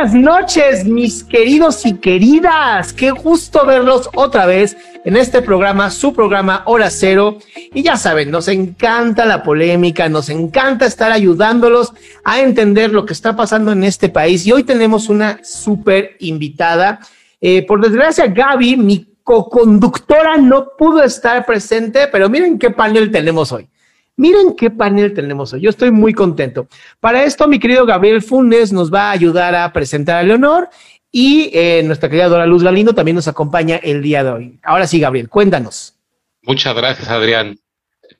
buenas 0.00 0.14
noches, 0.14 0.86
mis 0.86 1.22
queridos 1.24 1.84
y 1.84 1.98
queridas. 1.98 2.94
Qué 2.94 3.10
gusto 3.10 3.66
verlos 3.66 4.08
otra 4.14 4.46
vez 4.46 4.74
en 5.04 5.14
este 5.14 5.42
programa, 5.42 5.90
su 5.90 6.14
programa 6.14 6.62
Hora 6.64 6.88
Cero. 6.88 7.36
Y 7.74 7.82
ya 7.82 7.98
saben, 7.98 8.30
nos 8.30 8.48
encanta 8.48 9.26
la 9.26 9.42
polémica, 9.42 10.08
nos 10.08 10.30
encanta 10.30 10.86
estar 10.86 11.12
ayudándolos 11.12 11.92
a 12.24 12.40
entender 12.40 12.92
lo 12.92 13.04
que 13.04 13.12
está 13.12 13.36
pasando 13.36 13.72
en 13.72 13.84
este 13.84 14.08
país. 14.08 14.46
Y 14.46 14.52
hoy 14.52 14.62
tenemos 14.62 15.10
una 15.10 15.40
súper 15.44 16.16
invitada. 16.20 17.00
Eh, 17.38 17.66
por 17.66 17.82
desgracia, 17.82 18.26
Gaby, 18.26 18.78
mi 18.78 19.06
co-conductora, 19.22 20.38
no 20.38 20.68
pudo 20.78 21.02
estar 21.02 21.44
presente, 21.44 22.06
pero 22.06 22.30
miren 22.30 22.58
qué 22.58 22.70
panel 22.70 23.10
tenemos 23.10 23.52
hoy. 23.52 23.68
Miren 24.16 24.54
qué 24.54 24.70
panel 24.70 25.14
tenemos 25.14 25.52
hoy. 25.52 25.62
Yo 25.62 25.70
estoy 25.70 25.90
muy 25.90 26.12
contento. 26.12 26.68
Para 27.00 27.24
esto, 27.24 27.48
mi 27.48 27.58
querido 27.58 27.86
Gabriel 27.86 28.20
Funes 28.20 28.72
nos 28.72 28.92
va 28.92 29.08
a 29.08 29.12
ayudar 29.12 29.54
a 29.54 29.72
presentar 29.72 30.16
a 30.16 30.22
Leonor 30.22 30.68
y 31.10 31.50
eh, 31.54 31.82
nuestra 31.84 32.08
querida 32.08 32.28
Dora 32.28 32.46
Luz 32.46 32.62
Galindo 32.62 32.94
también 32.94 33.14
nos 33.14 33.28
acompaña 33.28 33.76
el 33.76 34.02
día 34.02 34.22
de 34.22 34.30
hoy. 34.30 34.60
Ahora 34.62 34.86
sí, 34.86 35.00
Gabriel, 35.00 35.28
cuéntanos. 35.28 35.94
Muchas 36.42 36.74
gracias, 36.74 37.08
Adrián. 37.08 37.58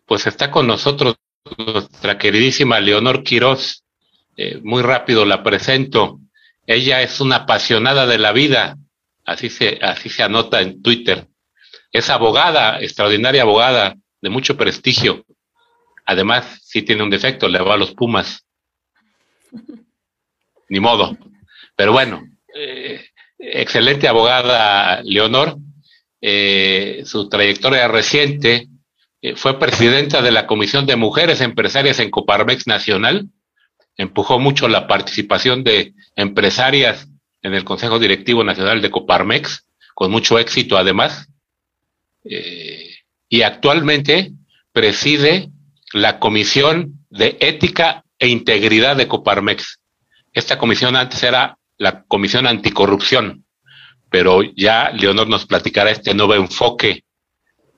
Pues 0.06 0.26
está 0.26 0.50
con 0.50 0.66
nosotros 0.66 1.16
nuestra 1.58 2.18
queridísima 2.18 2.80
Leonor 2.80 3.22
Quiroz. 3.22 3.84
Eh, 4.36 4.58
muy 4.62 4.82
rápido 4.82 5.24
la 5.24 5.42
presento. 5.42 6.18
Ella 6.66 7.02
es 7.02 7.20
una 7.20 7.36
apasionada 7.36 8.06
de 8.06 8.18
la 8.18 8.32
vida, 8.32 8.78
así 9.24 9.50
se, 9.50 9.78
así 9.82 10.08
se 10.08 10.22
anota 10.22 10.60
en 10.60 10.82
Twitter. 10.82 11.26
Es 11.92 12.10
abogada, 12.10 12.80
extraordinaria 12.80 13.42
abogada, 13.42 13.96
de 14.22 14.30
mucho 14.30 14.56
prestigio 14.56 15.24
Además, 16.10 16.58
sí 16.64 16.82
tiene 16.82 17.04
un 17.04 17.10
defecto, 17.10 17.48
le 17.48 17.60
va 17.60 17.74
a 17.74 17.76
los 17.76 17.94
Pumas. 17.94 18.44
Ni 20.68 20.80
modo. 20.80 21.16
Pero 21.76 21.92
bueno, 21.92 22.24
eh, 22.52 23.06
excelente 23.38 24.08
abogada 24.08 25.02
Leonor. 25.04 25.56
Eh, 26.20 27.02
su 27.04 27.28
trayectoria 27.28 27.86
reciente 27.86 28.66
eh, 29.22 29.36
fue 29.36 29.60
presidenta 29.60 30.20
de 30.20 30.32
la 30.32 30.48
Comisión 30.48 30.84
de 30.84 30.96
Mujeres 30.96 31.40
Empresarias 31.42 32.00
en 32.00 32.10
Coparmex 32.10 32.66
Nacional. 32.66 33.28
Empujó 33.96 34.40
mucho 34.40 34.66
la 34.66 34.88
participación 34.88 35.62
de 35.62 35.94
empresarias 36.16 37.06
en 37.40 37.54
el 37.54 37.62
Consejo 37.62 38.00
Directivo 38.00 38.42
Nacional 38.42 38.82
de 38.82 38.90
Coparmex, 38.90 39.64
con 39.94 40.10
mucho 40.10 40.40
éxito 40.40 40.76
además. 40.76 41.28
y 43.28 43.42
actualmente 43.42 44.32
preside 44.72 45.50
la 45.92 46.18
Comisión 46.18 47.04
de 47.10 47.36
Ética 47.40 48.04
e 48.18 48.28
Integridad 48.28 48.96
de 48.96 49.08
Coparmex. 49.08 49.80
Esta 50.32 50.58
comisión 50.58 50.96
antes 50.96 51.22
era 51.22 51.58
la 51.78 52.04
Comisión 52.04 52.46
Anticorrupción, 52.46 53.44
pero 54.10 54.42
ya 54.42 54.90
Leonor 54.90 55.28
nos 55.28 55.46
platicará 55.46 55.90
este 55.90 56.14
nuevo 56.14 56.34
enfoque 56.34 57.04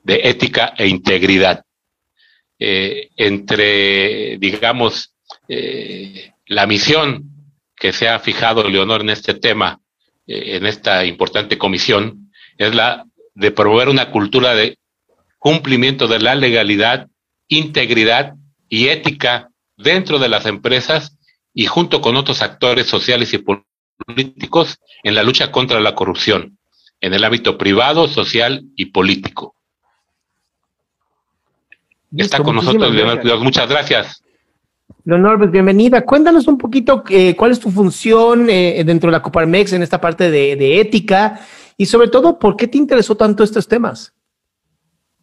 de 0.03 0.21
ética 0.23 0.73
e 0.77 0.87
integridad. 0.87 1.63
Eh, 2.59 3.09
entre, 3.15 4.37
digamos, 4.37 5.15
eh, 5.47 6.33
la 6.45 6.67
misión 6.67 7.29
que 7.75 7.93
se 7.93 8.07
ha 8.07 8.19
fijado 8.19 8.69
Leonor 8.69 9.01
en 9.01 9.09
este 9.09 9.33
tema, 9.33 9.79
eh, 10.27 10.57
en 10.57 10.65
esta 10.65 11.05
importante 11.05 11.57
comisión, 11.57 12.31
es 12.57 12.75
la 12.75 13.05
de 13.33 13.51
promover 13.51 13.89
una 13.89 14.11
cultura 14.11 14.53
de 14.53 14.77
cumplimiento 15.39 16.07
de 16.07 16.19
la 16.19 16.35
legalidad 16.35 17.07
integridad 17.57 18.35
y 18.69 18.87
ética 18.87 19.49
dentro 19.77 20.19
de 20.19 20.29
las 20.29 20.45
empresas 20.45 21.17
y 21.53 21.65
junto 21.65 22.01
con 22.01 22.15
otros 22.15 22.41
actores 22.41 22.87
sociales 22.87 23.33
y 23.33 23.43
políticos 24.05 24.79
en 25.03 25.15
la 25.15 25.23
lucha 25.23 25.51
contra 25.51 25.79
la 25.79 25.95
corrupción 25.95 26.57
en 26.99 27.13
el 27.13 27.23
ámbito 27.25 27.57
privado, 27.57 28.07
social 28.07 28.63
y 28.77 28.85
político. 28.85 29.55
Está 32.15 32.41
con 32.41 32.55
nosotros, 32.55 32.93
Leonor 32.93 33.39
Muchas 33.39 33.67
gracias. 33.67 34.23
Leonor, 35.03 35.37
pues, 35.37 35.51
bienvenida. 35.51 36.05
Cuéntanos 36.05 36.47
un 36.47 36.57
poquito 36.57 37.03
eh, 37.09 37.35
cuál 37.35 37.51
es 37.51 37.59
tu 37.59 37.71
función 37.71 38.49
eh, 38.49 38.83
dentro 38.85 39.09
de 39.09 39.17
la 39.17 39.21
Coparmex 39.21 39.73
en 39.73 39.83
esta 39.83 39.99
parte 39.99 40.31
de, 40.31 40.55
de 40.55 40.79
ética 40.79 41.41
y 41.77 41.87
sobre 41.87 42.07
todo, 42.07 42.39
¿por 42.39 42.55
qué 42.55 42.67
te 42.67 42.77
interesó 42.77 43.15
tanto 43.15 43.43
estos 43.43 43.67
temas? 43.67 44.13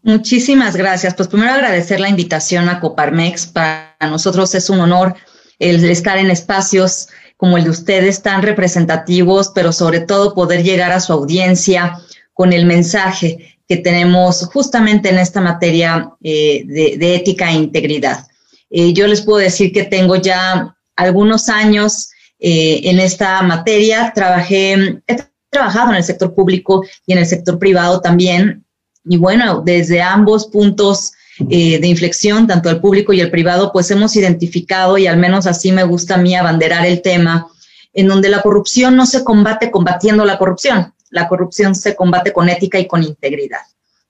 Muchísimas 0.03 0.77
gracias. 0.77 1.15
Pues 1.15 1.29
primero 1.29 1.53
agradecer 1.53 2.01
la 2.01 2.09
invitación 2.09 2.69
a 2.69 2.81
Coparmex. 2.81 3.47
Para 3.47 3.97
nosotros 4.01 4.55
es 4.55 4.71
un 4.71 4.81
honor 4.81 5.15
el 5.59 5.85
estar 5.85 6.17
en 6.19 6.31
espacios 6.31 7.09
como 7.37 7.57
el 7.57 7.65
de 7.65 7.71
ustedes, 7.71 8.23
tan 8.23 8.43
representativos, 8.43 9.51
pero 9.55 9.73
sobre 9.73 10.01
todo 10.01 10.35
poder 10.35 10.63
llegar 10.63 10.93
a 10.93 11.01
su 11.01 11.13
audiencia 11.13 11.99
con 12.33 12.53
el 12.53 12.67
mensaje 12.67 13.59
que 13.69 13.77
tenemos 13.77 14.47
justamente 14.53 15.11
en 15.11 15.19
esta 15.19 15.41
materia 15.41 16.11
eh, 16.23 16.65
de, 16.67 17.15
ética 17.15 17.51
e 17.51 17.55
integridad. 17.55 18.27
Eh, 18.71 18.93
yo 18.93 19.07
les 19.07 19.23
puedo 19.23 19.39
decir 19.39 19.73
que 19.73 19.85
tengo 19.85 20.17
ya 20.17 20.77
algunos 20.97 21.49
años 21.49 22.11
eh, 22.39 22.81
en 22.85 22.99
esta 22.99 23.43
materia. 23.43 24.13
Trabajé, 24.15 25.01
he 25.07 25.17
trabajado 25.51 25.91
en 25.91 25.97
el 25.97 26.05
sector 26.05 26.35
público 26.35 26.85
y 27.07 27.13
en 27.13 27.19
el 27.19 27.27
sector 27.27 27.59
privado 27.59 28.01
también 28.01 28.65
y 29.05 29.17
bueno, 29.17 29.63
desde 29.65 30.03
ambos 30.03 30.47
puntos 30.47 31.13
eh, 31.49 31.79
de 31.81 31.87
inflexión, 31.87 32.47
tanto 32.47 32.69
el 32.69 32.81
público 32.81 33.13
y 33.13 33.21
el 33.21 33.31
privado, 33.31 33.73
pues 33.73 33.91
hemos 33.91 34.15
identificado, 34.17 34.99
y 34.99 35.07
al 35.07 35.17
menos 35.17 35.47
así 35.47 35.73
me 35.73 35.85
gusta 35.85 36.17
a 36.17 36.19
mí 36.19 36.35
abanderar 36.35 36.85
el 36.85 37.01
tema, 37.01 37.47
en 37.93 38.09
donde 38.09 38.29
la 38.29 38.43
corrupción 38.43 38.97
no 38.97 39.07
se 39.07 39.25
combate 39.25 39.71
combatiendo 39.71 40.25
la 40.25 40.39
corrupción, 40.39 40.93
la 41.11 41.29
corrupción 41.29 41.75
se 41.75 41.97
combate 41.97 42.33
con 42.33 42.49
ética 42.49 42.79
y 42.79 42.87
con 42.87 43.03
integridad. 43.03 43.61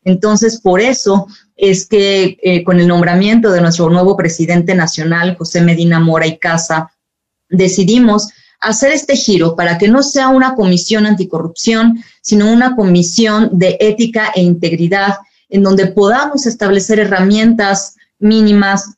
Entonces, 0.03 0.61
por 0.61 0.81
eso 0.81 1.27
es 1.57 1.87
que 1.87 2.39
eh, 2.43 2.65
con 2.65 2.81
el 2.81 2.89
nombramiento 2.89 3.51
de 3.51 3.61
nuestro 3.61 3.91
nuevo 3.91 4.17
presidente 4.17 4.75
nacional, 4.75 5.37
José 5.37 5.61
Medina 5.61 6.01
Mora 6.01 6.27
y 6.27 6.39
Casa, 6.39 6.91
decidimos 7.49 8.29
hacer 8.61 8.93
este 8.93 9.17
giro 9.17 9.57
para 9.57 9.79
que 9.79 9.89
no 9.89 10.03
sea 10.03 10.29
una 10.29 10.55
comisión 10.55 11.07
anticorrupción, 11.07 12.03
sino 12.21 12.53
una 12.53 12.77
comisión 12.77 13.51
de 13.53 13.77
ética 13.81 14.33
e 14.35 14.43
integridad, 14.43 15.17
en 15.49 15.63
donde 15.63 15.87
podamos 15.87 16.47
establecer 16.47 17.01
herramientas 17.01 17.97
mínimas 18.19 18.97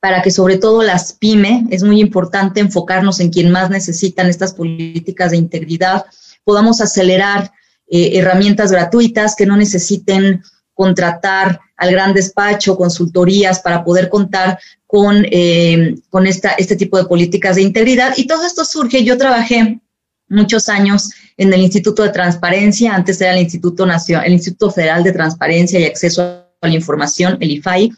para 0.00 0.22
que 0.22 0.30
sobre 0.30 0.56
todo 0.56 0.82
las 0.82 1.12
pyme, 1.12 1.66
es 1.70 1.82
muy 1.82 2.00
importante 2.00 2.60
enfocarnos 2.60 3.20
en 3.20 3.30
quien 3.30 3.50
más 3.50 3.70
necesitan 3.70 4.28
estas 4.28 4.52
políticas 4.52 5.30
de 5.30 5.36
integridad, 5.36 6.06
podamos 6.44 6.80
acelerar 6.80 7.52
eh, 7.88 8.18
herramientas 8.18 8.72
gratuitas 8.72 9.36
que 9.36 9.46
no 9.46 9.56
necesiten 9.56 10.42
contratar 10.74 11.60
al 11.76 11.90
gran 11.90 12.12
despacho, 12.14 12.76
consultorías 12.76 13.60
para 13.60 13.84
poder 13.84 14.08
contar 14.08 14.58
con, 14.86 15.24
eh, 15.30 15.96
con 16.10 16.26
esta, 16.26 16.50
este 16.52 16.76
tipo 16.76 16.96
de 16.96 17.04
políticas 17.04 17.56
de 17.56 17.62
integridad. 17.62 18.14
Y 18.16 18.26
todo 18.26 18.44
esto 18.44 18.64
surge, 18.64 19.04
yo 19.04 19.18
trabajé 19.18 19.80
muchos 20.28 20.68
años 20.68 21.10
en 21.36 21.52
el 21.52 21.60
Instituto 21.60 22.02
de 22.02 22.10
Transparencia, 22.10 22.94
antes 22.94 23.20
era 23.20 23.32
el 23.32 23.42
Instituto, 23.42 23.86
Nacional, 23.86 24.26
el 24.26 24.32
Instituto 24.32 24.70
Federal 24.70 25.02
de 25.02 25.12
Transparencia 25.12 25.80
y 25.80 25.84
Acceso 25.84 26.22
a 26.22 26.68
la 26.68 26.74
Información, 26.74 27.36
el 27.40 27.50
IFAI, 27.50 27.92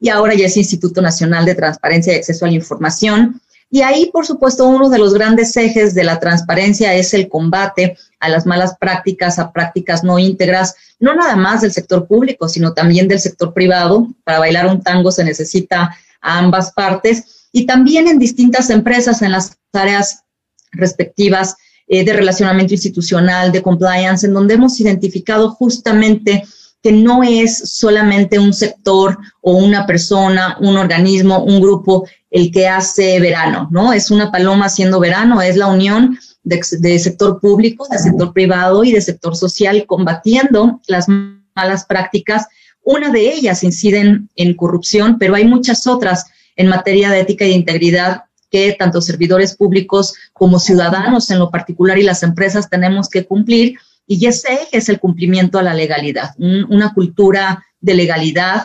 y 0.00 0.08
ahora 0.08 0.34
ya 0.34 0.46
es 0.46 0.56
Instituto 0.56 1.02
Nacional 1.02 1.44
de 1.44 1.54
Transparencia 1.54 2.12
y 2.12 2.16
Acceso 2.16 2.44
a 2.44 2.48
la 2.48 2.54
Información. 2.54 3.40
Y 3.70 3.82
ahí, 3.82 4.10
por 4.12 4.26
supuesto, 4.26 4.66
uno 4.66 4.88
de 4.88 4.98
los 4.98 5.14
grandes 5.14 5.56
ejes 5.56 5.94
de 5.94 6.02
la 6.02 6.18
transparencia 6.18 6.94
es 6.94 7.14
el 7.14 7.28
combate 7.28 7.96
a 8.18 8.28
las 8.28 8.44
malas 8.44 8.76
prácticas, 8.78 9.38
a 9.38 9.52
prácticas 9.52 10.02
no 10.02 10.18
íntegras, 10.18 10.74
no 10.98 11.14
nada 11.14 11.36
más 11.36 11.60
del 11.60 11.72
sector 11.72 12.06
público, 12.06 12.48
sino 12.48 12.74
también 12.74 13.06
del 13.06 13.20
sector 13.20 13.54
privado. 13.54 14.08
Para 14.24 14.40
bailar 14.40 14.66
un 14.66 14.82
tango 14.82 15.12
se 15.12 15.24
necesita 15.24 15.96
a 16.20 16.38
ambas 16.38 16.72
partes 16.72 17.48
y 17.52 17.64
también 17.64 18.08
en 18.08 18.18
distintas 18.18 18.70
empresas 18.70 19.22
en 19.22 19.32
las 19.32 19.56
áreas 19.72 20.24
respectivas 20.72 21.56
eh, 21.86 22.04
de 22.04 22.12
relacionamiento 22.12 22.74
institucional, 22.74 23.52
de 23.52 23.62
compliance, 23.62 24.26
en 24.26 24.34
donde 24.34 24.54
hemos 24.54 24.80
identificado 24.80 25.50
justamente 25.50 26.44
que 26.82 26.92
no 26.92 27.22
es 27.22 27.58
solamente 27.72 28.38
un 28.38 28.52
sector 28.52 29.18
o 29.42 29.52
una 29.52 29.86
persona, 29.86 30.56
un 30.60 30.76
organismo, 30.76 31.44
un 31.44 31.60
grupo 31.60 32.06
el 32.30 32.50
que 32.52 32.68
hace 32.68 33.18
verano, 33.20 33.68
¿no? 33.70 33.92
Es 33.92 34.10
una 34.10 34.30
paloma 34.30 34.66
haciendo 34.66 35.00
verano, 35.00 35.42
es 35.42 35.56
la 35.56 35.66
unión 35.66 36.18
de, 36.42 36.98
sector 36.98 37.40
público, 37.40 37.86
de 37.90 37.98
sector 37.98 38.32
privado 38.32 38.84
y 38.84 38.92
de 38.92 39.00
sector 39.00 39.36
social 39.36 39.84
combatiendo 39.86 40.80
las 40.86 41.06
malas 41.54 41.84
prácticas 41.84 42.46
una 42.82 43.10
de 43.10 43.32
ellas 43.32 43.62
inciden 43.62 44.30
en 44.36 44.54
corrupción, 44.54 45.18
pero 45.18 45.34
hay 45.34 45.44
muchas 45.44 45.86
otras 45.86 46.26
en 46.56 46.68
materia 46.68 47.10
de 47.10 47.20
ética 47.20 47.44
y 47.44 47.50
de 47.50 47.54
integridad 47.54 48.24
que 48.50 48.74
tanto 48.78 49.00
servidores 49.00 49.56
públicos 49.56 50.14
como 50.32 50.58
ciudadanos 50.58 51.30
en 51.30 51.38
lo 51.38 51.50
particular 51.50 51.98
y 51.98 52.02
las 52.02 52.22
empresas 52.22 52.68
tenemos 52.68 53.08
que 53.08 53.24
cumplir. 53.24 53.78
Y 54.06 54.26
ese 54.26 54.58
es 54.72 54.88
el 54.88 54.98
cumplimiento 54.98 55.58
a 55.58 55.62
la 55.62 55.74
legalidad, 55.74 56.34
una 56.36 56.92
cultura 56.92 57.64
de 57.80 57.94
legalidad, 57.94 58.64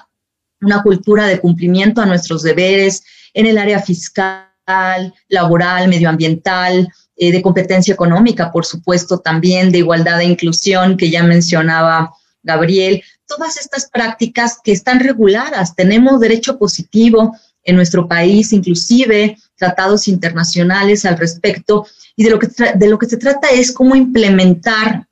una 0.60 0.82
cultura 0.82 1.28
de 1.28 1.40
cumplimiento 1.40 2.02
a 2.02 2.08
nuestros 2.08 2.42
deberes 2.42 3.04
en 3.36 3.46
el 3.46 3.58
área 3.60 3.80
fiscal, 3.80 5.14
laboral, 5.28 5.88
medioambiental, 5.90 6.92
eh, 7.18 7.32
de 7.32 7.42
competencia 7.42 7.94
económica, 7.94 8.52
por 8.52 8.66
supuesto, 8.66 9.20
también 9.20 9.72
de 9.72 9.80
igualdad 9.80 10.22
e 10.22 10.26
inclusión 10.26 10.98
que 10.98 11.12
ya 11.12 11.22
mencionaba 11.22 12.14
Gabriel. 12.42 13.04
Todas 13.28 13.58
estas 13.58 13.90
prácticas 13.90 14.60
que 14.64 14.72
están 14.72 15.00
reguladas, 15.00 15.76
tenemos 15.76 16.20
derecho 16.20 16.58
positivo 16.58 17.36
en 17.64 17.76
nuestro 17.76 18.08
país, 18.08 18.54
inclusive 18.54 19.38
tratados 19.58 20.08
internacionales 20.08 21.06
al 21.06 21.18
respecto, 21.18 21.86
y 22.16 22.24
de 22.24 22.30
lo 22.30 22.40
que, 22.40 22.48
de 22.76 22.88
lo 22.88 22.98
que 22.98 23.08
se 23.08 23.18
trata 23.18 23.50
es 23.50 23.72
cómo 23.72 23.96
implementar 23.96 25.08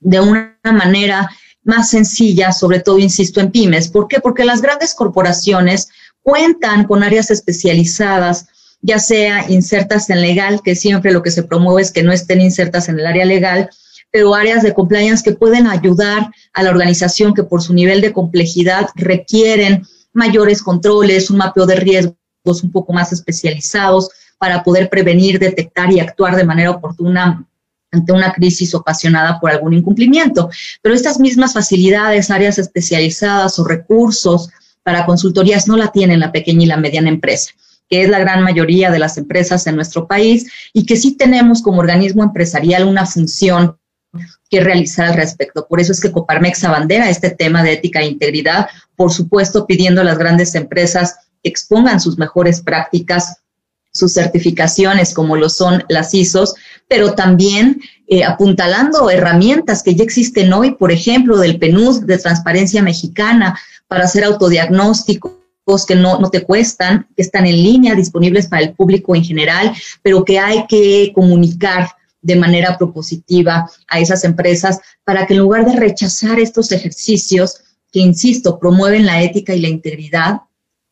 de 0.00 0.20
una 0.20 0.56
manera 0.64 1.28
más 1.64 1.90
sencilla, 1.90 2.52
sobre 2.52 2.80
todo, 2.80 2.98
insisto, 2.98 3.40
en 3.40 3.50
pymes. 3.50 3.88
¿Por 3.88 4.06
qué? 4.08 4.20
Porque 4.20 4.44
las 4.44 4.62
grandes 4.62 4.94
corporaciones 4.94 5.88
cuentan 6.26 6.88
con 6.88 7.04
áreas 7.04 7.30
especializadas, 7.30 8.48
ya 8.82 8.98
sea 8.98 9.48
insertas 9.48 10.10
en 10.10 10.20
legal, 10.20 10.60
que 10.64 10.74
siempre 10.74 11.12
lo 11.12 11.22
que 11.22 11.30
se 11.30 11.44
promueve 11.44 11.82
es 11.82 11.92
que 11.92 12.02
no 12.02 12.10
estén 12.10 12.40
insertas 12.40 12.88
en 12.88 12.98
el 12.98 13.06
área 13.06 13.24
legal, 13.24 13.70
pero 14.10 14.34
áreas 14.34 14.64
de 14.64 14.74
compliance 14.74 15.22
que 15.22 15.36
pueden 15.36 15.68
ayudar 15.68 16.32
a 16.52 16.62
la 16.64 16.70
organización 16.70 17.32
que 17.32 17.44
por 17.44 17.62
su 17.62 17.72
nivel 17.74 18.00
de 18.00 18.12
complejidad 18.12 18.88
requieren 18.96 19.86
mayores 20.12 20.62
controles, 20.62 21.30
un 21.30 21.36
mapeo 21.36 21.64
de 21.64 21.76
riesgos 21.76 22.64
un 22.64 22.72
poco 22.72 22.92
más 22.92 23.12
especializados 23.12 24.08
para 24.36 24.64
poder 24.64 24.90
prevenir, 24.90 25.38
detectar 25.38 25.92
y 25.92 26.00
actuar 26.00 26.34
de 26.34 26.44
manera 26.44 26.72
oportuna 26.72 27.46
ante 27.92 28.12
una 28.12 28.32
crisis 28.32 28.74
ocasionada 28.74 29.38
por 29.38 29.52
algún 29.52 29.74
incumplimiento. 29.74 30.50
Pero 30.82 30.92
estas 30.92 31.20
mismas 31.20 31.52
facilidades, 31.52 32.32
áreas 32.32 32.58
especializadas 32.58 33.60
o 33.60 33.64
recursos 33.64 34.50
para 34.86 35.04
consultorías 35.04 35.66
no 35.66 35.76
la 35.76 35.90
tienen 35.90 36.20
la 36.20 36.30
pequeña 36.30 36.62
y 36.62 36.66
la 36.66 36.76
mediana 36.76 37.08
empresa 37.08 37.50
que 37.90 38.02
es 38.02 38.08
la 38.08 38.20
gran 38.20 38.42
mayoría 38.42 38.90
de 38.92 39.00
las 39.00 39.18
empresas 39.18 39.66
en 39.66 39.74
nuestro 39.74 40.06
país 40.06 40.50
y 40.72 40.86
que 40.86 40.96
sí 40.96 41.16
tenemos 41.16 41.60
como 41.60 41.80
organismo 41.80 42.22
empresarial 42.22 42.84
una 42.84 43.04
función 43.04 43.78
que 44.48 44.60
realizar 44.60 45.06
al 45.06 45.14
respecto. 45.14 45.66
Por 45.68 45.80
eso 45.80 45.92
es 45.92 46.00
que 46.00 46.10
Coparmex 46.10 46.64
abandera 46.64 47.10
este 47.10 47.30
tema 47.30 47.62
de 47.62 47.74
ética 47.74 48.00
e 48.00 48.06
integridad, 48.06 48.68
por 48.96 49.12
supuesto 49.12 49.66
pidiendo 49.66 50.00
a 50.00 50.04
las 50.04 50.18
grandes 50.18 50.54
empresas 50.54 51.16
que 51.42 51.50
expongan 51.50 52.00
sus 52.00 52.18
mejores 52.18 52.60
prácticas 52.60 53.36
sus 53.96 54.14
certificaciones 54.14 55.14
como 55.14 55.36
lo 55.36 55.48
son 55.48 55.84
las 55.88 56.14
ISOs, 56.14 56.54
pero 56.88 57.14
también 57.14 57.80
eh, 58.06 58.24
apuntalando 58.24 59.10
herramientas 59.10 59.82
que 59.82 59.94
ya 59.94 60.04
existen 60.04 60.52
hoy, 60.52 60.74
por 60.76 60.92
ejemplo, 60.92 61.38
del 61.38 61.58
PNUD 61.58 62.04
de 62.04 62.18
Transparencia 62.18 62.82
Mexicana 62.82 63.58
para 63.88 64.04
hacer 64.04 64.24
autodiagnósticos 64.24 65.32
que 65.86 65.96
no, 65.96 66.20
no 66.20 66.30
te 66.30 66.44
cuestan, 66.44 67.08
que 67.16 67.22
están 67.22 67.46
en 67.46 67.56
línea, 67.56 67.94
disponibles 67.94 68.46
para 68.46 68.62
el 68.62 68.74
público 68.74 69.16
en 69.16 69.24
general, 69.24 69.72
pero 70.02 70.24
que 70.24 70.38
hay 70.38 70.64
que 70.68 71.10
comunicar 71.12 71.88
de 72.22 72.36
manera 72.36 72.76
propositiva 72.78 73.68
a 73.88 74.00
esas 74.00 74.24
empresas 74.24 74.80
para 75.04 75.26
que 75.26 75.34
en 75.34 75.40
lugar 75.40 75.64
de 75.64 75.76
rechazar 75.76 76.38
estos 76.38 76.70
ejercicios 76.72 77.60
que, 77.92 78.00
insisto, 78.00 78.58
promueven 78.58 79.06
la 79.06 79.22
ética 79.22 79.54
y 79.54 79.60
la 79.60 79.68
integridad, 79.68 80.40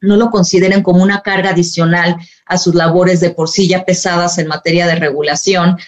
no 0.01 0.17
lo 0.17 0.31
consideren 0.31 0.83
como 0.83 1.03
una 1.03 1.23
carga 1.23 1.51
adicional 1.51 2.17
a 2.47 2.59
sus 2.59 2.75
labores 2.75 3.21
de 3.21 3.31
por 3.31 3.49
sí 3.49 3.69
ya 3.69 3.85
pesadas 3.85 4.39
en 4.39 4.49
materia 4.49 4.87
de 4.87 4.97
regulación, 4.97 5.79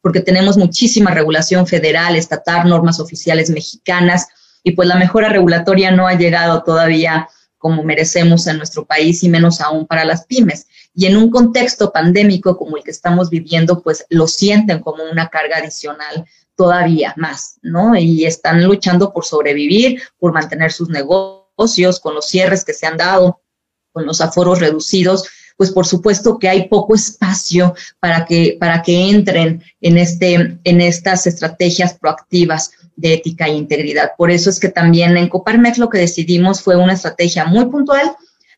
porque 0.00 0.20
tenemos 0.20 0.56
muchísima 0.56 1.10
regulación 1.10 1.66
federal, 1.66 2.16
estatal, 2.16 2.68
normas 2.68 3.00
oficiales 3.00 3.50
mexicanas, 3.50 4.28
y 4.62 4.72
pues 4.72 4.88
la 4.88 4.96
mejora 4.96 5.28
regulatoria 5.28 5.90
no 5.90 6.06
ha 6.06 6.14
llegado 6.14 6.62
todavía 6.62 7.28
como 7.58 7.82
merecemos 7.82 8.46
en 8.46 8.58
nuestro 8.58 8.84
país 8.84 9.22
y 9.24 9.28
menos 9.28 9.60
aún 9.60 9.86
para 9.86 10.04
las 10.04 10.26
pymes. 10.26 10.66
Y 10.94 11.06
en 11.06 11.16
un 11.16 11.30
contexto 11.30 11.92
pandémico 11.92 12.56
como 12.56 12.76
el 12.76 12.84
que 12.84 12.90
estamos 12.90 13.30
viviendo, 13.30 13.82
pues 13.82 14.06
lo 14.08 14.28
sienten 14.28 14.80
como 14.80 15.02
una 15.10 15.28
carga 15.28 15.58
adicional 15.58 16.24
todavía 16.54 17.12
más, 17.16 17.58
¿no? 17.62 17.96
Y 17.96 18.24
están 18.24 18.64
luchando 18.64 19.12
por 19.12 19.24
sobrevivir, 19.24 20.02
por 20.18 20.32
mantener 20.32 20.72
sus 20.72 20.88
negocios, 20.88 22.00
con 22.00 22.14
los 22.14 22.26
cierres 22.26 22.64
que 22.64 22.72
se 22.72 22.86
han 22.86 22.96
dado, 22.96 23.40
con 23.96 24.04
los 24.04 24.20
aforos 24.20 24.60
reducidos, 24.60 25.24
pues 25.56 25.70
por 25.70 25.86
supuesto 25.86 26.38
que 26.38 26.50
hay 26.50 26.68
poco 26.68 26.94
espacio 26.94 27.74
para 27.98 28.26
que, 28.26 28.58
para 28.60 28.82
que 28.82 29.08
entren 29.08 29.62
en, 29.80 29.96
este, 29.96 30.58
en 30.62 30.80
estas 30.82 31.26
estrategias 31.26 31.94
proactivas 31.94 32.72
de 32.94 33.14
ética 33.14 33.46
e 33.46 33.54
integridad. 33.54 34.10
Por 34.18 34.30
eso 34.30 34.50
es 34.50 34.60
que 34.60 34.68
también 34.68 35.16
en 35.16 35.30
Coparmex 35.30 35.78
lo 35.78 35.88
que 35.88 35.96
decidimos 35.96 36.60
fue 36.60 36.76
una 36.76 36.92
estrategia 36.92 37.46
muy 37.46 37.64
puntual 37.70 38.14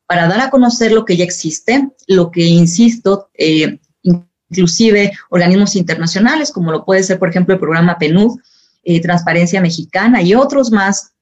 para 0.07 0.27
dar 0.27 0.41
a 0.41 0.51
conocer 0.51 0.91
lo 0.91 1.05
que 1.05 1.17
ya 1.17 1.23
existe, 1.23 1.89
lo 2.09 2.33
que, 2.33 2.43
insisto, 2.43 3.31
eh, 3.35 3.79
inclusive 4.03 5.13
organismos 5.31 5.77
internacionales, 5.77 6.51
como 6.51 6.73
lo 6.73 6.85
puede 6.85 7.05
ser, 7.05 7.21
por 7.21 7.29
ejemplo, 7.29 7.55
el 7.55 7.61
programa 7.61 7.97
PNUD, 7.97 8.41
eh, 8.83 9.01
Transparencia 9.01 9.61
Mexicana 9.61 10.21
y 10.21 10.35
otros 10.35 10.73
más, 10.73 11.13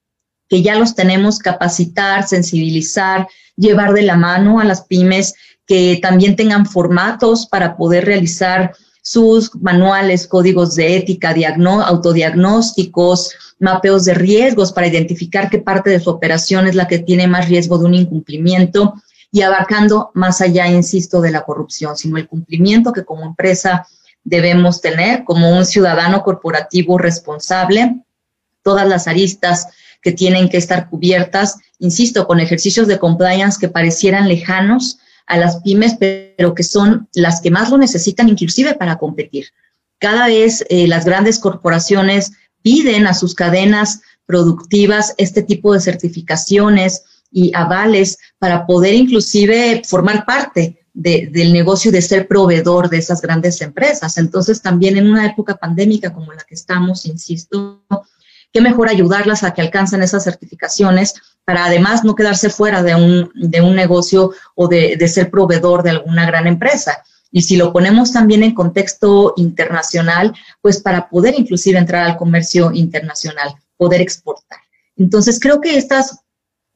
que 0.49 0.62
ya 0.62 0.75
los 0.77 0.95
tenemos, 0.95 1.39
capacitar, 1.39 2.27
sensibilizar, 2.27 3.29
llevar 3.56 3.93
de 3.93 4.03
la 4.03 4.17
mano 4.17 4.61
a 4.61 4.64
las 4.64 4.82
pymes 4.82 5.35
que 5.67 5.99
también 6.00 6.37
tengan 6.37 6.67
formatos 6.67 7.47
para 7.47 7.76
poder 7.76 8.05
realizar 8.05 8.75
sus 9.03 9.55
manuales, 9.56 10.26
códigos 10.26 10.75
de 10.75 10.97
ética, 10.97 11.35
autodiagnósticos, 11.85 13.35
mapeos 13.58 14.05
de 14.05 14.14
riesgos 14.14 14.73
para 14.73 14.88
identificar 14.88 15.49
qué 15.49 15.58
parte 15.58 15.91
de 15.91 16.00
su 16.00 16.11
operación 16.11 16.67
es 16.67 16.75
la 16.75 16.88
que 16.88 16.99
tiene 16.99 17.26
más 17.26 17.49
riesgo 17.49 17.79
de 17.79 17.85
un 17.85 17.94
incumplimiento 17.94 18.94
y 19.31 19.43
abarcando 19.43 20.11
más 20.14 20.41
allá, 20.41 20.67
insisto, 20.69 21.20
de 21.20 21.31
la 21.31 21.43
corrupción, 21.43 21.97
sino 21.97 22.17
el 22.17 22.29
cumplimiento 22.29 22.93
que 22.93 23.05
como 23.05 23.25
empresa 23.25 23.87
debemos 24.25 24.81
tener 24.81 25.25
como 25.25 25.50
un 25.56 25.64
ciudadano 25.64 26.23
corporativo 26.23 26.99
responsable, 26.99 28.02
todas 28.62 28.88
las 28.88 29.06
aristas 29.06 29.69
que 30.06 30.12
tienen 30.12 30.49
que 30.49 30.56
estar 30.56 30.88
cubiertas, 30.88 31.58
insisto, 31.81 32.29
con 32.29 32.38
ejercicios 32.38 32.87
de 32.87 33.00
compliance 33.00 33.58
que 33.58 33.69
parecieran 33.69 34.29
lejanos 34.29 34.99
a 35.26 35.37
las 35.37 35.62
pymes, 35.62 35.97
pero 35.99 36.55
que 36.55 36.62
son 36.62 37.08
las 37.12 37.41
que 37.41 37.50
más 37.50 37.70
lo 37.70 37.76
necesitan 37.76 38.29
inclusive 38.29 38.75
para 38.75 38.99
competir. 38.99 39.47
Cada 39.99 40.29
vez 40.29 40.64
eh, 40.69 40.87
las 40.87 41.05
grandes 41.05 41.41
corporaciones 41.41 42.31
piden 42.62 43.08
a 43.08 43.14
sus 43.14 43.35
cadenas 43.35 44.02
productivas 44.26 45.12
este 45.19 45.42
tipo 45.42 45.75
de 45.75 45.81
certificaciones 45.81 47.02
y 47.33 47.50
avales 47.52 48.19
para 48.38 48.64
poder 48.64 48.95
inclusive 48.95 49.83
formar 49.85 50.25
parte 50.25 50.87
del 50.95 51.52
negocio 51.52 51.90
de 51.90 52.00
ser 52.00 52.28
proveedor 52.28 52.90
de 52.90 52.99
esas 52.99 53.21
grandes 53.21 53.61
empresas. 53.61 54.19
Entonces, 54.19 54.62
también 54.62 54.97
en 54.99 55.11
una 55.11 55.26
época 55.26 55.57
pandémica 55.57 56.12
como 56.12 56.33
la 56.33 56.45
que 56.45 56.54
estamos, 56.54 57.07
insisto, 57.07 57.83
qué 58.57 58.63
mejor 58.63 58.89
ayudarlas 58.89 59.43
a 59.43 59.53
que 59.53 59.61
alcancen 59.61 60.03
esas 60.03 60.25
certificaciones 60.25 61.13
para 61.45 61.67
además 61.67 62.05
no 62.05 62.15
quedarse 62.15 62.49
fuera 62.49 62.83
de 62.83 62.95
un, 62.95 63.31
de 63.35 63.61
un 63.61 63.77
negocio 63.77 64.33
o 64.55 64.67
de, 64.67 64.97
ser 65.09 65.31
proveedor 65.31 65.83
de 65.83 65.91
alguna 65.91 66.25
gran 66.25 66.47
empresa. 66.47 67.05
Y 67.31 67.43
si 67.43 67.59
lo 67.59 67.71
ponemos 67.71 68.13
también 68.13 68.43
en 68.43 68.55
contexto 68.55 69.35
internacional, 69.37 70.35
pues 70.63 70.81
para 70.81 71.11
poder 71.11 71.35
inclusive 71.39 71.79
entrar 71.79 72.07
al 72.07 72.17
comercio 72.17 72.73
internacional, 72.73 73.55
poder 73.77 74.01
exportar. 74.01 74.61
Entonces, 74.97 75.39
creo 75.39 75.61
que 75.61 75.77
estas, 75.77 76.21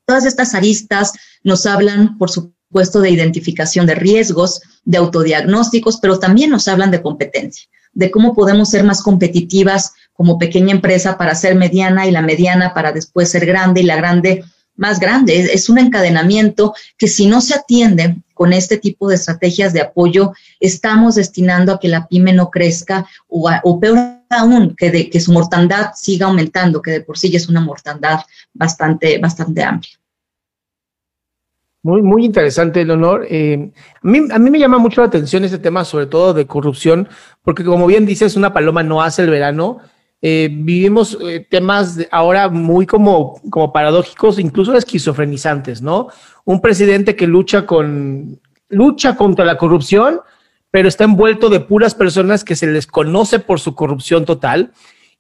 todas 0.04 0.26
estas 0.26 0.54
aristas 0.54 1.14
nos 1.44 1.64
hablan, 1.64 2.18
por 2.18 2.30
supuesto, 2.30 3.00
de 3.00 3.08
identificación 3.08 3.86
de 3.86 3.94
riesgos, 3.94 4.60
de 4.84 4.98
autodiagnósticos, 4.98 5.96
pero 5.96 6.18
también 6.18 6.50
nos 6.50 6.68
hablan 6.68 6.90
de 6.90 7.00
competencia, 7.00 7.70
de 7.94 8.10
cómo 8.10 8.34
podemos 8.34 8.68
ser 8.68 8.84
más 8.84 9.02
competitivas 9.02 9.94
como 10.20 10.36
pequeña 10.36 10.72
empresa 10.72 11.16
para 11.16 11.34
ser 11.34 11.54
mediana 11.54 12.06
y 12.06 12.10
la 12.10 12.20
mediana 12.20 12.74
para 12.74 12.92
después 12.92 13.30
ser 13.30 13.46
grande 13.46 13.80
y 13.80 13.84
la 13.84 13.96
grande 13.96 14.44
más 14.76 15.00
grande. 15.00 15.34
Es 15.54 15.70
un 15.70 15.78
encadenamiento 15.78 16.74
que 16.98 17.08
si 17.08 17.24
no 17.26 17.40
se 17.40 17.54
atiende 17.54 18.16
con 18.34 18.52
este 18.52 18.76
tipo 18.76 19.08
de 19.08 19.14
estrategias 19.14 19.72
de 19.72 19.80
apoyo, 19.80 20.34
estamos 20.60 21.14
destinando 21.14 21.72
a 21.72 21.80
que 21.80 21.88
la 21.88 22.06
pyme 22.06 22.34
no 22.34 22.50
crezca 22.50 23.06
o, 23.28 23.80
peor 23.80 23.96
aún, 24.28 24.76
que, 24.76 25.08
que 25.08 25.20
su 25.20 25.32
mortandad 25.32 25.92
siga 25.94 26.26
aumentando, 26.26 26.82
que 26.82 26.90
de 26.90 27.00
por 27.00 27.16
sí 27.16 27.34
es 27.34 27.48
una 27.48 27.62
mortandad 27.62 28.20
bastante, 28.52 29.16
bastante 29.16 29.62
amplia. 29.62 29.98
Muy, 31.82 32.02
muy 32.02 32.26
interesante, 32.26 32.84
Leonor. 32.84 33.26
Eh, 33.30 33.70
a, 34.02 34.06
mí, 34.06 34.20
a 34.30 34.38
mí 34.38 34.50
me 34.50 34.58
llama 34.58 34.76
mucho 34.76 35.00
la 35.00 35.06
atención 35.06 35.44
este 35.44 35.56
tema, 35.56 35.82
sobre 35.86 36.04
todo 36.04 36.34
de 36.34 36.46
corrupción, 36.46 37.08
porque 37.42 37.64
como 37.64 37.86
bien 37.86 38.04
dices, 38.04 38.36
una 38.36 38.52
paloma 38.52 38.82
no 38.82 39.00
hace 39.00 39.22
el 39.22 39.30
verano 39.30 39.80
eh, 40.22 40.50
vivimos 40.52 41.16
eh, 41.22 41.46
temas 41.48 41.98
ahora 42.10 42.50
muy 42.50 42.86
como, 42.86 43.40
como 43.48 43.72
paradójicos, 43.72 44.38
incluso 44.38 44.76
esquizofrenizantes, 44.76 45.80
¿no? 45.80 46.08
Un 46.44 46.60
presidente 46.60 47.16
que 47.16 47.26
lucha 47.26 47.64
con 47.64 48.38
lucha 48.68 49.16
contra 49.16 49.44
la 49.44 49.56
corrupción, 49.56 50.20
pero 50.70 50.88
está 50.88 51.04
envuelto 51.04 51.48
de 51.48 51.60
puras 51.60 51.94
personas 51.94 52.44
que 52.44 52.54
se 52.54 52.66
les 52.66 52.86
conoce 52.86 53.38
por 53.38 53.60
su 53.60 53.74
corrupción 53.74 54.24
total. 54.24 54.72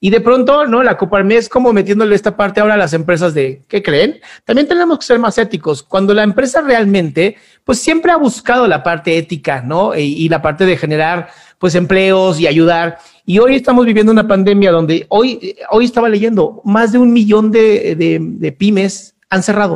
Y 0.02 0.08
de 0.08 0.20
pronto, 0.20 0.66
¿no? 0.66 0.82
La 0.82 0.96
Coparmex 0.96 1.48
como 1.48 1.74
metiéndole 1.74 2.14
esta 2.14 2.36
parte 2.36 2.60
ahora 2.60 2.74
a 2.74 2.78
las 2.78 2.94
empresas 2.94 3.34
de, 3.34 3.64
¿qué 3.68 3.82
creen? 3.82 4.20
También 4.44 4.66
tenemos 4.66 4.98
que 4.98 5.04
ser 5.04 5.18
más 5.18 5.36
éticos. 5.36 5.82
Cuando 5.82 6.14
la 6.14 6.22
empresa 6.22 6.62
realmente, 6.62 7.36
pues 7.64 7.80
siempre 7.80 8.10
ha 8.10 8.16
buscado 8.16 8.66
la 8.66 8.82
parte 8.82 9.18
ética, 9.18 9.60
¿no? 9.60 9.94
y 9.94 10.26
la 10.30 10.40
parte 10.40 10.64
de 10.64 10.78
generar 10.78 11.28
pues 11.60 11.74
empleos 11.74 12.40
y 12.40 12.48
ayudar. 12.48 12.98
Y 13.30 13.38
hoy 13.38 13.54
estamos 13.54 13.86
viviendo 13.86 14.10
una 14.10 14.26
pandemia 14.26 14.72
donde 14.72 15.06
hoy, 15.08 15.54
hoy 15.70 15.84
estaba 15.84 16.08
leyendo, 16.08 16.60
más 16.64 16.90
de 16.90 16.98
un 16.98 17.12
millón 17.12 17.52
de, 17.52 17.94
de, 17.94 18.50
pymes 18.50 19.14
han 19.28 19.44
cerrado. 19.44 19.74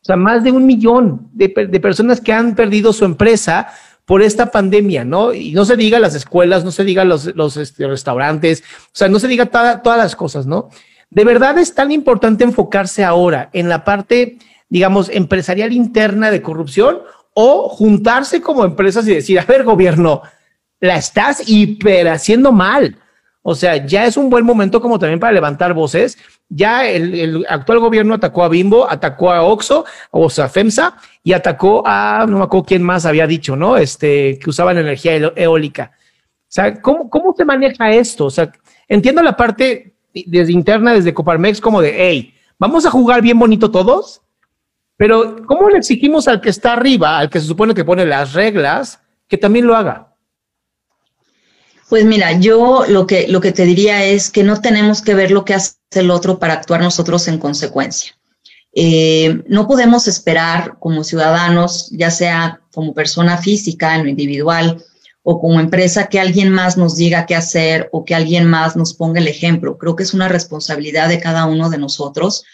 O 0.00 0.04
sea, 0.04 0.14
más 0.14 0.44
de 0.44 0.52
un 0.52 0.64
millón 0.64 1.28
de, 1.32 1.48
de, 1.48 1.80
personas 1.80 2.20
que 2.20 2.32
han 2.32 2.54
perdido 2.54 2.92
su 2.92 3.04
empresa 3.04 3.66
por 4.04 4.22
esta 4.22 4.52
pandemia, 4.52 5.04
¿no? 5.04 5.34
Y 5.34 5.54
no 5.54 5.64
se 5.64 5.76
diga 5.76 5.98
las 5.98 6.14
escuelas, 6.14 6.64
no 6.64 6.70
se 6.70 6.84
diga 6.84 7.04
los, 7.04 7.34
los 7.34 7.56
este, 7.56 7.84
restaurantes, 7.88 8.62
o 8.62 8.90
sea, 8.92 9.08
no 9.08 9.18
se 9.18 9.26
diga 9.26 9.46
todas 9.46 9.98
las 9.98 10.14
cosas, 10.14 10.46
¿no? 10.46 10.68
De 11.10 11.24
verdad 11.24 11.58
es 11.58 11.74
tan 11.74 11.90
importante 11.90 12.44
enfocarse 12.44 13.02
ahora 13.02 13.50
en 13.54 13.68
la 13.68 13.82
parte, 13.82 14.38
digamos, 14.68 15.08
empresarial 15.08 15.72
interna 15.72 16.30
de 16.30 16.42
corrupción 16.42 16.98
o 17.34 17.68
juntarse 17.68 18.40
como 18.40 18.64
empresas 18.64 19.08
y 19.08 19.14
decir, 19.14 19.40
a 19.40 19.44
ver, 19.44 19.64
gobierno, 19.64 20.22
la 20.80 20.96
estás 20.96 21.48
hiper 21.48 22.08
haciendo 22.08 22.52
mal. 22.52 22.96
O 23.48 23.54
sea, 23.54 23.86
ya 23.86 24.06
es 24.06 24.16
un 24.16 24.28
buen 24.28 24.44
momento 24.44 24.80
como 24.80 24.98
también 24.98 25.20
para 25.20 25.32
levantar 25.32 25.72
voces. 25.72 26.18
Ya 26.48 26.88
el, 26.88 27.46
actual 27.48 27.78
gobierno 27.78 28.14
atacó 28.14 28.42
a 28.42 28.48
Bimbo, 28.48 28.90
atacó 28.90 29.30
a 29.30 29.42
Oxo, 29.42 29.84
o 30.10 30.28
sea, 30.28 30.48
FEMSA, 30.48 30.96
y 31.22 31.32
atacó 31.32 31.84
a, 31.86 32.26
no 32.28 32.38
me 32.38 32.44
acuerdo 32.44 32.66
quién 32.66 32.82
más 32.82 33.06
había 33.06 33.26
dicho, 33.26 33.54
¿no? 33.54 33.76
Este, 33.76 34.38
que 34.40 34.50
usaban 34.50 34.78
energía 34.78 35.14
eólica. 35.36 35.92
O 35.94 36.48
sea, 36.48 36.80
¿cómo, 36.80 37.08
cómo 37.08 37.34
se 37.36 37.44
maneja 37.44 37.92
esto? 37.92 38.26
O 38.26 38.30
sea, 38.30 38.50
entiendo 38.88 39.22
la 39.22 39.36
parte 39.36 39.94
desde 40.12 40.52
interna, 40.52 40.92
desde 40.92 41.14
Coparmex, 41.14 41.60
como 41.60 41.80
de, 41.80 41.94
hey, 41.96 42.34
vamos 42.58 42.84
a 42.84 42.90
jugar 42.90 43.22
bien 43.22 43.38
bonito 43.38 43.70
todos, 43.70 44.22
pero 44.96 45.44
¿cómo 45.46 45.68
le 45.68 45.78
exigimos 45.78 46.26
al 46.26 46.40
que 46.40 46.48
está 46.48 46.72
arriba, 46.72 47.18
al 47.18 47.30
que 47.30 47.38
se 47.38 47.46
supone 47.46 47.74
que 47.74 47.84
pone 47.84 48.06
las 48.06 48.32
reglas, 48.32 49.00
que 49.28 49.38
también 49.38 49.66
lo 49.66 49.76
haga? 49.76 50.05
Pues 51.88 52.04
mira, 52.04 52.32
yo 52.32 52.84
lo 52.88 53.06
que, 53.06 53.28
lo 53.28 53.40
que 53.40 53.52
te 53.52 53.64
diría 53.64 54.04
es 54.04 54.30
que 54.30 54.42
no 54.42 54.60
tenemos 54.60 55.02
que 55.02 55.14
ver 55.14 55.30
lo 55.30 55.44
que 55.44 55.54
hace 55.54 55.76
el 55.92 56.10
otro 56.10 56.38
para 56.38 56.54
actuar 56.54 56.80
nosotros 56.80 57.28
en 57.28 57.38
consecuencia. 57.38 58.12
Eh, 58.72 59.42
no 59.48 59.66
podemos 59.66 60.08
esperar 60.08 60.76
como 60.78 61.04
ciudadanos, 61.04 61.88
ya 61.92 62.10
sea 62.10 62.60
como 62.72 62.92
persona 62.92 63.38
física, 63.38 63.94
en 63.94 64.02
lo 64.02 64.10
individual, 64.10 64.84
o 65.22 65.40
como 65.40 65.60
empresa, 65.60 66.08
que 66.08 66.20
alguien 66.20 66.50
más 66.50 66.76
nos 66.76 66.96
diga 66.96 67.26
qué 67.26 67.34
hacer 67.34 67.88
o 67.92 68.04
que 68.04 68.14
alguien 68.14 68.46
más 68.46 68.76
nos 68.76 68.92
ponga 68.92 69.20
el 69.20 69.28
ejemplo. 69.28 69.78
Creo 69.78 69.96
que 69.96 70.02
es 70.02 70.12
una 70.12 70.28
responsabilidad 70.28 71.08
de 71.08 71.20
cada 71.20 71.46
uno 71.46 71.70
de 71.70 71.78
nosotros 71.78 72.44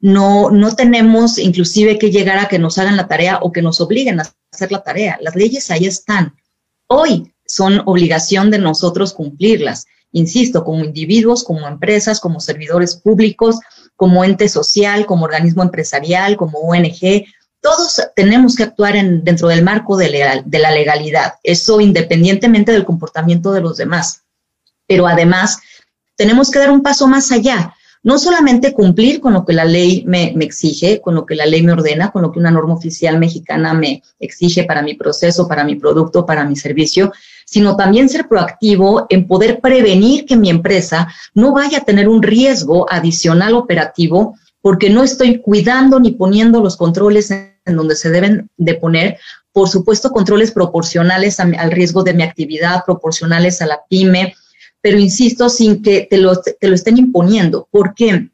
no, 0.00 0.50
no 0.50 0.74
tenemos 0.76 1.38
inclusive 1.38 1.98
que 1.98 2.10
llegar 2.10 2.38
a 2.38 2.48
que 2.48 2.58
nos 2.58 2.78
hagan 2.78 2.96
la 2.96 3.08
tarea 3.08 3.40
o 3.42 3.52
que 3.52 3.62
nos 3.62 3.80
obliguen 3.80 4.20
a 4.20 4.30
hacer 4.52 4.70
la 4.70 4.82
tarea. 4.82 5.18
Las 5.20 5.34
leyes 5.34 5.70
ahí 5.70 5.86
están. 5.86 6.36
Hoy 6.86 7.34
son 7.48 7.82
obligación 7.86 8.50
de 8.50 8.58
nosotros 8.58 9.12
cumplirlas. 9.12 9.86
Insisto, 10.12 10.64
como 10.64 10.84
individuos, 10.84 11.42
como 11.42 11.66
empresas, 11.66 12.20
como 12.20 12.40
servidores 12.40 12.96
públicos, 12.96 13.58
como 13.96 14.22
ente 14.24 14.48
social, 14.48 15.06
como 15.06 15.24
organismo 15.24 15.62
empresarial, 15.62 16.36
como 16.36 16.60
ONG, 16.60 17.24
todos 17.60 18.00
tenemos 18.14 18.54
que 18.54 18.62
actuar 18.62 18.94
en, 18.94 19.24
dentro 19.24 19.48
del 19.48 19.64
marco 19.64 19.96
de, 19.96 20.44
la 20.48 20.70
legalidad, 20.70 21.34
eso 21.42 21.80
independientemente 21.80 22.70
del 22.70 22.84
comportamiento 22.84 23.52
de 23.52 23.60
los 23.60 23.76
demás. 23.76 24.22
Pero 24.86 25.08
además, 25.08 25.58
tenemos 26.16 26.50
que 26.50 26.60
dar 26.60 26.70
un 26.70 26.82
paso 26.82 27.08
más 27.08 27.32
allá 27.32 27.74
no 28.02 28.18
solamente 28.18 28.72
cumplir 28.72 29.20
con 29.20 29.32
lo 29.34 29.44
que 29.44 29.52
la 29.52 29.64
ley 29.64 30.04
me, 30.06 30.34
exige, 30.40 31.00
con 31.00 31.14
lo 31.14 31.26
que 31.26 31.34
la 31.34 31.46
ley 31.46 31.62
me 31.62 31.72
ordena, 31.72 32.10
con 32.10 32.22
lo 32.22 32.32
que 32.32 32.38
una 32.38 32.50
norma 32.50 32.74
oficial 32.74 33.18
mexicana 33.18 33.74
me 33.74 34.02
exige 34.18 34.64
para 34.64 34.82
mi 34.82 34.94
proceso, 34.94 35.48
para 35.48 35.64
mi 35.64 35.74
producto, 35.74 36.24
para 36.24 36.44
mi 36.44 36.56
servicio, 36.56 37.12
sino 37.50 37.76
también 37.76 38.10
ser 38.10 38.28
proactivo 38.28 39.06
en 39.08 39.26
poder 39.26 39.60
prevenir 39.60 40.26
que 40.26 40.36
mi 40.36 40.50
empresa 40.50 41.08
no 41.32 41.52
vaya 41.52 41.78
a 41.78 41.84
tener 41.84 42.06
un 42.06 42.22
riesgo 42.22 42.86
adicional 42.92 43.54
operativo 43.54 44.36
porque 44.60 44.90
no 44.90 45.02
estoy 45.02 45.40
cuidando 45.40 45.98
ni 45.98 46.10
poniendo 46.10 46.60
los 46.60 46.76
controles 46.76 47.30
en, 47.30 47.56
donde 47.64 47.96
se 47.96 48.10
deben 48.10 48.50
de 48.58 48.74
poner, 48.74 49.18
por 49.50 49.66
supuesto, 49.70 50.10
controles 50.10 50.50
proporcionales 50.50 51.40
al 51.40 51.70
riesgo 51.70 52.02
de 52.02 52.12
mi 52.12 52.22
actividad, 52.22 52.84
proporcionales 52.84 53.62
a 53.62 53.66
la 53.66 53.80
pyme, 53.88 54.34
pero 54.82 54.98
insisto, 54.98 55.48
sin 55.48 55.82
que 55.82 56.06
te 56.08 56.18
lo, 56.18 56.36
te 56.36 56.68
lo 56.68 56.74
estén 56.74 56.98
imponiendo. 56.98 57.66
¿Por 57.70 57.94
qué? 57.94 58.28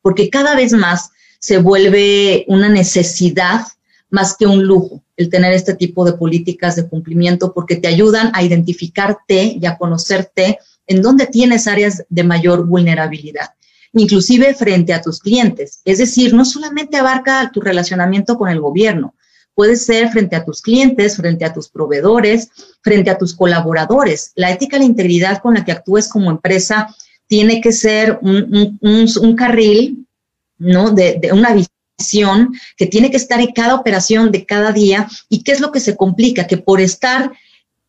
Porque 0.00 0.30
cada 0.30 0.54
vez 0.54 0.72
más 0.72 1.10
se 1.40 1.58
vuelve 1.58 2.44
una 2.46 2.68
necesidad 2.68 3.62
más 4.10 4.36
que 4.36 4.46
un 4.46 4.64
lujo 4.64 5.02
el 5.16 5.28
tener 5.28 5.52
este 5.52 5.74
tipo 5.74 6.04
de 6.04 6.14
políticas 6.14 6.76
de 6.76 6.88
cumplimiento 6.88 7.52
porque 7.52 7.76
te 7.76 7.88
ayudan 7.88 8.30
a 8.34 8.42
identificarte 8.42 9.56
y 9.60 9.66
a 9.66 9.76
conocerte 9.76 10.58
en 10.86 11.02
dónde 11.02 11.26
tienes 11.26 11.66
áreas 11.66 12.04
de 12.08 12.24
mayor 12.24 12.66
vulnerabilidad, 12.66 13.50
inclusive 13.92 14.54
frente 14.54 14.92
a 14.92 15.02
tus 15.02 15.20
clientes. 15.20 15.80
Es 15.84 15.98
decir, 15.98 16.34
no 16.34 16.44
solamente 16.44 16.96
abarca 16.96 17.50
tu 17.52 17.60
relacionamiento 17.60 18.36
con 18.36 18.48
el 18.48 18.60
gobierno, 18.60 19.14
Puede 19.60 19.76
ser 19.76 20.08
frente 20.10 20.36
a 20.36 20.44
tus 20.44 20.62
clientes, 20.62 21.16
frente 21.16 21.44
a 21.44 21.52
tus 21.52 21.68
proveedores, 21.68 22.50
frente 22.82 23.10
a 23.10 23.18
tus 23.18 23.34
colaboradores. 23.34 24.32
La 24.34 24.50
ética 24.50 24.76
y 24.76 24.80
la 24.80 24.86
integridad 24.86 25.42
con 25.42 25.52
la 25.52 25.66
que 25.66 25.72
actúes 25.72 26.08
como 26.08 26.30
empresa 26.30 26.94
tiene 27.26 27.60
que 27.60 27.72
ser 27.72 28.18
un, 28.22 29.36
carril, 29.36 30.06
¿no? 30.56 30.92
De, 30.92 31.30
una 31.32 31.52
visión 31.52 31.76
que 32.76 32.86
tiene 32.86 33.10
que 33.10 33.16
estar 33.16 33.40
en 33.40 33.52
cada 33.52 33.74
operación 33.74 34.30
de 34.32 34.46
cada 34.46 34.72
día. 34.72 35.08
¿Y 35.28 35.42
qué 35.42 35.52
es 35.52 35.60
lo 35.60 35.70
que 35.70 35.80
se 35.80 35.96
complica? 35.96 36.46
Que 36.46 36.56
por 36.56 36.80
estar, 36.80 37.32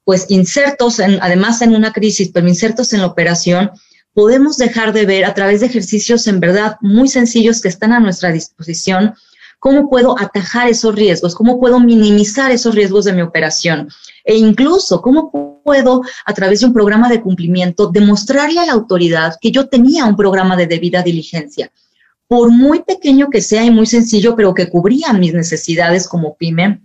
pues, 0.03 0.25
insertos, 0.29 0.99
en, 0.99 1.19
además 1.21 1.61
en 1.61 1.75
una 1.75 1.91
crisis, 1.91 2.29
pero 2.33 2.47
insertos 2.47 2.93
en 2.93 3.01
la 3.01 3.07
operación, 3.07 3.71
podemos 4.13 4.57
dejar 4.57 4.93
de 4.93 5.05
ver 5.05 5.25
a 5.25 5.33
través 5.33 5.61
de 5.61 5.67
ejercicios 5.67 6.27
en 6.27 6.39
verdad 6.39 6.77
muy 6.81 7.07
sencillos 7.07 7.61
que 7.61 7.69
están 7.69 7.93
a 7.93 7.99
nuestra 7.99 8.31
disposición 8.31 9.15
cómo 9.61 9.91
puedo 9.91 10.19
atajar 10.19 10.69
esos 10.69 10.95
riesgos, 10.95 11.35
cómo 11.35 11.59
puedo 11.59 11.79
minimizar 11.79 12.51
esos 12.51 12.73
riesgos 12.73 13.05
de 13.05 13.13
mi 13.13 13.21
operación 13.21 13.89
e 14.25 14.35
incluso 14.35 15.03
cómo 15.03 15.61
puedo 15.63 16.01
a 16.25 16.33
través 16.33 16.59
de 16.59 16.65
un 16.65 16.73
programa 16.73 17.07
de 17.09 17.21
cumplimiento 17.21 17.85
demostrarle 17.85 18.59
a 18.59 18.65
la 18.65 18.73
autoridad 18.73 19.35
que 19.39 19.51
yo 19.51 19.69
tenía 19.69 20.05
un 20.05 20.15
programa 20.15 20.57
de 20.57 20.65
debida 20.65 21.03
diligencia, 21.03 21.71
por 22.31 22.49
muy 22.49 22.81
pequeño 22.83 23.29
que 23.29 23.41
sea 23.41 23.65
y 23.65 23.71
muy 23.71 23.85
sencillo, 23.85 24.37
pero 24.37 24.53
que 24.53 24.69
cubría 24.69 25.11
mis 25.11 25.33
necesidades 25.33 26.07
como 26.07 26.37
pyme 26.37 26.79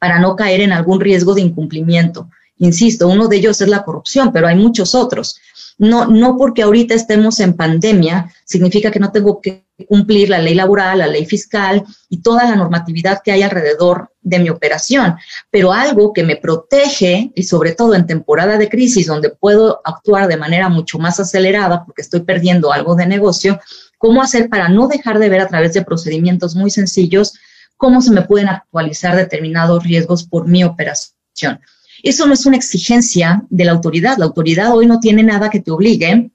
para 0.00 0.18
no 0.18 0.34
caer 0.34 0.62
en 0.62 0.72
algún 0.72 0.98
riesgo 0.98 1.32
de 1.32 1.42
incumplimiento. 1.42 2.28
Insisto, 2.56 3.06
uno 3.06 3.28
de 3.28 3.36
ellos 3.36 3.60
es 3.60 3.68
la 3.68 3.84
corrupción, 3.84 4.32
pero 4.32 4.48
hay 4.48 4.56
muchos 4.56 4.96
otros. 4.96 5.38
No, 5.78 6.06
no 6.06 6.36
porque 6.36 6.62
ahorita 6.62 6.94
estemos 6.94 7.38
en 7.38 7.54
pandemia, 7.54 8.32
significa 8.44 8.90
que 8.90 8.98
no 8.98 9.12
tengo 9.12 9.40
que 9.40 9.64
cumplir 9.88 10.28
la 10.28 10.38
ley 10.38 10.54
laboral, 10.54 10.98
la 10.98 11.06
ley 11.06 11.24
fiscal 11.24 11.84
y 12.08 12.20
toda 12.20 12.42
la 12.42 12.56
normatividad 12.56 13.22
que 13.24 13.30
hay 13.30 13.42
alrededor 13.42 14.10
de 14.22 14.40
mi 14.40 14.50
operación. 14.50 15.14
Pero 15.52 15.72
algo 15.72 16.12
que 16.12 16.24
me 16.24 16.34
protege, 16.34 17.30
y 17.36 17.44
sobre 17.44 17.76
todo 17.76 17.94
en 17.94 18.08
temporada 18.08 18.58
de 18.58 18.68
crisis, 18.68 19.06
donde 19.06 19.30
puedo 19.30 19.82
actuar 19.84 20.26
de 20.26 20.36
manera 20.36 20.68
mucho 20.68 20.98
más 20.98 21.20
acelerada 21.20 21.84
porque 21.84 22.02
estoy 22.02 22.22
perdiendo 22.22 22.72
algo 22.72 22.96
de 22.96 23.06
negocio, 23.06 23.60
¿cómo 24.00 24.22
hacer 24.22 24.48
para 24.48 24.70
no 24.70 24.88
dejar 24.88 25.18
de 25.18 25.28
ver 25.28 25.42
a 25.42 25.46
través 25.46 25.74
de 25.74 25.84
procedimientos 25.84 26.56
muy 26.56 26.70
sencillos 26.70 27.34
cómo 27.76 28.00
se 28.00 28.10
me 28.10 28.22
pueden 28.22 28.48
actualizar 28.48 29.14
determinados 29.14 29.84
riesgos 29.84 30.24
por 30.24 30.48
mi 30.48 30.64
operación? 30.64 31.60
Eso 32.02 32.26
no 32.26 32.32
es 32.32 32.46
una 32.46 32.56
exigencia 32.56 33.44
de 33.50 33.64
la 33.66 33.72
autoridad. 33.72 34.16
La 34.16 34.24
autoridad 34.24 34.74
hoy 34.74 34.86
no 34.86 35.00
tiene 35.00 35.22
nada 35.22 35.50
que 35.50 35.60
te 35.60 35.70
obligue 35.70 36.30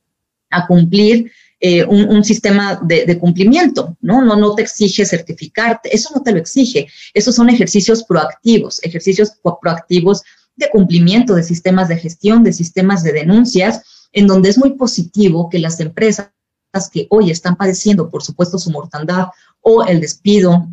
a 0.51 0.67
cumplir 0.67 1.31
eh, 1.59 1.83
un, 1.85 2.23
sistema 2.23 2.79
de, 2.83 3.17
cumplimiento, 3.17 3.97
¿no? 3.99 4.21
¿no? 4.21 4.35
No 4.35 4.53
te 4.53 4.61
exige 4.61 5.03
certificarte, 5.03 5.89
eso 5.91 6.11
no 6.13 6.21
te 6.21 6.33
lo 6.33 6.37
exige. 6.37 6.87
Esos 7.15 7.33
son 7.33 7.49
ejercicios 7.49 8.03
proactivos, 8.03 8.79
ejercicios 8.83 9.31
proactivos 9.59 10.21
de 10.55 10.69
cumplimiento 10.69 11.33
de 11.33 11.41
sistemas 11.41 11.87
de 11.87 11.97
gestión, 11.97 12.43
de 12.43 12.53
sistemas 12.53 13.01
de 13.01 13.13
denuncias, 13.13 13.81
en 14.11 14.27
donde 14.27 14.49
es 14.49 14.59
muy 14.59 14.73
positivo 14.73 15.49
que 15.49 15.57
las 15.57 15.79
empresas 15.79 16.29
que 16.91 17.07
hoy 17.09 17.31
están 17.31 17.55
padeciendo, 17.55 18.09
por 18.09 18.23
supuesto, 18.23 18.59
su 18.59 18.69
mortandad 18.71 19.27
o 19.61 19.83
el 19.83 20.01
despido 20.01 20.67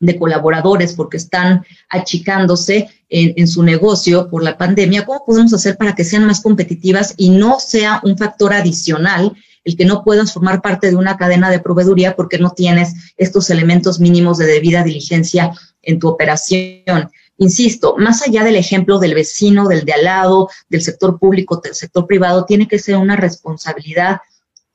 de 0.00 0.16
colaboradores 0.16 0.94
porque 0.94 1.16
están 1.16 1.64
achicándose 1.88 2.88
en, 3.08 3.48
su 3.48 3.62
negocio 3.62 4.28
por 4.28 4.44
la 4.44 4.56
pandemia, 4.56 5.04
¿cómo 5.04 5.24
podemos 5.24 5.52
hacer 5.54 5.76
para 5.76 5.94
que 5.94 6.04
sean 6.04 6.26
más 6.26 6.40
competitivas 6.40 7.14
y 7.16 7.30
no 7.30 7.58
sea 7.58 8.00
un 8.04 8.16
factor 8.16 8.52
adicional 8.52 9.34
el 9.64 9.76
que 9.76 9.84
no 9.84 10.04
puedas 10.04 10.32
formar 10.32 10.62
parte 10.62 10.88
de 10.88 10.96
una 10.96 11.16
cadena 11.16 11.50
de 11.50 11.58
proveeduría 11.58 12.14
porque 12.14 12.38
no 12.38 12.50
tienes 12.50 13.12
estos 13.16 13.50
elementos 13.50 13.98
mínimos 13.98 14.38
de 14.38 14.46
debida 14.46 14.84
diligencia 14.84 15.52
en 15.82 15.98
tu 15.98 16.08
operación? 16.08 17.10
Insisto, 17.38 17.96
más 17.96 18.22
allá 18.22 18.44
del 18.44 18.56
ejemplo 18.56 18.98
del 18.98 19.14
vecino, 19.14 19.68
del 19.68 19.84
de 19.84 19.92
al 19.92 20.04
lado, 20.04 20.48
del 20.68 20.82
sector 20.82 21.18
público, 21.18 21.60
del 21.62 21.74
sector 21.74 22.06
privado, 22.06 22.44
tiene 22.44 22.68
que 22.68 22.78
ser 22.78 22.96
una 22.96 23.16
responsabilidad 23.16 24.18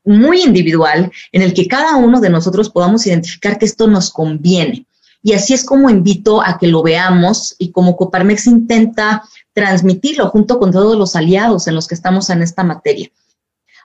muy 0.05 0.41
individual 0.41 1.11
en 1.31 1.41
el 1.41 1.53
que 1.53 1.67
cada 1.67 1.95
uno 1.95 2.19
de 2.19 2.29
nosotros 2.29 2.69
podamos 2.69 3.05
identificar 3.07 3.57
que 3.57 3.65
esto 3.65 3.87
nos 3.87 4.11
conviene 4.11 4.85
y 5.25 5.31
así 5.31 5.53
es 5.53 5.63
como 5.63 5.89
invito 5.89 6.41
a 6.41 6.57
que 6.59 6.67
lo 6.67 6.83
veamos 6.83 7.55
y 7.57 7.71
como 7.71 7.95
Coparmex 7.95 8.45
intenta 8.47 9.23
transmitirlo 9.53 10.27
junto 10.29 10.59
con 10.59 10.71
todos 10.71 10.97
los 10.97 11.15
aliados 11.15 11.67
en 11.67 11.75
los 11.75 11.87
que 11.87 11.95
estamos 11.95 12.29
en 12.29 12.41
esta 12.41 12.65
materia. 12.65 13.09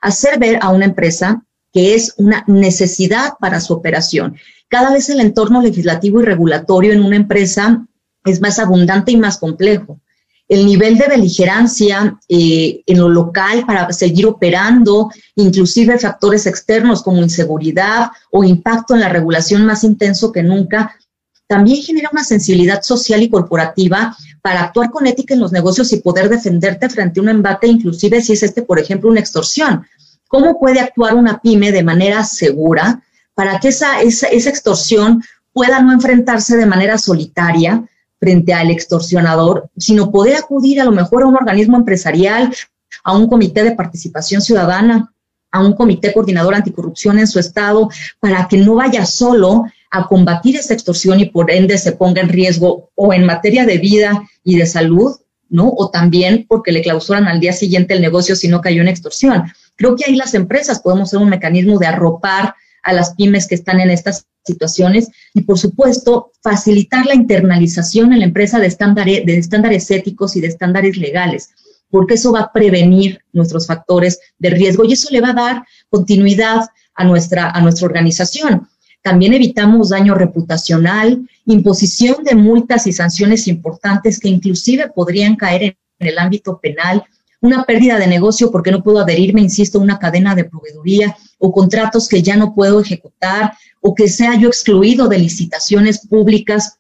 Hacer 0.03 0.41
ver 0.41 0.59
a 0.61 0.71
una 0.71 0.87
empresa 0.87 1.45
que 1.73 1.95
es 1.95 2.15
una 2.17 2.43
necesidad 2.49 3.35
para 3.39 3.61
su 3.61 3.73
operación. 3.73 4.37
Cada 4.67 4.91
vez 4.91 5.11
el 5.11 5.21
entorno 5.21 5.63
legislativo 5.63 6.21
y 6.21 6.25
regulatorio 6.25 6.93
en 6.93 7.05
una 7.05 7.17
empresa 7.17 7.87
es 8.25 8.41
más 8.41 8.59
abundante 8.59 9.13
y 9.13 9.17
más 9.17 9.39
complejo. 9.39 10.01
El 10.49 10.65
nivel 10.65 10.97
de 10.97 11.09
beligerancia 11.09 12.19
eh, 12.29 12.83
en 12.87 12.99
lo 12.99 13.09
local 13.09 13.65
para 13.67 13.93
seguir 13.93 14.27
operando, 14.27 15.11
inclusive 15.37 15.99
factores 15.99 16.47
externos 16.47 17.03
como 17.03 17.23
inseguridad 17.23 18.11
o 18.31 18.43
impacto 18.45 18.95
en 18.95 19.01
la 19.01 19.11
regulación 19.11 19.67
más 19.67 19.85
intenso 19.85 20.33
que 20.33 20.43
nunca, 20.43 20.97
también 21.47 21.83
genera 21.83 22.11
una 22.13 22.25
sensibilidad 22.25 22.83
social 22.83 23.23
y 23.23 23.31
corporativa 23.31 24.17
para 24.43 24.63
actuar 24.63 24.91
con 24.91 25.07
ética 25.07 25.35
en 25.35 25.41
los 25.41 25.53
negocios 25.53 25.93
y 25.93 26.01
poder 26.01 26.29
defenderte 26.29 26.89
frente 26.89 27.21
a 27.21 27.23
un 27.23 27.31
embate, 27.31 27.67
inclusive 27.67 28.21
si 28.21 28.35
es 28.35 28.43
este, 28.43 28.63
por 28.63 28.79
ejemplo, 28.79 29.11
una 29.11 29.21
extorsión. 29.21 29.87
¿Cómo 30.29 30.61
puede 30.61 30.81
actuar 30.81 31.15
una 31.15 31.41
pyme 31.41 31.73
de 31.73 31.83
manera 31.83 32.23
segura 32.23 33.03
para 33.35 33.59
que 33.61 33.69
esa, 33.69 34.03
esa, 34.03 34.29
esa 34.29 34.51
extorsión 34.51 35.23
pueda 35.53 35.81
no 35.81 35.93
enfrentarse 35.93 36.57
de 36.57 36.67
manera 36.67 36.99
solitaria 36.99 37.89
frente 38.21 38.53
al 38.53 38.71
extorsionador, 38.71 39.71
sino 39.77 40.11
poder 40.11 40.37
acudir 40.37 40.81
a 40.81 40.85
lo 40.85 40.93
mejor 40.93 41.23
a 41.23 41.27
un 41.27 41.37
organismo 41.37 41.77
empresarial, 41.77 42.55
a 43.05 43.17
un 43.17 43.29
comité 43.29 43.63
de 43.63 43.73
participación 43.73 44.41
ciudadana, 44.41 45.13
a 45.51 45.65
un 45.65 45.75
comité 45.75 46.13
coordinador 46.13 46.55
anticorrupción 46.55 47.19
en 47.19 47.27
su 47.27 47.39
estado, 47.39 47.89
para 48.21 48.47
que 48.49 48.59
no 48.59 48.75
vaya 48.75 49.07
solo 49.07 49.65
a 49.91 50.07
combatir 50.07 50.57
esa 50.57 50.75
extorsión 50.75 51.21
y 51.21 51.27
por 51.27 51.51
ende 51.51 51.79
se 51.79 51.93
ponga 51.93 52.21
en 52.21 52.29
riesgo 52.29 52.91
o 52.95 53.13
en 53.13 53.25
materia 53.25 53.65
de 53.65 53.79
vida 53.79 54.23
y 54.45 54.57
de 54.57 54.67
salud, 54.67 55.17
¿no? 55.49 55.73
O 55.77 55.91
también 55.91 56.45
porque 56.47 56.73
le 56.73 56.83
clausuran 56.83 57.27
al 57.27 57.41
día 57.41 57.53
siguiente 57.53 57.95
el 57.95 58.03
negocio 58.03 58.37
si 58.37 58.49
no 58.49 58.61
cayó 58.61 58.83
en 58.83 58.89
extorsión. 58.89 59.45
Creo 59.77 59.97
que 59.97 60.05
ahí 60.05 60.17
las 60.17 60.35
empresas 60.35 60.81
podemos 60.81 61.11
ser 61.11 61.21
un 61.21 61.31
mecanismo 61.31 61.79
de 61.79 61.87
arropar 61.87 62.55
a 62.83 62.93
las 62.93 63.15
pymes 63.15 63.47
que 63.47 63.55
están 63.55 63.81
en 63.81 63.91
estas 63.91 64.27
situaciones 64.45 65.09
y, 65.35 65.43
por 65.43 65.59
supuesto, 65.59 66.33
facilitar 66.43 67.07
la 67.07 67.15
internalización 67.15 68.13
en 68.13 68.21
la 68.21 68.25
empresa 68.25 68.59
de 68.59 68.67
estándares, 68.67 69.27
de 69.27 69.39
estándares 69.39 69.91
éticos 69.91 70.37
y 70.37 70.41
de 70.41 70.49
estándares 70.49 70.97
legales, 70.97 71.51
porque 71.91 72.15
eso 72.15 72.33
va 72.33 72.41
a 72.41 72.53
prevenir 72.53 73.21
nuestros 73.33 73.67
factores 73.67 74.19
de 74.39 74.51
riesgo 74.51 74.85
y 74.85 74.93
eso 74.93 75.09
le 75.11 75.21
va 75.21 75.31
a 75.31 75.35
dar 75.35 75.65
continuidad 75.91 76.67
a 76.95 77.05
nuestra, 77.05 77.51
a 77.51 77.61
nuestra 77.61 77.87
organización. 77.87 78.69
También 79.03 79.33
evitamos 79.33 79.91
daño 79.91 80.15
reputacional, 80.15 81.29
imposición 81.47 82.25
de 82.25 82.35
multas 82.35 82.87
y 82.87 82.93
sanciones 82.93 83.47
importantes 83.49 84.19
que 84.19 84.29
inclusive 84.29 84.91
podrían 84.95 85.37
caer 85.37 85.63
en, 85.63 85.77
el 86.01 86.19
ámbito 86.19 86.61
penal, 86.61 87.05
una 87.41 87.65
pérdida 87.65 87.99
de 87.99 88.07
negocio 88.07 88.51
porque 88.51 88.71
no 88.71 88.83
puedo 88.83 89.01
adherirme, 89.01 89.41
insisto, 89.41 89.79
a 89.79 89.83
una 89.83 89.99
cadena 89.99 90.35
de 90.35 90.45
proveeduría 90.45 91.17
o 91.39 91.53
contratos 91.53 92.09
que 92.09 92.23
ya 92.23 92.37
no 92.37 92.55
puedo 92.55 92.81
ejecutar 92.81 93.53
o 93.81 93.95
que 93.95 94.09
sea 94.09 94.35
yo 94.37 94.49
excluido 94.49 95.09
de 95.09 95.19
licitaciones 95.19 96.07
públicas 96.07 96.79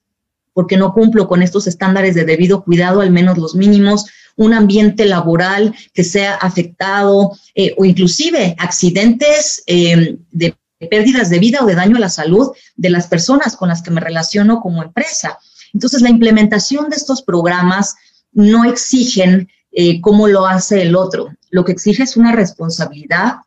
porque 0.53 0.77
no 0.77 0.93
cumplo 0.93 1.29
con 1.29 1.43
estos 1.43 1.69
estándares 1.69 2.17
de 2.17 2.25
debido 2.25 2.65
cuidado, 2.65 3.00
al 3.00 3.12
menos 3.12 3.38
los 3.38 3.55
mínimos, 3.55 4.07
un 4.35 4.55
ambiente 4.55 5.05
laboral 5.05 5.73
que 5.95 6.03
sea 6.03 6.35
afectado 6.35 7.31
eh, 7.55 7.75
o 7.79 7.85
inclusive 7.85 8.57
accidentes 8.59 9.62
eh, 9.69 10.19
de 10.33 10.57
pérdidas 10.91 11.31
de 11.31 11.38
vida 11.38 11.61
o 11.62 11.67
de 11.67 11.77
daño 11.77 11.97
a 11.97 12.00
la 12.00 12.09
salud 12.09 12.50
de 12.77 12.90
las 12.90 13.07
personas 13.07 13.57
con 13.57 13.68
las 13.68 13.83
que 13.83 13.90
me 13.90 14.01
relaciono 14.01 14.61
como 14.61 14.83
empresa. 14.83 15.38
Entonces, 15.73 16.03
la 16.03 16.11
implementación 16.11 16.88
de 16.88 16.97
estos 16.97 17.23
programas 17.23 17.94
no 18.33 18.64
exigen 18.64 19.49
eh, 19.72 20.00
cómo 20.00 20.28
lo 20.28 20.46
hace 20.46 20.83
el 20.83 20.96
otro. 20.96 21.28
Lo 21.50 21.64
que 21.64 21.72
exige 21.72 22.02
es 22.02 22.16
una 22.16 22.33
responsabilidad 22.33 23.38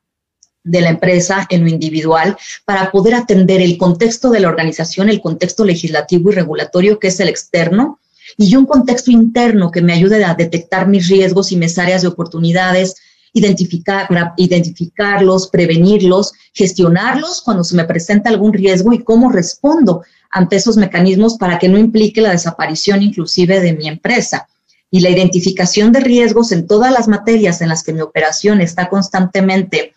de 0.63 0.81
la 0.81 0.89
empresa 0.89 1.47
en 1.49 1.61
lo 1.61 1.69
individual 1.69 2.37
para 2.65 2.91
poder 2.91 3.15
atender 3.15 3.61
el 3.61 3.77
contexto 3.77 4.29
de 4.29 4.39
la 4.39 4.47
organización, 4.47 5.09
el 5.09 5.21
contexto 5.21 5.65
legislativo 5.65 6.31
y 6.31 6.35
regulatorio 6.35 6.99
que 6.99 7.07
es 7.07 7.19
el 7.19 7.29
externo, 7.29 7.99
y 8.37 8.55
un 8.55 8.65
contexto 8.65 9.11
interno 9.11 9.71
que 9.71 9.81
me 9.81 9.93
ayude 9.93 10.23
a 10.23 10.35
detectar 10.35 10.87
mis 10.87 11.07
riesgos 11.07 11.51
y 11.51 11.57
mis 11.57 11.77
áreas 11.77 12.01
de 12.01 12.07
oportunidades, 12.07 12.95
identificar, 13.33 14.07
identificarlos, 14.37 15.47
prevenirlos, 15.47 16.33
gestionarlos 16.53 17.41
cuando 17.41 17.63
se 17.63 17.75
me 17.75 17.85
presenta 17.85 18.29
algún 18.29 18.53
riesgo 18.53 18.93
y 18.93 19.03
cómo 19.03 19.31
respondo 19.31 20.03
ante 20.29 20.57
esos 20.57 20.77
mecanismos 20.77 21.37
para 21.37 21.59
que 21.59 21.69
no 21.69 21.77
implique 21.77 22.21
la 22.21 22.31
desaparición 22.31 23.01
inclusive 23.01 23.59
de 23.59 23.73
mi 23.73 23.87
empresa. 23.87 24.47
Y 24.91 24.99
la 24.99 25.09
identificación 25.09 25.91
de 25.91 26.01
riesgos 26.01 26.51
en 26.51 26.67
todas 26.67 26.91
las 26.91 27.07
materias 27.07 27.61
en 27.61 27.69
las 27.69 27.81
que 27.83 27.93
mi 27.93 28.01
operación 28.01 28.61
está 28.61 28.89
constantemente 28.89 29.93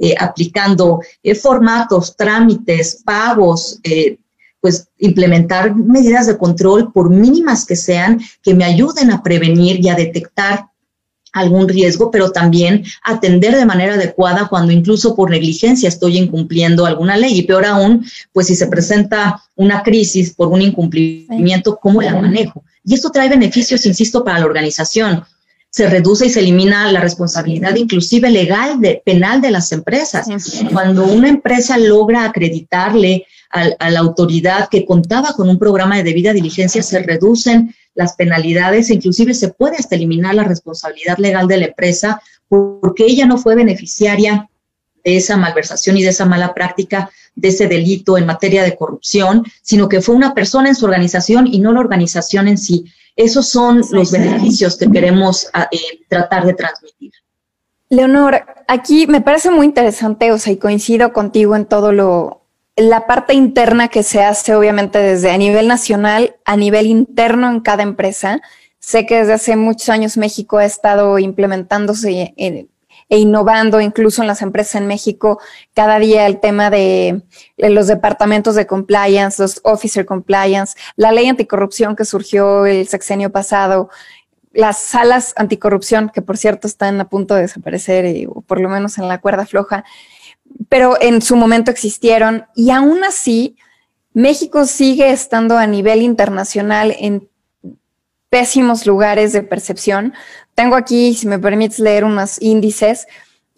eh, 0.00 0.14
aplicando 0.16 1.00
eh, 1.24 1.34
formatos, 1.34 2.14
trámites, 2.16 3.02
pagos, 3.04 3.80
eh, 3.82 4.18
pues 4.60 4.88
implementar 4.98 5.74
medidas 5.74 6.28
de 6.28 6.38
control, 6.38 6.92
por 6.92 7.10
mínimas 7.10 7.64
que 7.64 7.74
sean, 7.74 8.20
que 8.42 8.54
me 8.54 8.64
ayuden 8.64 9.10
a 9.10 9.22
prevenir 9.22 9.84
y 9.84 9.88
a 9.88 9.96
detectar 9.96 10.66
algún 11.32 11.68
riesgo, 11.68 12.10
pero 12.10 12.30
también 12.30 12.84
atender 13.02 13.56
de 13.56 13.66
manera 13.66 13.94
adecuada 13.94 14.48
cuando 14.48 14.72
incluso 14.72 15.14
por 15.14 15.30
negligencia 15.30 15.88
estoy 15.88 16.16
incumpliendo 16.16 16.86
alguna 16.86 17.16
ley. 17.16 17.38
Y 17.38 17.42
peor 17.42 17.64
aún, 17.64 18.04
pues 18.32 18.46
si 18.46 18.56
se 18.56 18.66
presenta 18.66 19.42
una 19.56 19.82
crisis 19.82 20.32
por 20.32 20.48
un 20.48 20.62
incumplimiento, 20.62 21.76
¿cómo 21.76 22.02
la 22.02 22.20
manejo? 22.20 22.64
Y 22.88 22.94
esto 22.94 23.10
trae 23.10 23.28
beneficios, 23.28 23.84
insisto, 23.84 24.24
para 24.24 24.38
la 24.38 24.46
organización. 24.46 25.22
Se 25.68 25.90
reduce 25.90 26.24
y 26.24 26.30
se 26.30 26.40
elimina 26.40 26.90
la 26.90 27.00
responsabilidad 27.00 27.76
inclusive 27.76 28.30
legal, 28.30 28.80
de, 28.80 29.02
penal 29.04 29.42
de 29.42 29.50
las 29.50 29.70
empresas. 29.72 30.26
Cuando 30.72 31.04
una 31.04 31.28
empresa 31.28 31.76
logra 31.76 32.24
acreditarle 32.24 33.26
a, 33.50 33.90
la 33.90 34.00
autoridad 34.00 34.70
que 34.70 34.86
contaba 34.86 35.34
con 35.34 35.50
un 35.50 35.58
programa 35.58 35.98
de 35.98 36.02
debida 36.02 36.32
diligencia, 36.32 36.82
se 36.82 37.00
reducen 37.00 37.74
las 37.94 38.14
penalidades 38.14 38.88
e 38.88 38.94
inclusive 38.94 39.34
se 39.34 39.48
puede 39.48 39.76
hasta 39.76 39.94
eliminar 39.94 40.34
la 40.34 40.44
responsabilidad 40.44 41.18
legal 41.18 41.46
de 41.46 41.58
la 41.58 41.66
empresa 41.66 42.22
porque 42.48 43.04
ella 43.04 43.26
no 43.26 43.36
fue 43.36 43.54
beneficiaria 43.54 44.48
de 45.04 45.16
esa 45.18 45.36
malversación 45.36 45.98
y 45.98 46.02
de 46.02 46.08
esa 46.08 46.24
mala 46.24 46.54
práctica, 46.54 47.10
de 47.38 47.48
ese 47.48 47.68
delito 47.68 48.18
en 48.18 48.26
materia 48.26 48.62
de 48.62 48.76
corrupción, 48.76 49.44
sino 49.62 49.88
que 49.88 50.00
fue 50.00 50.14
una 50.14 50.34
persona 50.34 50.68
en 50.68 50.74
su 50.74 50.84
organización 50.84 51.46
y 51.46 51.60
no 51.60 51.72
la 51.72 51.80
organización 51.80 52.48
en 52.48 52.58
sí. 52.58 52.84
Esos 53.16 53.48
son 53.48 53.82
los 53.92 54.12
beneficios 54.12 54.76
que 54.76 54.90
queremos 54.90 55.48
ah, 55.54 55.68
eh, 55.70 56.00
tratar 56.08 56.46
de 56.46 56.54
transmitir. 56.54 57.12
Leonor, 57.90 58.44
aquí 58.66 59.06
me 59.06 59.20
parece 59.20 59.50
muy 59.50 59.66
interesante, 59.66 60.30
o 60.32 60.38
sea, 60.38 60.52
y 60.52 60.56
coincido 60.56 61.12
contigo 61.12 61.56
en 61.56 61.64
todo 61.64 61.92
lo, 61.92 62.42
la 62.76 63.06
parte 63.06 63.34
interna 63.34 63.88
que 63.88 64.02
se 64.02 64.22
hace 64.22 64.54
obviamente 64.54 64.98
desde 64.98 65.30
a 65.30 65.38
nivel 65.38 65.68
nacional, 65.68 66.36
a 66.44 66.56
nivel 66.56 66.86
interno 66.86 67.50
en 67.50 67.60
cada 67.60 67.82
empresa. 67.82 68.40
Sé 68.78 69.06
que 69.06 69.18
desde 69.18 69.32
hace 69.32 69.56
muchos 69.56 69.88
años 69.88 70.16
México 70.16 70.58
ha 70.58 70.64
estado 70.64 71.18
implementándose 71.18 72.34
e, 73.08 73.18
innovando 73.18 73.80
incluso 73.80 74.22
en 74.22 74.28
las 74.28 74.42
empresas 74.42 74.76
en 74.76 74.86
México 74.86 75.40
cada 75.74 75.98
día 75.98 76.26
el 76.26 76.40
tema 76.40 76.70
de, 76.70 77.22
los 77.56 77.86
departamentos 77.86 78.54
de 78.54 78.66
compliance, 78.66 79.40
los 79.40 79.60
officer 79.64 80.06
compliance, 80.06 80.76
la 80.96 81.12
ley 81.12 81.28
anticorrupción 81.28 81.96
que 81.96 82.04
surgió 82.04 82.66
el 82.66 82.86
sexenio 82.88 83.30
pasado, 83.30 83.90
las 84.52 84.78
salas 84.78 85.34
anticorrupción 85.36 86.10
que 86.10 86.22
por 86.22 86.36
cierto 86.36 86.66
están 86.66 87.00
a 87.00 87.08
punto 87.08 87.34
de 87.34 87.42
desaparecer 87.42 88.04
eh, 88.04 88.26
o 88.28 88.40
por 88.40 88.60
lo 88.60 88.68
menos 88.68 88.98
en 88.98 89.08
la 89.08 89.20
cuerda 89.20 89.46
floja 89.46 89.84
pero 90.68 91.00
en 91.00 91.22
su 91.22 91.36
momento 91.36 91.70
existieron 91.70 92.46
y 92.54 92.70
aún 92.70 93.04
así 93.04 93.56
México 94.12 94.66
sigue 94.66 95.10
estando 95.10 95.56
a 95.56 95.66
nivel 95.66 96.02
internacional 96.02 96.94
en 96.98 97.28
pésimos 98.30 98.86
lugares 98.86 99.32
de 99.32 99.42
percepción. 99.42 100.12
Tengo 100.58 100.74
aquí, 100.74 101.14
si 101.14 101.28
me 101.28 101.38
permites 101.38 101.78
leer 101.78 102.02
unos 102.02 102.42
índices. 102.42 103.06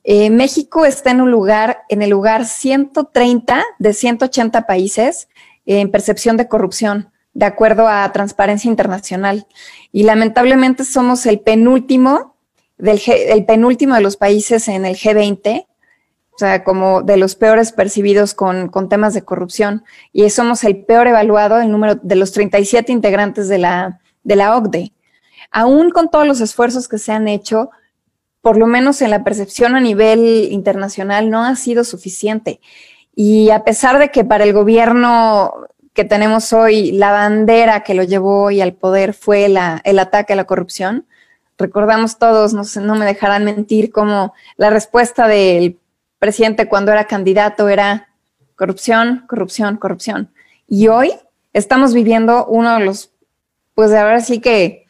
Eh, 0.04 0.28
México 0.28 0.84
está 0.84 1.12
en 1.12 1.22
un 1.22 1.30
lugar, 1.30 1.78
en 1.88 2.02
el 2.02 2.10
lugar 2.10 2.44
130 2.44 3.64
de 3.78 3.94
180 3.94 4.66
países 4.66 5.26
en 5.64 5.90
percepción 5.90 6.36
de 6.36 6.46
corrupción, 6.46 7.10
de 7.32 7.46
acuerdo 7.46 7.88
a 7.88 8.12
Transparencia 8.12 8.68
Internacional. 8.68 9.46
Y 9.92 10.02
lamentablemente 10.02 10.84
somos 10.84 11.24
el 11.24 11.40
penúltimo, 11.40 12.36
del, 12.76 13.00
el 13.06 13.46
penúltimo 13.46 13.94
de 13.94 14.02
los 14.02 14.18
países 14.18 14.68
en 14.68 14.84
el 14.84 14.94
G20 14.94 15.64
o 16.32 16.38
sea, 16.38 16.64
como 16.64 17.00
de 17.00 17.16
los 17.16 17.34
peores 17.34 17.72
percibidos 17.72 18.34
con, 18.34 18.70
temas 18.90 19.14
de 19.14 19.22
corrupción. 19.22 19.84
Y 20.12 20.28
somos 20.28 20.64
el 20.64 20.84
peor 20.84 21.06
evaluado, 21.06 21.62
el 21.62 21.70
número 21.70 21.94
de 21.94 22.16
los 22.16 22.32
37 22.32 22.92
integrantes 22.92 23.48
de 23.48 23.56
la, 23.56 24.00
de 24.22 24.36
la 24.36 24.54
OCDE. 24.54 24.92
Aún 25.50 25.90
con 25.90 26.10
todos 26.10 26.26
los 26.26 26.40
esfuerzos 26.40 26.88
que 26.88 26.98
se 26.98 27.12
han 27.12 27.28
hecho, 27.28 27.70
por 28.40 28.56
lo 28.56 28.66
menos 28.66 29.02
en 29.02 29.10
la 29.10 29.24
percepción 29.24 29.74
a 29.76 29.80
nivel 29.80 30.48
internacional, 30.50 31.30
no 31.30 31.44
ha 31.44 31.56
sido 31.56 31.84
suficiente. 31.84 32.60
Y 33.14 33.50
a 33.50 33.64
pesar 33.64 33.98
de 33.98 34.10
que 34.10 34.24
para 34.24 34.44
el 34.44 34.52
gobierno 34.52 35.52
que 35.92 36.04
tenemos 36.04 36.52
hoy, 36.52 36.92
la 36.92 37.10
bandera 37.10 37.82
que 37.82 37.94
lo 37.94 38.04
llevó 38.04 38.44
hoy 38.44 38.60
al 38.60 38.74
poder 38.74 39.12
fue 39.12 39.46
el 39.46 39.98
ataque 39.98 40.32
a 40.32 40.36
la 40.36 40.44
corrupción, 40.44 41.06
recordamos 41.58 42.18
todos, 42.18 42.54
no, 42.54 42.62
no 42.80 42.94
me 42.94 43.04
dejarán 43.04 43.44
mentir, 43.44 43.92
como 43.92 44.32
la 44.56 44.70
respuesta 44.70 45.28
del 45.28 45.78
presidente 46.18 46.68
cuando 46.68 46.92
era 46.92 47.04
candidato 47.04 47.68
era 47.68 48.08
corrupción, 48.56 49.24
corrupción, 49.28 49.76
corrupción. 49.76 50.32
Y 50.66 50.88
hoy 50.88 51.12
estamos 51.52 51.92
viviendo 51.92 52.46
uno 52.46 52.78
de 52.78 52.84
los, 52.84 53.12
pues 53.74 53.90
de 53.90 53.98
ahora 53.98 54.20
sí 54.20 54.40
que 54.40 54.86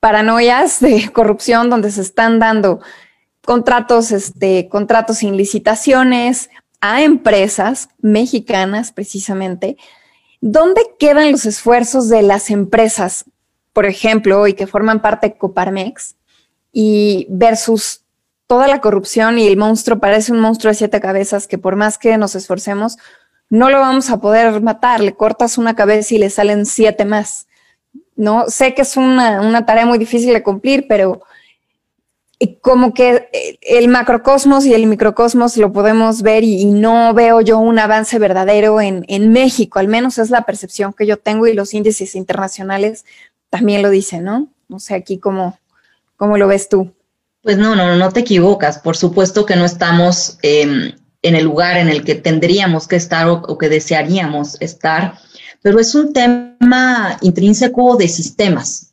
paranoias 0.00 0.80
de 0.80 1.10
corrupción 1.12 1.70
donde 1.70 1.90
se 1.90 2.00
están 2.00 2.38
dando 2.38 2.80
contratos, 3.44 4.12
este, 4.12 4.68
contratos 4.68 5.18
sin 5.18 5.36
licitaciones 5.36 6.50
a 6.80 7.02
empresas 7.02 7.88
mexicanas 8.00 8.92
precisamente. 8.92 9.76
¿Dónde 10.40 10.82
quedan 10.98 11.32
los 11.32 11.44
esfuerzos 11.44 12.08
de 12.08 12.22
las 12.22 12.50
empresas, 12.50 13.26
por 13.72 13.84
ejemplo, 13.84 14.46
y 14.46 14.54
que 14.54 14.66
forman 14.66 15.02
parte 15.02 15.28
de 15.28 15.38
Coparmex, 15.38 16.16
y 16.72 17.26
versus 17.28 18.02
toda 18.46 18.68
la 18.68 18.80
corrupción 18.80 19.38
y 19.38 19.46
el 19.46 19.56
monstruo 19.56 19.98
parece 19.98 20.32
un 20.32 20.40
monstruo 20.40 20.70
de 20.70 20.78
siete 20.78 21.00
cabezas 21.00 21.46
que 21.46 21.58
por 21.58 21.76
más 21.76 21.98
que 21.98 22.16
nos 22.16 22.34
esforcemos, 22.34 22.96
no 23.48 23.70
lo 23.70 23.80
vamos 23.80 24.10
a 24.10 24.20
poder 24.20 24.60
matar. 24.62 25.00
Le 25.00 25.14
cortas 25.14 25.58
una 25.58 25.74
cabeza 25.74 26.14
y 26.14 26.18
le 26.18 26.30
salen 26.30 26.66
siete 26.66 27.04
más. 27.04 27.46
¿No? 28.20 28.48
Sé 28.48 28.74
que 28.74 28.82
es 28.82 28.96
una, 28.96 29.64
tarea 29.64 29.86
muy 29.86 29.98
difícil 29.98 30.32
de 30.32 30.42
cumplir, 30.42 30.86
pero 30.88 31.22
como 32.60 32.94
que 32.94 33.28
eh, 33.32 33.58
el 33.62 33.88
macrocosmos 33.88 34.66
y 34.66 34.74
el 34.74 34.86
microcosmos 34.86 35.56
lo 35.56 35.72
podemos 35.72 36.22
ver 36.22 36.44
y, 36.44 36.66
no 36.66 37.14
veo 37.14 37.40
yo 37.40 37.58
un 37.58 37.78
avance 37.78 38.18
verdadero 38.18 38.80
en, 38.80 39.32
México, 39.32 39.78
al 39.78 39.88
menos 39.88 40.18
es 40.18 40.30
la 40.30 40.42
percepción 40.42 40.92
que 40.92 41.06
yo 41.06 41.16
tengo 41.16 41.46
y 41.46 41.54
los 41.54 41.72
índices 41.74 42.14
internacionales 42.14 43.04
también 43.48 43.82
lo 43.82 43.90
dicen, 43.90 44.24
¿no? 44.24 44.48
No 44.68 44.78
sé 44.78 44.94
aquí 44.94 45.18
cómo, 45.18 45.58
cómo 46.16 46.36
lo 46.36 46.46
ves 46.46 46.68
tú. 46.68 46.92
Pues 47.42 47.56
no, 47.56 47.74
no, 47.74 47.96
no 47.96 48.12
te 48.12 48.20
equivocas. 48.20 48.78
Por 48.78 48.96
supuesto 48.96 49.46
que 49.46 49.56
no 49.56 49.64
estamos 49.64 50.38
em, 50.42 50.92
en 51.22 51.34
el 51.34 51.44
lugar 51.44 51.78
en 51.78 51.88
el 51.88 52.04
que 52.04 52.14
tendríamos 52.14 52.86
que 52.86 52.96
estar 52.96 53.26
o 53.28 53.58
que 53.58 53.68
desearíamos 53.70 54.60
estar 54.60 55.14
pero 55.62 55.78
es 55.78 55.94
un 55.94 56.12
tema 56.12 57.18
intrínseco 57.20 57.96
de 57.96 58.08
sistemas. 58.08 58.92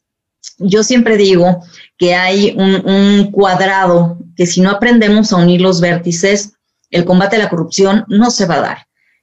Yo 0.59 0.83
siempre 0.83 1.17
digo 1.17 1.63
que 1.97 2.15
hay 2.15 2.55
un, 2.57 3.31
cuadrado 3.31 4.17
que 4.35 4.45
si 4.45 4.61
no 4.61 4.69
aprendemos 4.69 5.31
a 5.31 5.37
unir 5.37 5.61
los 5.61 5.81
vértices, 5.81 6.53
el 6.89 7.05
combate 7.05 7.35
a 7.35 7.39
la 7.39 7.49
corrupción 7.49 8.05
no 8.07 8.31
se 8.31 8.45
va 8.45 8.55
a 8.55 8.61
dar. 8.61 8.77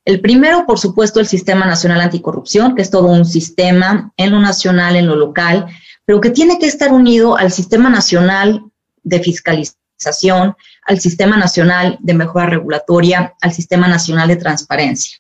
El 0.05 0.21
primero, 0.21 0.67
por 0.67 0.79
supuesto, 0.79 1.19
el 1.19 1.27
Sistema 1.27 1.67
Nacional 1.67 2.01
Anticorrupción, 2.01 2.75
que 2.75 2.83
es 2.83 2.91
todo 2.91 3.09
un 3.09 3.25
sistema 3.25 4.13
en 4.17 4.33
lo 4.33 4.41
nacional, 4.41 4.97
en 4.97 5.07
lo 5.07 5.17
local, 5.17 5.67
pero 6.05 6.21
que 6.21 6.31
tiene 6.31 6.59
que 6.59 6.67
estar 6.67 6.93
unido 6.93 7.39
al 7.39 7.51
Sistema 7.51 7.89
Nacional 7.89 8.65
de 9.03 9.21
Fiscalización, 9.21 10.57
al 10.83 11.01
Sistema 11.01 11.39
Nacional 11.39 11.97
de 12.01 12.15
Mejora 12.15 12.47
Regulatoria, 12.47 13.35
al 13.41 13.53
Sistema 13.53 13.89
Nacional 13.89 14.29
de 14.29 14.37
Transparencia. 14.37 15.19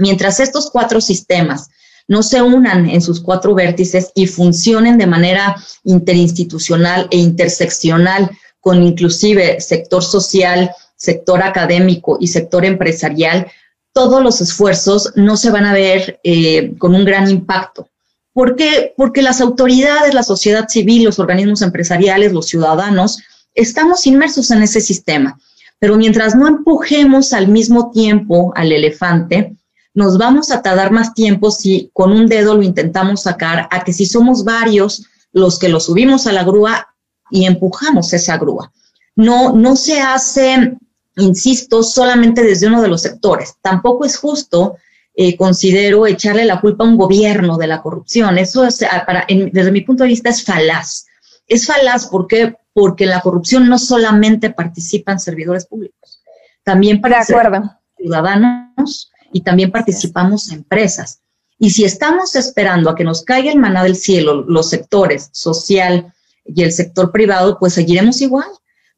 Mientras 0.00 0.40
estos 0.40 0.70
cuatro 0.70 1.00
sistemas 1.02 1.68
no 2.08 2.22
se 2.22 2.40
unan 2.40 2.88
en 2.88 3.02
sus 3.02 3.20
cuatro 3.20 3.54
vértices 3.54 4.10
y 4.14 4.26
funcionen 4.26 4.96
de 4.96 5.06
manera 5.06 5.56
interinstitucional 5.84 7.06
e 7.10 7.18
interseccional 7.18 8.30
con 8.60 8.82
inclusive 8.82 9.60
sector 9.60 10.02
social, 10.02 10.70
sector 10.96 11.42
académico 11.42 12.16
y 12.18 12.28
sector 12.28 12.64
empresarial, 12.64 13.46
todos 13.92 14.22
los 14.22 14.40
esfuerzos 14.40 15.12
no 15.16 15.36
se 15.36 15.50
van 15.50 15.66
a 15.66 15.74
ver 15.74 16.18
eh, 16.24 16.72
con 16.78 16.94
un 16.94 17.04
gran 17.04 17.30
impacto. 17.30 17.86
¿Por 18.32 18.56
qué? 18.56 18.94
Porque 18.96 19.20
las 19.20 19.42
autoridades, 19.42 20.14
la 20.14 20.22
sociedad 20.22 20.66
civil, 20.66 21.04
los 21.04 21.18
organismos 21.18 21.60
empresariales, 21.60 22.32
los 22.32 22.46
ciudadanos, 22.46 23.18
estamos 23.54 24.06
inmersos 24.06 24.50
en 24.50 24.62
ese 24.62 24.80
sistema. 24.80 25.38
Pero 25.78 25.96
mientras 25.96 26.34
no 26.34 26.48
empujemos 26.48 27.34
al 27.34 27.48
mismo 27.48 27.90
tiempo 27.90 28.52
al 28.56 28.72
elefante, 28.72 29.56
nos 29.94 30.18
vamos 30.18 30.50
a 30.50 30.62
tardar 30.62 30.92
más 30.92 31.14
tiempo 31.14 31.50
si 31.50 31.90
con 31.92 32.12
un 32.12 32.26
dedo 32.26 32.54
lo 32.54 32.62
intentamos 32.62 33.22
sacar 33.22 33.68
a 33.70 33.82
que 33.82 33.92
si 33.92 34.06
somos 34.06 34.44
varios 34.44 35.04
los 35.32 35.58
que 35.58 35.68
lo 35.68 35.80
subimos 35.80 36.26
a 36.26 36.32
la 36.32 36.44
grúa 36.44 36.94
y 37.30 37.46
empujamos 37.46 38.12
esa 38.12 38.38
grúa. 38.38 38.72
No, 39.16 39.52
no 39.52 39.76
se 39.76 40.00
hace, 40.00 40.76
insisto, 41.16 41.82
solamente 41.82 42.42
desde 42.42 42.68
uno 42.68 42.82
de 42.82 42.88
los 42.88 43.02
sectores. 43.02 43.54
Tampoco 43.60 44.04
es 44.04 44.16
justo, 44.16 44.76
eh, 45.14 45.36
considero, 45.36 46.06
echarle 46.06 46.44
la 46.44 46.60
culpa 46.60 46.84
a 46.84 46.88
un 46.88 46.96
gobierno 46.96 47.58
de 47.58 47.66
la 47.66 47.82
corrupción. 47.82 48.38
Eso 48.38 48.64
es, 48.64 48.82
ah, 48.82 49.04
para, 49.06 49.26
desde 49.28 49.72
mi 49.72 49.82
punto 49.82 50.04
de 50.04 50.08
vista 50.08 50.30
es 50.30 50.44
falaz. 50.44 51.06
Es 51.46 51.66
falaz 51.66 52.06
porque, 52.06 52.56
porque 52.72 53.06
la 53.06 53.20
corrupción 53.20 53.68
no 53.68 53.78
solamente 53.78 54.50
participan 54.50 55.18
servidores 55.18 55.66
públicos, 55.66 56.22
también 56.62 57.00
para 57.00 57.24
ciudadanos, 57.24 59.09
y 59.32 59.42
también 59.42 59.70
participamos 59.70 60.50
empresas. 60.50 61.20
Y 61.58 61.70
si 61.70 61.84
estamos 61.84 62.36
esperando 62.36 62.88
a 62.88 62.94
que 62.94 63.04
nos 63.04 63.22
caiga 63.22 63.52
el 63.52 63.58
maná 63.58 63.82
del 63.82 63.96
cielo, 63.96 64.42
los 64.48 64.70
sectores 64.70 65.28
social 65.32 66.12
y 66.44 66.62
el 66.62 66.72
sector 66.72 67.12
privado, 67.12 67.58
pues 67.58 67.74
seguiremos 67.74 68.20
igual. 68.22 68.48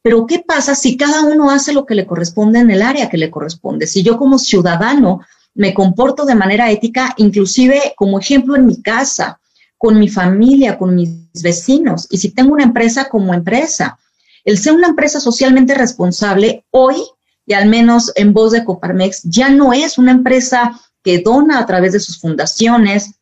Pero 0.00 0.26
¿qué 0.26 0.40
pasa 0.40 0.74
si 0.74 0.96
cada 0.96 1.22
uno 1.22 1.50
hace 1.50 1.72
lo 1.72 1.86
que 1.86 1.94
le 1.94 2.06
corresponde 2.06 2.60
en 2.60 2.70
el 2.70 2.82
área 2.82 3.08
que 3.08 3.18
le 3.18 3.30
corresponde? 3.30 3.86
Si 3.86 4.02
yo 4.02 4.16
como 4.16 4.38
ciudadano 4.38 5.20
me 5.54 5.74
comporto 5.74 6.24
de 6.24 6.34
manera 6.34 6.70
ética, 6.70 7.14
inclusive 7.16 7.94
como 7.96 8.18
ejemplo 8.18 8.56
en 8.56 8.66
mi 8.66 8.80
casa, 8.80 9.40
con 9.76 9.98
mi 9.98 10.08
familia, 10.08 10.78
con 10.78 10.94
mis 10.94 11.10
vecinos, 11.42 12.06
y 12.10 12.18
si 12.18 12.30
tengo 12.30 12.52
una 12.52 12.64
empresa 12.64 13.08
como 13.08 13.34
empresa, 13.34 13.98
el 14.44 14.58
ser 14.58 14.74
una 14.74 14.88
empresa 14.88 15.20
socialmente 15.20 15.74
responsable 15.74 16.64
hoy 16.70 16.96
y 17.46 17.54
al 17.54 17.68
menos 17.68 18.12
en 18.14 18.32
voz 18.32 18.52
de 18.52 18.64
Coparmex 18.64 19.22
ya 19.24 19.50
no 19.50 19.72
es 19.72 19.98
una 19.98 20.12
empresa 20.12 20.78
que 21.02 21.20
dona 21.20 21.58
a 21.58 21.66
través 21.66 21.92
de 21.92 22.00
sus 22.00 22.20
fundaciones, 22.20 23.14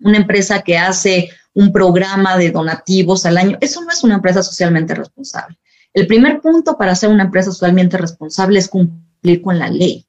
una 0.00 0.18
empresa 0.18 0.62
que 0.62 0.76
hace 0.76 1.30
un 1.54 1.72
programa 1.72 2.36
de 2.36 2.50
donativos 2.50 3.24
al 3.26 3.38
año. 3.38 3.58
Eso 3.60 3.82
no 3.82 3.90
es 3.90 4.04
una 4.04 4.16
empresa 4.16 4.42
socialmente 4.42 4.94
responsable. 4.94 5.58
El 5.94 6.06
primer 6.06 6.40
punto 6.40 6.76
para 6.76 6.94
ser 6.94 7.10
una 7.10 7.24
empresa 7.24 7.50
socialmente 7.50 7.98
responsable 7.98 8.58
es 8.58 8.68
cumplir 8.68 9.42
con 9.42 9.58
la 9.58 9.68
ley, 9.68 10.06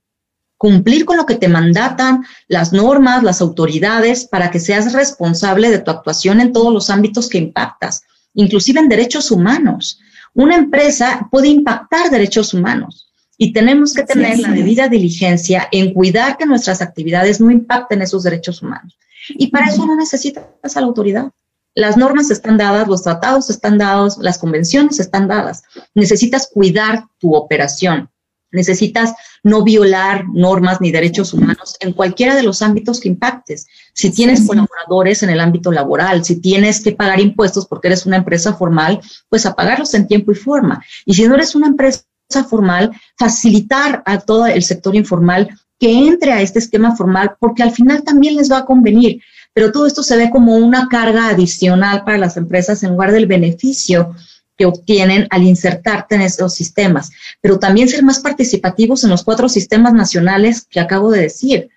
cumplir 0.58 1.06
con 1.06 1.18
lo 1.18 1.26
que 1.26 1.36
te 1.36 1.50
mandatan 1.50 2.26
las 2.48 2.72
normas, 2.72 3.24
las 3.24 3.42
autoridades, 3.42 4.26
para 4.26 4.50
que 4.50 4.60
seas 4.60 4.94
responsable 4.94 5.70
de 5.70 5.80
tu 5.80 5.92
actuación 5.92 6.40
en 6.40 6.54
todos 6.54 6.74
los 6.74 6.90
ámbitos 6.90 7.28
que 7.28 7.38
impactas, 7.38 8.04
inclusive 8.34 8.80
en 8.80 8.90
derechos 8.90 9.30
humanos. 9.30 10.00
Una 10.34 10.56
empresa 10.56 11.28
puede 11.30 11.50
impactar 11.50 12.10
derechos 12.10 12.54
humanos 12.54 13.03
y 13.44 13.52
tenemos 13.52 13.94
que 13.94 14.04
tener 14.04 14.40
la 14.40 14.54
debida 14.54 14.88
diligencia 14.88 15.68
en 15.70 15.94
cuidar 15.94 16.38
que 16.38 16.46
nuestras 16.46 16.82
actividades 16.82 17.42
no 17.42 17.52
impacten 17.52 18.02
esos 18.02 18.24
derechos 18.24 18.62
humanos. 18.62 18.98
Y 19.28 19.48
para 19.48 19.66
eso 19.68 19.86
no 19.86 19.98
necesitas 19.98 20.46
a 20.78 20.80
la 20.80 20.88
autoridad. 20.88 21.30
Las 21.76 21.98
normas 21.98 22.32
están 22.32 22.56
dadas, 22.56 22.88
los 22.88 23.04
tratados 23.04 23.50
están 23.50 23.78
dados, 23.78 24.18
las 24.18 24.38
convenciones 24.38 25.02
están 25.02 25.28
dadas. 25.28 25.64
Necesitas 25.94 26.48
cuidar 26.54 27.04
tu 27.20 27.36
operación. 27.36 28.10
Necesitas 28.50 29.14
no 29.44 29.62
violar 29.66 30.24
normas 30.34 30.80
ni 30.80 30.94
derechos 30.94 31.34
humanos 31.34 31.76
en 31.82 31.92
cualquiera 31.92 32.36
de 32.36 32.44
los 32.44 32.62
ámbitos 32.62 33.02
que 33.02 33.10
impactes. 33.10 33.68
Si 33.94 34.10
tienes 34.12 34.48
colaboradores 34.48 35.22
en 35.22 35.32
el 35.32 35.42
ámbito 35.42 35.70
laboral, 35.70 36.24
si 36.24 36.40
tienes 36.40 36.82
que 36.82 36.94
pagar 36.94 37.20
impuestos 37.20 37.66
porque 37.66 37.90
eres 37.90 38.06
una 38.06 38.16
empresa 38.16 38.54
formal, 38.54 39.02
pues 39.28 39.46
a 39.46 39.54
pagarlos 39.54 39.94
en 39.96 40.08
tiempo 40.08 40.32
y 40.32 40.36
forma. 40.36 40.82
Y 41.06 41.14
si 41.16 41.28
no 41.28 41.36
eres 41.36 41.56
una 41.56 41.68
empresa 41.68 42.04
formal, 42.42 42.92
facilitar 43.18 44.02
a 44.06 44.20
todo 44.20 44.46
el 44.48 44.64
sector 44.64 44.96
informal 44.96 45.50
que 45.78 46.08
entre 46.08 46.32
a 46.32 46.42
este 46.42 46.60
esquema 46.60 46.96
formal, 46.96 47.36
porque 47.40 47.64
al 47.64 47.72
final 47.72 48.04
también 48.04 48.38
les 48.38 48.50
va 48.50 48.60
a 48.60 48.66
convenir. 48.66 49.22
Pero 49.54 49.74
todo 49.74 49.86
esto 49.86 50.02
se 50.02 50.16
ve 50.16 50.30
como 50.30 50.56
una 50.56 50.88
carga 50.88 51.28
adicional 51.28 52.04
para 52.06 52.18
las 52.18 52.38
empresas 52.38 52.82
en 52.84 52.92
lugar 52.92 53.12
del 53.12 53.28
beneficio 53.28 54.16
que 54.58 54.66
obtienen 54.66 55.28
al 55.30 55.44
insertarte 55.44 56.16
en 56.16 56.22
esos 56.22 56.54
sistemas, 56.54 57.12
pero 57.42 57.60
también 57.60 57.90
ser 57.90 58.04
más 58.04 58.20
participativos 58.20 59.04
en 59.04 59.10
los 59.10 59.24
cuatro 59.24 59.50
sistemas 59.50 59.94
nacionales 59.94 60.66
que 60.70 60.80
acabo 60.80 61.12
de 61.12 61.22
decir. 61.22 61.70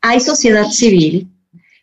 Hay 0.00 0.20
sociedad 0.20 0.66
civil, 0.66 1.28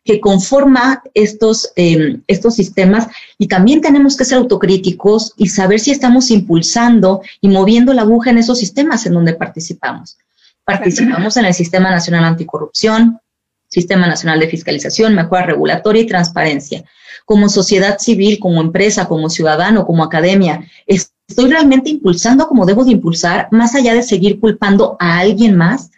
que 0.04 0.20
conforma 0.20 1.02
estos, 1.14 1.72
em, 1.76 2.22
estos 2.28 2.56
sistemas 2.56 3.08
y 3.38 3.48
también 3.48 3.82
tenemos 3.82 4.18
que 4.18 4.26
ser 4.26 4.38
autocríticos 4.38 5.34
y 5.38 5.48
saber 5.48 5.80
si 5.80 5.92
estamos 5.92 6.30
impulsando 6.30 7.22
y 7.40 7.48
moviendo 7.48 7.94
la 7.94 8.02
aguja 8.02 8.32
en 8.32 8.38
esos 8.38 8.60
sistemas 8.60 9.06
en 9.06 9.14
donde 9.14 9.34
participamos. 9.34 10.18
Participamos 10.66 11.38
en 11.38 11.46
el 11.46 11.54
Sistema 11.54 11.90
Nacional 11.90 12.26
Anticorrupción, 12.26 13.20
Sistema 13.68 14.08
Nacional 14.08 14.40
de 14.40 14.50
Fiscalización, 14.50 15.16
Mejora 15.16 15.46
Regulatoria 15.46 16.02
y 16.02 16.08
Transparencia. 16.08 16.84
Como 17.26 17.50
sociedad 17.50 17.98
civil, 17.98 18.40
como 18.40 18.62
empresa, 18.62 19.08
como 19.08 19.30
ciudadano, 19.30 19.86
como 19.86 20.04
academia, 20.04 20.66
estoy 20.86 21.50
realmente 21.50 21.90
impulsando 21.90 22.48
como 22.48 22.66
debo 22.66 22.84
de 22.84 22.92
impulsar, 22.92 23.48
más 23.52 23.74
allá 23.76 23.94
de 23.94 24.04
seguir 24.04 24.40
culpando 24.40 24.98
a 25.00 25.20
alguien 25.20 25.56
más 25.56 25.92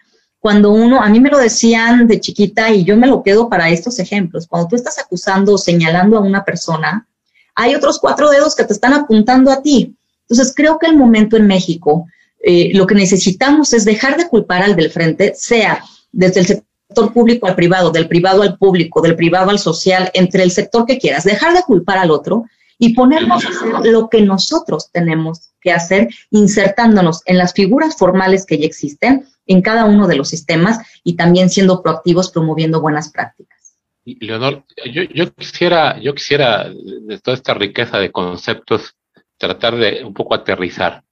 cuando 0.45 0.69
uno, 0.69 1.01
a 1.01 1.09
mí 1.09 1.19
me 1.19 1.31
lo 1.31 1.39
decían 1.39 2.05
de 2.05 2.19
chiquita 2.19 2.69
y 2.69 2.83
yo 2.83 2.95
me 2.97 3.07
lo 3.07 3.23
quedo 3.23 3.49
para 3.49 3.71
estos 3.71 3.97
ejemplos, 3.97 4.45
cuando 4.45 4.67
tú 4.67 4.75
estás 4.75 4.99
acusando 4.99 5.53
o 5.53 5.57
señalando 5.57 6.17
a 6.17 6.19
una 6.19 6.45
persona, 6.45 7.07
hay 7.55 7.73
otros 7.73 7.97
cuatro 7.97 8.29
dedos 8.29 8.55
que 8.55 8.63
te 8.63 8.73
están 8.73 8.93
apuntando 8.93 9.49
a 9.49 9.63
ti. 9.63 9.95
Entonces, 10.29 10.53
creo 10.55 10.77
que 10.77 10.85
el 10.85 10.97
momento 10.97 11.35
en 11.35 11.47
México, 11.47 12.05
eh, 12.43 12.69
lo 12.75 12.85
que 12.85 12.93
necesitamos 12.93 13.73
es 13.73 13.85
dejar 13.85 14.17
de 14.17 14.27
culpar 14.27 14.61
al 14.61 14.75
del 14.75 14.91
frente, 14.91 15.33
sea 15.35 15.83
desde 16.11 16.41
el 16.41 16.45
sector 16.45 17.11
público 17.11 17.47
al 17.47 17.55
privado, 17.55 17.89
del 17.89 18.07
privado 18.07 18.43
al 18.43 18.55
público, 18.59 19.01
del 19.01 19.15
privado 19.15 19.49
al 19.49 19.57
social, 19.57 20.11
entre 20.13 20.43
el 20.43 20.51
sector 20.51 20.85
que 20.85 20.99
quieras, 20.99 21.23
dejar 21.23 21.55
de 21.55 21.63
culpar 21.63 21.97
al 21.97 22.11
otro 22.11 22.43
y 22.77 22.93
ponernos 22.93 23.43
a 23.43 23.49
hacer 23.49 23.91
lo 23.91 24.09
que 24.09 24.21
nosotros 24.21 24.91
tenemos 24.91 25.49
que 25.59 25.71
hacer, 25.71 26.09
insertándonos 26.29 27.23
en 27.25 27.39
las 27.39 27.53
figuras 27.53 27.97
formales 27.97 28.45
que 28.45 28.59
ya 28.59 28.67
existen 28.67 29.25
en 29.45 29.61
cada 29.61 29.85
uno 29.85 30.07
de 30.07 30.15
los 30.15 30.29
sistemas 30.29 30.79
y 31.03 31.15
también 31.15 31.49
siendo 31.49 31.81
proactivos 31.81 32.31
promoviendo 32.31 32.81
buenas 32.81 33.11
prácticas. 33.11 33.77
Leonor, 34.05 34.63
yo, 34.91 35.33
quisiera, 35.33 35.99
yo 35.99 36.13
quisiera 36.13 36.69
de 36.69 37.19
toda 37.19 37.35
esta 37.35 37.55
riqueza 37.55 37.97
de 37.97 38.11
conceptos 38.11 38.95
tratar 39.37 39.75
de 39.75 40.03
un 40.03 40.13
poco 40.13 40.35
aterrizar. 40.35 41.03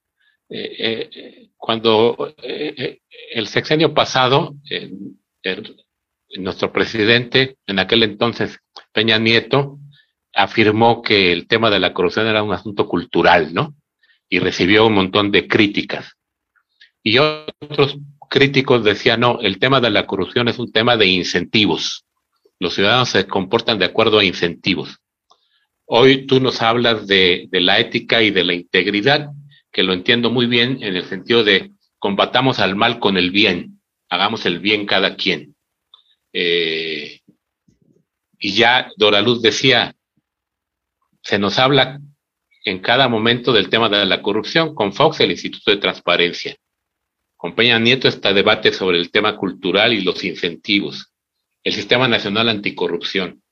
Eh, 0.50 1.10
eh, 1.12 1.50
cuando 1.58 2.34
eh, 2.38 3.00
el 3.34 3.48
sexenio 3.48 3.94
pasado, 3.94 4.56
nuestro 6.38 6.72
presidente, 6.72 7.58
en 7.66 7.80
aquel 7.80 8.04
entonces 8.04 8.60
Peña 8.92 9.18
Nieto, 9.18 9.80
afirmó 10.34 11.02
que 11.02 11.32
el 11.32 11.48
tema 11.48 11.70
de 11.70 11.80
la 11.80 11.94
corrupción 11.94 12.28
era 12.28 12.44
un 12.44 12.54
asunto 12.54 12.88
cultural, 12.88 13.54
¿no? 13.54 13.76
Y 14.30 14.40
recibió 14.40 14.86
un 14.86 14.94
montón 14.94 15.32
de 15.32 15.48
críticas. 15.48 16.14
Y 17.04 17.18
otros 17.18 17.98
críticos 18.34 18.84
decían, 18.84 19.20
no, 19.20 19.40
el 19.42 19.60
tema 19.60 19.80
de 19.80 19.92
la 19.92 20.08
corrupción 20.08 20.48
es 20.48 20.58
un 20.58 20.72
tema 20.72 20.98
de 20.98 21.06
incentivos. 21.06 22.04
Los 22.58 22.74
ciudadanos 22.74 23.10
se 23.10 23.28
comportan 23.28 23.78
de 23.78 23.86
acuerdo 23.86 24.18
a 24.18 24.26
incentivos. 24.26 24.98
Hoy 25.86 26.26
tú 26.26 26.40
nos 26.40 26.64
hablas 26.64 27.06
de, 27.06 27.48
la 27.52 27.78
ética 27.78 28.24
y 28.24 28.32
de 28.32 28.44
la 28.44 28.56
integridad, 28.56 29.30
que 29.72 29.84
lo 29.84 29.94
entiendo 29.94 30.32
muy 30.32 30.48
bien 30.48 30.82
en 30.82 30.96
el 30.96 31.06
sentido 31.06 31.44
de 31.44 31.74
combatamos 32.00 32.58
al 32.58 32.76
mal 32.76 32.98
con 32.98 33.18
el 33.18 33.30
bien, 33.30 33.80
hagamos 34.10 34.48
el 34.48 34.58
bien 34.58 34.88
cada 34.88 35.16
quien. 35.16 35.56
Eh, 36.34 37.20
y 38.40 38.54
ya 38.54 38.92
Dora 38.98 39.22
Luz 39.22 39.44
decía, 39.44 39.94
se 41.22 41.38
nos 41.38 41.60
habla 41.60 42.02
en 42.66 42.80
cada 42.80 43.08
momento 43.08 43.54
del 43.54 43.70
tema 43.70 43.90
de 43.90 44.08
la 44.08 44.24
corrupción 44.24 44.74
con 44.74 44.92
Fox, 44.92 45.20
el 45.20 45.30
Instituto 45.30 45.70
de 45.70 45.78
Transparencia. 45.78 46.58
Con 47.44 47.56
Nieto 47.58 48.08
está 48.08 48.32
debate 48.32 48.72
sobre 48.72 48.98
el 48.98 49.12
tema 49.12 49.36
cultural 49.36 49.92
y 49.92 50.02
los 50.02 50.24
incentivos, 50.24 51.12
el 51.66 51.74
Sistema 51.74 52.08
Nacional 52.08 52.48
Anticorrupción. 52.48 53.44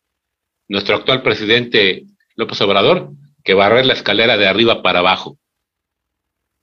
Nuestro 0.70 0.96
actual 0.96 1.22
presidente 1.22 2.06
López 2.38 2.62
Obrador 2.62 3.12
que 3.44 3.54
barrer 3.54 3.86
la 3.86 3.92
escalera 3.92 4.38
de 4.38 4.48
arriba 4.48 4.82
para 4.82 5.00
abajo. 5.00 5.38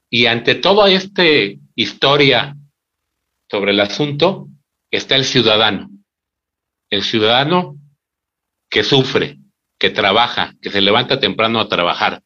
Y 0.08 0.24
ante 0.24 0.54
toda 0.54 0.90
esta 0.90 1.22
historia 1.74 2.56
sobre 3.50 3.72
el 3.72 3.80
asunto 3.80 4.48
está 4.90 5.14
el 5.14 5.26
ciudadano. 5.26 5.90
El 6.88 7.02
ciudadano 7.02 7.76
que 8.70 8.82
sufre, 8.82 9.36
que 9.78 9.90
trabaja, 9.90 10.54
que 10.62 10.70
se 10.70 10.80
levanta 10.80 11.20
temprano 11.20 11.60
a 11.60 11.68
trabajar 11.68 12.22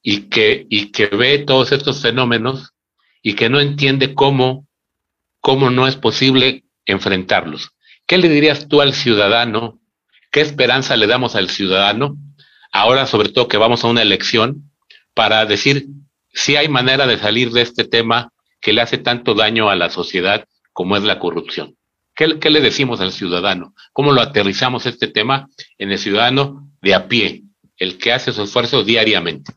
y 0.00 0.30
que, 0.30 0.66
y 0.70 0.90
que 0.90 1.08
ve 1.08 1.40
todos 1.40 1.70
estos 1.72 2.00
fenómenos 2.00 2.72
y 3.22 3.34
que 3.34 3.48
no 3.48 3.60
entiende 3.60 4.14
cómo, 4.14 4.66
cómo 5.40 5.70
no 5.70 5.86
es 5.86 5.96
posible 5.96 6.64
enfrentarlos. 6.86 7.70
¿Qué 8.06 8.18
le 8.18 8.28
dirías 8.28 8.68
tú 8.68 8.80
al 8.80 8.94
ciudadano? 8.94 9.80
¿Qué 10.30 10.40
esperanza 10.40 10.96
le 10.96 11.06
damos 11.06 11.36
al 11.36 11.50
ciudadano 11.50 12.16
ahora 12.72 13.06
sobre 13.06 13.30
todo 13.30 13.48
que 13.48 13.56
vamos 13.56 13.84
a 13.84 13.88
una 13.88 14.02
elección, 14.02 14.70
para 15.14 15.44
decir 15.44 15.86
si 16.32 16.56
hay 16.56 16.68
manera 16.68 17.06
de 17.06 17.18
salir 17.18 17.50
de 17.50 17.62
este 17.62 17.84
tema 17.84 18.32
que 18.60 18.72
le 18.72 18.80
hace 18.80 18.98
tanto 18.98 19.34
daño 19.34 19.70
a 19.70 19.76
la 19.76 19.90
sociedad 19.90 20.46
como 20.72 20.96
es 20.96 21.02
la 21.02 21.18
corrupción. 21.18 21.76
¿Qué, 22.14 22.50
le 22.50 22.60
decimos 22.60 23.00
al 23.00 23.12
ciudadano? 23.12 23.74
¿Cómo 23.92 24.12
lo 24.12 24.20
aterrizamos 24.20 24.84
este 24.84 25.08
tema 25.08 25.48
en 25.78 25.90
el 25.90 25.98
ciudadano 25.98 26.68
de 26.82 26.94
a 26.94 27.08
pie, 27.08 27.44
el 27.78 27.96
que 27.96 28.12
hace 28.12 28.32
su 28.32 28.42
esfuerzo 28.42 28.84
diariamente? 28.84 29.52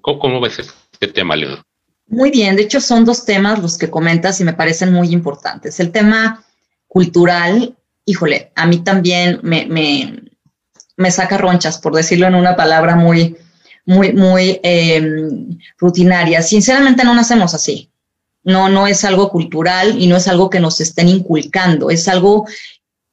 ¿Cómo, 0.00 0.40
ves 0.40 0.58
este 0.58 1.08
tema, 1.08 1.36
Leonor? 1.36 1.62
Muy 2.08 2.30
bien, 2.30 2.56
de 2.56 2.62
hecho 2.62 2.80
son 2.80 3.04
dos 3.04 3.24
temas 3.24 3.58
los 3.58 3.78
que 3.78 3.90
comentas 3.90 4.40
y 4.40 4.44
me 4.44 4.52
parecen 4.52 4.92
muy 4.92 5.10
importantes. 5.10 5.80
El 5.80 5.90
tema 5.90 6.44
cultural, 6.86 7.76
híjole, 8.04 8.52
a 8.54 8.66
mí 8.66 8.78
también 8.78 9.40
me, 9.42 9.66
me 10.96 11.10
saca 11.10 11.38
ronchas, 11.38 11.78
por 11.78 11.94
decirlo 11.94 12.26
en 12.26 12.34
una 12.34 12.56
palabra 12.56 12.96
muy, 12.96 13.36
muy, 13.84 14.12
muy 14.12 14.60
em, 14.62 15.58
rutinaria. 15.78 16.42
Sinceramente 16.42 17.04
no 17.04 17.14
nacemos 17.14 17.54
así. 17.54 17.90
No, 18.42 18.68
no 18.68 18.86
es 18.86 19.04
algo 19.04 19.28
cultural 19.30 20.00
y 20.00 20.06
no 20.06 20.16
es 20.16 20.28
algo 20.28 20.50
que 20.50 20.60
nos 20.60 20.80
estén 20.80 21.08
inculcando, 21.08 21.90
es 21.90 22.06
algo 22.06 22.46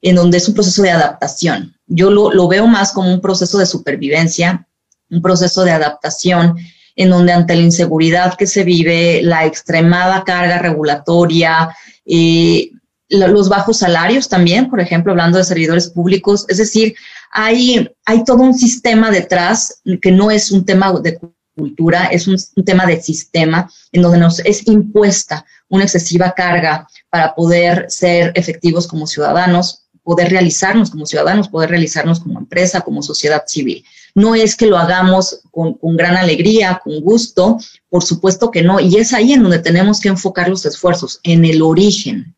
en 0.00 0.14
donde 0.14 0.38
es 0.38 0.48
un 0.48 0.54
proceso 0.54 0.82
de 0.82 0.92
adaptación. 0.92 1.76
Yo 1.86 2.10
lo, 2.10 2.32
lo 2.32 2.46
veo 2.46 2.66
más 2.68 2.92
como 2.92 3.12
un 3.12 3.20
proceso 3.20 3.58
de 3.58 3.66
supervivencia, 3.66 4.68
un 5.10 5.22
proceso 5.22 5.64
de 5.64 5.72
adaptación 5.72 6.56
en 6.96 7.10
donde 7.10 7.32
ante 7.32 7.56
la 7.56 7.62
inseguridad 7.62 8.34
que 8.36 8.46
se 8.46 8.64
vive, 8.64 9.20
la 9.22 9.46
extremada 9.46 10.24
carga 10.24 10.58
regulatoria, 10.58 11.74
eh, 12.06 12.70
los 13.08 13.48
bajos 13.48 13.78
salarios 13.78 14.28
también, 14.28 14.70
por 14.70 14.80
ejemplo, 14.80 15.12
hablando 15.12 15.38
de 15.38 15.44
servidores 15.44 15.88
públicos, 15.88 16.46
es 16.48 16.58
decir, 16.58 16.94
hay, 17.30 17.88
hay 18.04 18.24
todo 18.24 18.42
un 18.42 18.54
sistema 18.54 19.10
detrás 19.10 19.80
que 20.00 20.12
no 20.12 20.30
es 20.30 20.50
un 20.50 20.64
tema 20.64 20.92
de 21.00 21.18
cultura, 21.54 22.06
es 22.06 22.26
un, 22.26 22.36
tema 22.64 22.86
de 22.86 23.00
sistema 23.00 23.70
en 23.92 24.02
donde 24.02 24.18
nos 24.18 24.40
es 24.40 24.66
impuesta 24.66 25.44
una 25.68 25.84
excesiva 25.84 26.32
carga 26.32 26.86
para 27.10 27.34
poder 27.34 27.86
ser 27.88 28.32
efectivos 28.34 28.86
como 28.86 29.06
ciudadanos, 29.06 29.86
poder 30.02 30.30
realizarnos 30.30 30.90
como 30.90 31.06
ciudadanos, 31.06 31.48
poder 31.48 31.70
realizarnos 31.70 32.20
como 32.20 32.38
empresa, 32.38 32.82
como 32.82 33.02
sociedad 33.02 33.44
civil. 33.46 33.84
No 34.14 34.34
es 34.34 34.56
que 34.56 34.66
lo 34.66 34.78
hagamos 34.78 35.40
con, 35.50 35.76
gran 35.96 36.16
alegría, 36.16 36.80
con 36.82 37.00
gusto, 37.00 37.58
por 37.88 38.04
supuesto 38.04 38.50
que 38.50 38.62
no, 38.62 38.78
y 38.78 38.96
es 38.96 39.12
ahí 39.12 39.32
en 39.32 39.42
donde 39.42 39.58
tenemos 39.58 40.00
que 40.00 40.08
enfocar 40.08 40.48
los 40.48 40.64
esfuerzos, 40.66 41.20
en 41.24 41.44
el 41.44 41.62
origen. 41.62 42.36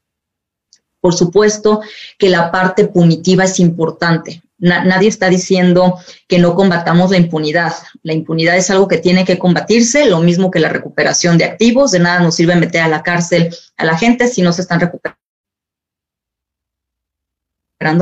Por 1.00 1.14
supuesto 1.14 1.82
que 2.18 2.30
la 2.30 2.50
parte 2.50 2.86
punitiva 2.86 3.44
es 3.44 3.60
importante 3.60 4.42
nadie 4.58 5.08
está 5.08 5.28
diciendo 5.28 5.98
que 6.28 6.38
no 6.38 6.54
combatamos 6.54 7.10
la 7.10 7.18
impunidad. 7.18 7.74
La 8.02 8.12
impunidad 8.12 8.56
es 8.56 8.70
algo 8.70 8.88
que 8.88 8.98
tiene 8.98 9.24
que 9.24 9.38
combatirse, 9.38 10.06
lo 10.06 10.20
mismo 10.20 10.50
que 10.50 10.60
la 10.60 10.68
recuperación 10.68 11.38
de 11.38 11.44
activos. 11.44 11.92
De 11.92 11.98
nada 11.98 12.20
nos 12.20 12.36
sirve 12.36 12.56
meter 12.56 12.82
a 12.82 12.88
la 12.88 13.02
cárcel 13.02 13.54
a 13.76 13.84
la 13.84 13.96
gente 13.98 14.28
si 14.28 14.42
no 14.42 14.52
se 14.52 14.62
están 14.62 14.80
recuperando 14.80 15.16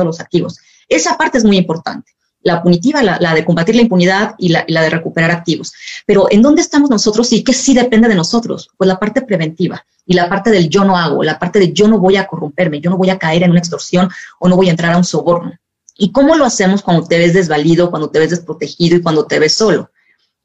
los 0.03 0.19
activos. 0.19 0.59
Esa 0.87 1.17
parte 1.17 1.37
es 1.37 1.43
muy 1.43 1.57
importante. 1.57 2.11
La 2.45 2.63
punitiva, 2.63 3.03
la, 3.03 3.33
de 3.33 3.43
combatir 3.43 3.75
la 3.75 3.81
impunidad 3.81 4.35
y 4.37 4.49
la, 4.49 4.63
de 4.65 4.89
recuperar 4.89 5.31
activos. 5.31 5.73
Pero 6.05 6.27
¿en 6.31 6.41
dónde 6.41 6.61
estamos 6.61 6.89
nosotros 6.89 7.33
y 7.33 7.43
qué 7.43 7.51
sí 7.51 7.73
depende 7.73 8.07
de 8.07 8.15
nosotros? 8.15 8.69
Pues 8.77 8.87
la 8.87 8.97
parte 8.97 9.21
preventiva 9.23 9.83
y 10.05 10.13
la 10.13 10.29
parte 10.29 10.51
del 10.51 10.69
yo 10.69 10.85
no 10.85 10.95
hago, 10.95 11.23
la 11.23 11.39
parte 11.39 11.59
de 11.59 11.73
yo 11.73 11.87
no 11.87 11.97
voy 11.97 12.15
a 12.15 12.27
corromperme, 12.27 12.79
yo 12.79 12.89
no 12.89 12.97
voy 12.97 13.09
a 13.09 13.17
caer 13.17 13.43
en 13.43 13.51
una 13.51 13.59
extorsión 13.59 14.09
o 14.39 14.47
no 14.47 14.55
voy 14.55 14.67
a 14.67 14.71
entrar 14.71 14.93
a 14.93 14.97
un 14.97 15.03
soborno. 15.03 15.53
¿Y 15.97 16.11
cómo 16.11 16.35
lo 16.35 16.45
hacemos 16.45 16.83
cuando 16.83 17.07
te 17.07 17.17
ves 17.17 17.33
desvalido, 17.33 17.89
cuando 17.89 18.09
te 18.09 18.19
ves 18.19 18.29
desprotegido 18.29 18.97
y 18.97 19.01
cuando 19.01 19.25
te 19.25 19.39
ves 19.39 19.55
solo? 19.55 19.89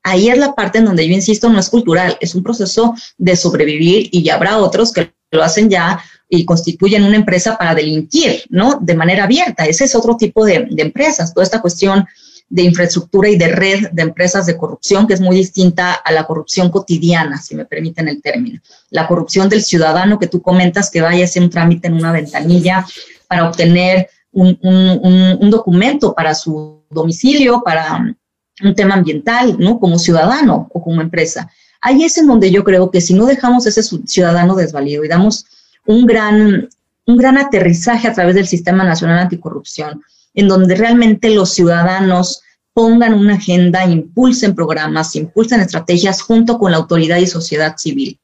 Ahí 0.02 0.30
es 0.30 0.38
la 0.38 0.54
parte 0.54 0.78
en 0.78 0.86
donde 0.86 1.06
yo 1.06 1.12
insisto, 1.12 1.50
no 1.50 1.60
es 1.60 1.68
cultural, 1.68 2.16
es 2.20 2.34
un 2.34 2.42
proceso 2.42 2.94
de 3.18 3.36
sobrevivir 3.36 4.08
y 4.10 4.22
ya 4.22 4.36
habrá 4.36 4.56
otros 4.58 4.92
que 4.92 5.12
lo 5.30 5.42
hacen 5.42 5.68
ya 5.68 6.02
y 6.32 6.44
constituyen 6.44 7.02
una 7.02 7.16
empresa 7.16 7.58
para 7.58 7.74
delinquir, 7.74 8.44
¿no? 8.50 8.78
De 8.80 8.94
manera 8.94 9.24
abierta. 9.24 9.66
Ese 9.66 9.84
es 9.84 9.96
otro 9.96 10.16
tipo 10.16 10.44
de, 10.44 10.68
empresas. 10.76 11.34
Toda 11.34 11.42
esta 11.42 11.60
cuestión 11.60 12.06
de 12.48 12.62
infraestructura 12.62 13.28
y 13.28 13.36
de 13.36 13.48
red 13.48 13.90
de 13.90 14.02
empresas 14.02 14.46
de 14.46 14.56
corrupción, 14.56 15.08
que 15.08 15.14
es 15.14 15.20
muy 15.20 15.36
distinta 15.36 15.92
a 15.92 16.12
la 16.12 16.24
corrupción 16.24 16.70
cotidiana, 16.70 17.42
si 17.42 17.56
me 17.56 17.64
permiten 17.64 18.06
el 18.06 18.22
término. 18.22 18.60
La 18.90 19.08
corrupción 19.08 19.48
del 19.48 19.64
ciudadano 19.64 20.20
que 20.20 20.28
tú 20.28 20.40
comentas 20.40 20.88
que 20.88 21.00
vaya 21.00 21.22
a 21.22 21.24
hacer 21.24 21.42
un 21.42 21.50
trámite 21.50 21.88
en 21.88 21.94
una 21.94 22.12
ventanilla 22.12 22.86
para 23.26 23.48
obtener 23.48 24.08
un, 24.30 25.50
documento 25.50 26.14
para 26.14 26.36
su 26.36 26.84
domicilio, 26.90 27.62
para 27.64 28.16
un 28.62 28.74
tema 28.76 28.94
ambiental, 28.94 29.56
¿no? 29.58 29.80
Como 29.80 29.98
ciudadano 29.98 30.68
o 30.72 30.80
como 30.80 31.00
empresa. 31.00 31.50
Ahí 31.80 32.04
es 32.04 32.18
en 32.18 32.28
donde 32.28 32.52
yo 32.52 32.62
creo 32.62 32.90
que 32.92 33.00
si 33.00 33.14
no 33.14 33.26
dejamos 33.26 33.66
ese 33.66 33.82
ciudadano 33.82 34.54
desvalido 34.54 35.04
y 35.04 35.08
damos 35.08 35.46
un 35.86 36.06
gran, 36.06 36.68
un 37.06 37.16
gran 37.16 37.38
aterrizaje 37.38 38.08
a 38.08 38.12
través 38.12 38.34
del 38.34 38.46
Sistema 38.46 38.84
Nacional 38.84 39.18
Anticorrupción, 39.18 40.02
en 40.34 40.48
donde 40.48 40.74
realmente 40.74 41.30
los 41.30 41.52
ciudadanos 41.52 42.42
pongan 42.72 43.14
una 43.14 43.34
agenda, 43.34 43.84
impulsen 43.84 44.54
programas, 44.54 45.16
impulsen 45.16 45.60
estrategias 45.60 46.22
junto 46.22 46.58
con 46.58 46.70
la 46.70 46.78
autoridad 46.78 47.18
y 47.18 47.26
sociedad 47.26 47.76
civil, 47.76 48.18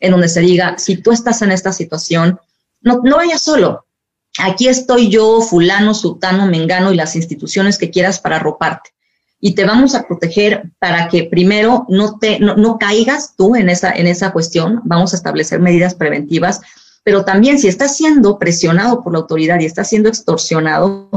en 0.00 0.10
donde 0.10 0.28
se 0.28 0.40
diga, 0.40 0.76
si 0.78 0.96
tú 0.96 1.12
estás 1.12 1.42
en 1.42 1.52
esta 1.52 1.72
situación, 1.72 2.38
no, 2.80 3.00
no 3.04 3.16
vayas 3.16 3.42
solo, 3.42 3.86
aquí 4.38 4.68
estoy 4.68 5.08
yo, 5.08 5.40
fulano, 5.40 5.94
sultano, 5.94 6.46
mengano 6.46 6.92
y 6.92 6.96
las 6.96 7.16
instituciones 7.16 7.78
que 7.78 7.90
quieras 7.90 8.20
para 8.20 8.36
arroparte. 8.36 8.90
y 9.38 9.54
te 9.54 9.64
vamos 9.64 9.94
a 9.94 10.06
proteger 10.06 10.72
para 10.78 11.08
que 11.08 11.24
primero 11.24 11.84
no 11.88 12.18
te 12.18 12.40
no, 12.40 12.78
caigas 12.78 13.34
tú 13.36 13.54
en 13.54 13.68
esa 13.68 13.92
en 13.92 14.06
esa 14.06 14.32
cuestión, 14.32 14.80
vamos 14.84 15.12
a 15.12 15.16
establecer 15.16 15.60
medidas 15.60 15.94
preventivas, 15.94 16.62
pero 17.06 17.24
también 17.24 17.60
si 17.60 17.68
estás 17.68 17.96
siendo 17.96 18.36
presionado 18.36 19.00
por 19.00 19.12
la 19.12 19.20
autoridad 19.20 19.60
y 19.60 19.64
estás 19.64 19.88
siendo 19.88 20.08
extorsionado, 20.08 21.08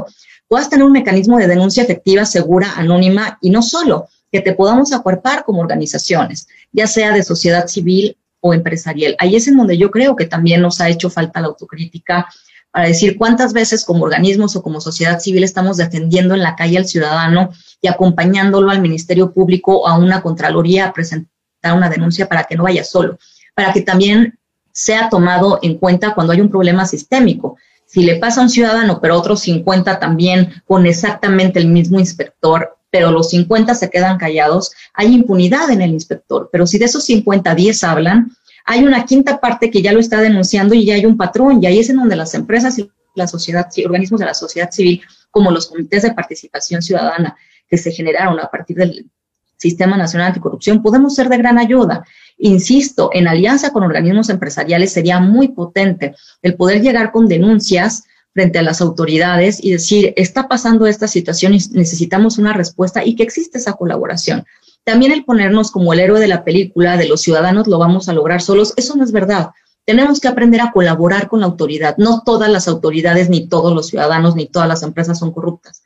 puedas 0.48 0.70
tener 0.70 0.86
un 0.86 0.92
mecanismo 0.92 1.40
de 1.40 1.48
denuncia 1.48 1.82
efectiva, 1.82 2.26
segura, 2.26 2.74
anónima 2.76 3.40
y 3.42 3.50
no 3.50 3.64
solo 3.64 4.08
que 4.32 4.42
te 4.42 4.54
podamos 4.54 4.94
acuerpar 4.94 5.44
como 5.46 5.62
organizaciones, 5.62 6.48
ya 6.72 6.86
sea 6.86 7.12
de 7.12 7.24
sociedad 7.24 7.66
civil 7.66 8.16
o 8.40 8.54
empresarial. 8.54 9.16
Ahí 9.18 9.36
es 9.36 9.48
en 9.48 9.58
donde 9.58 9.80
yo 9.80 9.90
creo 9.90 10.16
que 10.16 10.28
también 10.28 10.62
nos 10.62 10.80
ha 10.80 10.90
hecho 10.90 11.10
falta 11.10 11.42
la 11.42 11.48
autocrítica 11.48 12.28
para 12.70 12.88
decir 12.88 13.18
cuántas 13.18 13.52
veces 13.52 13.84
como 13.84 14.04
organismos 14.04 14.56
o 14.56 14.62
como 14.62 14.82
sociedad 14.82 15.20
civil 15.20 15.44
estamos 15.44 15.78
defendiendo 15.78 16.36
en 16.36 16.44
la 16.44 16.56
calle 16.56 16.78
al 16.78 16.86
ciudadano 16.86 17.50
y 17.82 17.88
acompañándolo 17.88 18.70
al 18.70 18.80
Ministerio 18.80 19.34
Público 19.34 19.80
o 19.80 19.88
a 19.88 19.98
una 19.98 20.22
Contraloría 20.22 20.86
a 20.86 20.94
presentar 20.94 21.32
una 21.76 21.90
denuncia 21.90 22.30
para 22.30 22.44
que 22.44 22.56
no 22.56 22.62
vaya 22.62 22.84
solo, 22.84 23.18
para 23.56 23.74
que 23.74 23.82
también 23.82 24.39
sea 24.80 25.10
tomado 25.10 25.60
en 25.62 25.78
cuenta 25.78 26.16
cuando 26.16 26.32
hay 26.32 26.40
un 26.40 26.50
problema 26.50 26.86
sistémico. 26.86 27.58
Si 27.86 28.02
le 28.04 28.16
pasa 28.16 28.40
a 28.40 28.44
un 28.44 28.50
ciudadano, 28.50 29.02
pero 29.02 29.18
otros 29.18 29.42
50 29.42 30.00
también 30.00 30.64
con 30.66 30.86
exactamente 30.86 31.60
el 31.60 31.68
mismo 31.68 32.00
inspector, 32.00 32.78
pero 32.90 33.12
los 33.12 33.30
50 33.32 33.76
se 33.76 33.90
quedan 33.90 34.18
callados, 34.18 34.72
hay 34.94 35.14
impunidad 35.14 35.70
en 35.70 35.82
el 35.82 35.92
inspector. 35.92 36.48
Pero 36.50 36.66
si 36.66 36.78
de 36.78 36.86
esos 36.86 37.04
50, 37.04 37.56
10 37.56 37.84
hablan, 37.84 38.32
hay 38.64 38.86
una 38.86 39.04
quinta 39.04 39.42
parte 39.42 39.70
que 39.70 39.82
ya 39.82 39.92
lo 39.92 40.00
está 40.00 40.22
denunciando 40.22 40.74
y 40.74 40.86
ya 40.86 40.94
hay 40.94 41.06
un 41.06 41.18
patrón, 41.18 41.62
y 41.62 41.68
ahí 41.68 41.80
es 41.80 41.90
en 41.90 41.98
donde 41.98 42.16
las 42.16 42.34
empresas 42.34 42.80
y 42.80 42.90
la 43.16 43.28
sociedad, 43.28 43.68
organismos 43.84 44.22
de 44.22 44.28
la 44.28 44.34
sociedad 44.34 44.72
civil, 44.72 45.02
como 45.30 45.52
los 45.52 45.68
comités 45.68 46.04
de 46.04 46.14
participación 46.14 46.82
ciudadana 46.82 47.36
que 47.68 47.78
se 47.78 47.92
generaron 47.92 48.40
a 48.40 48.48
partir 48.50 48.78
del 48.78 49.10
Sistema 49.58 49.98
Nacional 49.98 50.28
Anticorrupción, 50.28 50.82
podemos 50.82 51.16
ser 51.16 51.28
de 51.28 51.38
gran 51.38 51.58
ayuda. 51.58 52.06
Insisto, 52.42 53.10
en 53.14 53.28
alianza 53.28 53.72
con 53.72 53.84
organismos 53.84 54.30
empresariales 54.30 54.94
sería 54.94 55.20
muy 55.20 55.50
potente 55.50 56.16
el 56.42 56.56
poder 56.56 56.82
llegar 56.82 57.12
con 57.12 57.28
denuncias 57.28 58.06
frente 58.34 58.60
a 58.60 58.64
las 58.64 58.80
autoridades 58.80 59.62
y 59.62 59.72
decir, 59.72 60.14
está 60.16 60.48
pasando 60.48 60.88
esta 60.88 61.10
situación 61.10 61.54
y 61.54 61.60
necesitamos 61.74 62.38
una 62.38 62.54
respuesta 62.54 63.04
y 63.04 63.16
que 63.16 63.24
existe 63.24 63.58
esa 63.58 63.74
colaboración. 63.74 64.46
También 64.86 65.12
el 65.12 65.26
ponernos 65.26 65.70
como 65.70 65.92
el 65.92 66.00
héroe 66.00 66.22
de 66.22 66.30
la 66.30 66.46
película 66.46 66.96
de 66.96 67.10
los 67.10 67.22
ciudadanos 67.22 67.68
lo 67.68 67.78
vamos 67.78 68.08
a 68.08 68.14
lograr 68.14 68.42
solos, 68.42 68.74
eso 68.78 68.96
no 68.96 69.04
es 69.04 69.12
verdad. 69.12 69.50
Tenemos 69.86 70.22
que 70.22 70.30
aprender 70.30 70.62
a 70.62 70.72
colaborar 70.72 71.28
con 71.28 71.42
la 71.42 71.48
autoridad. 71.48 71.98
No 71.98 72.22
todas 72.24 72.50
las 72.50 72.70
autoridades, 72.70 73.30
ni 73.30 73.48
todos 73.50 73.74
los 73.74 73.88
ciudadanos, 73.88 74.36
ni 74.36 74.46
todas 74.46 74.70
las 74.70 74.84
empresas 74.84 75.20
son 75.20 75.34
corruptas. 75.34 75.84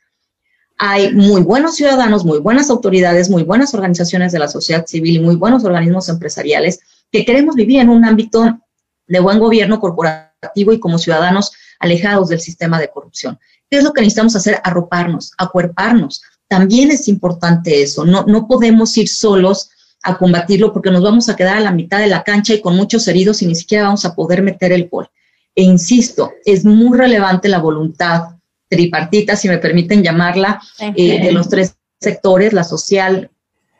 Hay 0.86 1.14
muy 1.14 1.40
buenos 1.40 1.76
ciudadanos, 1.76 2.26
muy 2.26 2.40
buenas 2.40 2.68
autoridades, 2.68 3.30
muy 3.30 3.42
buenas 3.42 3.72
organizaciones 3.72 4.32
de 4.32 4.38
la 4.38 4.48
sociedad 4.48 4.84
civil 4.84 5.16
y 5.16 5.18
muy 5.18 5.34
buenos 5.34 5.64
organismos 5.64 6.10
empresariales 6.10 6.78
que 7.10 7.24
queremos 7.24 7.54
vivir 7.54 7.80
en 7.80 7.88
un 7.88 8.04
ámbito 8.04 8.60
de 9.06 9.18
buen 9.18 9.38
gobierno 9.38 9.80
corporativo 9.80 10.74
y 10.74 10.78
como 10.78 10.98
ciudadanos 10.98 11.52
alejados 11.78 12.28
del 12.28 12.38
sistema 12.38 12.78
de 12.78 12.90
corrupción. 12.90 13.38
¿Qué 13.70 13.78
es 13.78 13.82
lo 13.82 13.94
que 13.94 14.02
necesitamos 14.02 14.36
hacer? 14.36 14.60
Arroparnos, 14.62 15.32
acuerparnos. 15.38 16.20
También 16.48 16.90
es 16.90 17.08
importante 17.08 17.80
eso. 17.80 18.04
No, 18.04 18.26
no 18.26 18.46
podemos 18.46 18.94
ir 18.98 19.08
solos 19.08 19.70
a 20.02 20.18
combatirlo 20.18 20.74
porque 20.74 20.90
nos 20.90 21.02
vamos 21.02 21.30
a 21.30 21.36
quedar 21.36 21.56
a 21.56 21.60
la 21.60 21.72
mitad 21.72 22.00
de 22.00 22.08
la 22.08 22.22
cancha 22.22 22.52
y 22.52 22.60
con 22.60 22.76
muchos 22.76 23.08
heridos 23.08 23.40
y 23.40 23.46
ni 23.46 23.54
siquiera 23.54 23.84
vamos 23.84 24.04
a 24.04 24.14
poder 24.14 24.42
meter 24.42 24.70
el 24.70 24.90
gol. 24.90 25.08
E 25.54 25.62
insisto, 25.62 26.32
es 26.44 26.62
muy 26.66 26.98
relevante 26.98 27.48
la 27.48 27.58
voluntad 27.58 28.33
tripartita, 28.74 29.36
si 29.36 29.48
me 29.48 29.58
permiten 29.58 30.02
llamarla, 30.02 30.60
eh, 30.78 31.20
de 31.22 31.32
los 31.32 31.48
tres 31.48 31.74
sectores, 32.00 32.52
la 32.52 32.64
social, 32.64 33.30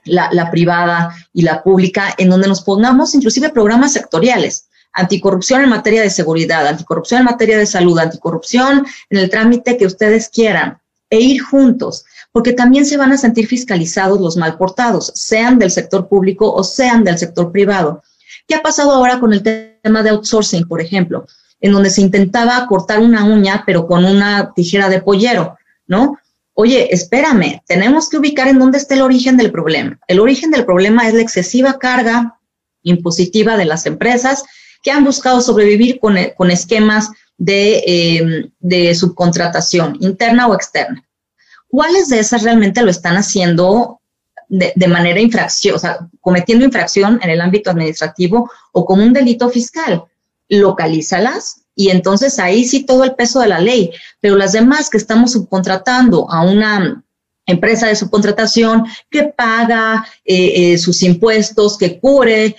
la, 0.04 0.28
la, 0.32 0.50
privada 0.50 1.14
y 1.32 1.42
la 1.42 1.62
pública, 1.62 2.14
en 2.18 2.30
donde 2.30 2.48
nos 2.48 2.62
pongamos 2.62 3.14
inclusive 3.14 3.50
programas 3.50 3.92
sectoriales 3.92 4.68
anticorrupción 4.94 5.62
en 5.62 5.70
materia 5.70 6.02
de 6.02 6.10
seguridad, 6.10 6.66
anticorrupción 6.66 7.20
en 7.20 7.26
materia 7.26 7.58
de 7.58 7.66
salud, 7.66 7.98
anticorrupción 7.98 8.86
en 9.10 9.18
el 9.18 9.28
trámite 9.28 9.76
que 9.76 9.86
ustedes 9.86 10.28
quieran, 10.28 10.78
e 11.10 11.20
ir 11.20 11.42
juntos, 11.42 12.04
porque 12.32 12.52
también 12.52 12.86
se 12.86 12.96
van 12.96 13.12
a 13.12 13.18
sentir 13.18 13.46
fiscalizados 13.46 14.20
los 14.20 14.36
mal 14.36 14.56
portados, 14.56 15.12
sean 15.14 15.58
del 15.58 15.70
sector 15.70 16.08
público 16.08 16.52
o 16.52 16.64
sean 16.64 17.04
del 17.04 17.18
sector 17.18 17.52
privado. 17.52 18.02
¿Qué 18.46 18.54
ha 18.54 18.62
pasado 18.62 18.92
ahora 18.92 19.20
con 19.20 19.32
el 19.32 19.42
tema 19.42 20.02
de 20.02 20.10
outsourcing, 20.10 20.66
por 20.66 20.80
ejemplo? 20.80 21.26
En 21.64 21.72
donde 21.72 21.88
se 21.88 22.02
intentaba 22.02 22.66
cortar 22.66 23.00
una 23.00 23.24
uña, 23.24 23.62
pero 23.64 23.86
con 23.86 24.04
una 24.04 24.52
tijera 24.54 24.90
de 24.90 25.00
pollero, 25.00 25.56
¿no? 25.86 26.18
Oye, 26.52 26.92
espérame, 26.92 27.62
tenemos 27.66 28.10
que 28.10 28.18
ubicar 28.18 28.48
en 28.48 28.58
dónde 28.58 28.76
está 28.76 28.92
el 28.92 29.00
origen 29.00 29.38
del 29.38 29.50
problema. 29.50 29.98
El 30.06 30.20
origen 30.20 30.50
del 30.50 30.66
problema 30.66 31.08
es 31.08 31.14
la 31.14 31.22
excesiva 31.22 31.78
carga 31.78 32.38
impositiva 32.82 33.56
de 33.56 33.64
las 33.64 33.86
empresas 33.86 34.44
que 34.82 34.90
han 34.90 35.04
buscado 35.04 35.40
sobrevivir 35.40 35.98
con, 36.00 36.18
eh, 36.18 36.34
esquemas 36.50 37.08
em, 37.38 38.50
de, 38.60 38.94
subcontratación 38.94 39.96
interna 40.00 40.46
o 40.48 40.54
externa. 40.54 41.02
¿Cuáles 41.66 42.08
de 42.08 42.18
esas 42.18 42.42
realmente 42.42 42.82
lo 42.82 42.90
están 42.90 43.16
haciendo 43.16 44.00
de, 44.50 44.74
de, 44.76 44.86
manera 44.86 45.18
infracción, 45.18 45.76
o 45.76 45.78
sea, 45.78 46.06
cometiendo 46.20 46.66
infracción 46.66 47.18
en 47.22 47.30
el 47.30 47.40
ámbito 47.40 47.70
administrativo 47.70 48.50
o 48.72 48.84
como 48.84 49.02
un 49.02 49.14
delito 49.14 49.48
fiscal? 49.48 50.04
Localízalas 50.58 51.62
y 51.76 51.90
entonces 51.90 52.38
ahí 52.38 52.64
sí 52.64 52.84
todo 52.84 53.04
el 53.04 53.14
peso 53.14 53.40
de 53.40 53.48
la 53.48 53.58
ley, 53.58 53.90
pero 54.20 54.36
las 54.36 54.52
demás 54.52 54.90
que 54.90 54.98
estamos 54.98 55.32
subcontratando 55.32 56.30
a 56.30 56.42
una 56.42 57.02
empresa 57.46 57.88
de 57.88 57.96
subcontratación 57.96 58.84
que 59.10 59.24
paga 59.24 60.06
eh, 60.24 60.72
eh, 60.72 60.78
sus 60.78 61.02
impuestos, 61.02 61.76
que 61.76 61.98
cubre 61.98 62.56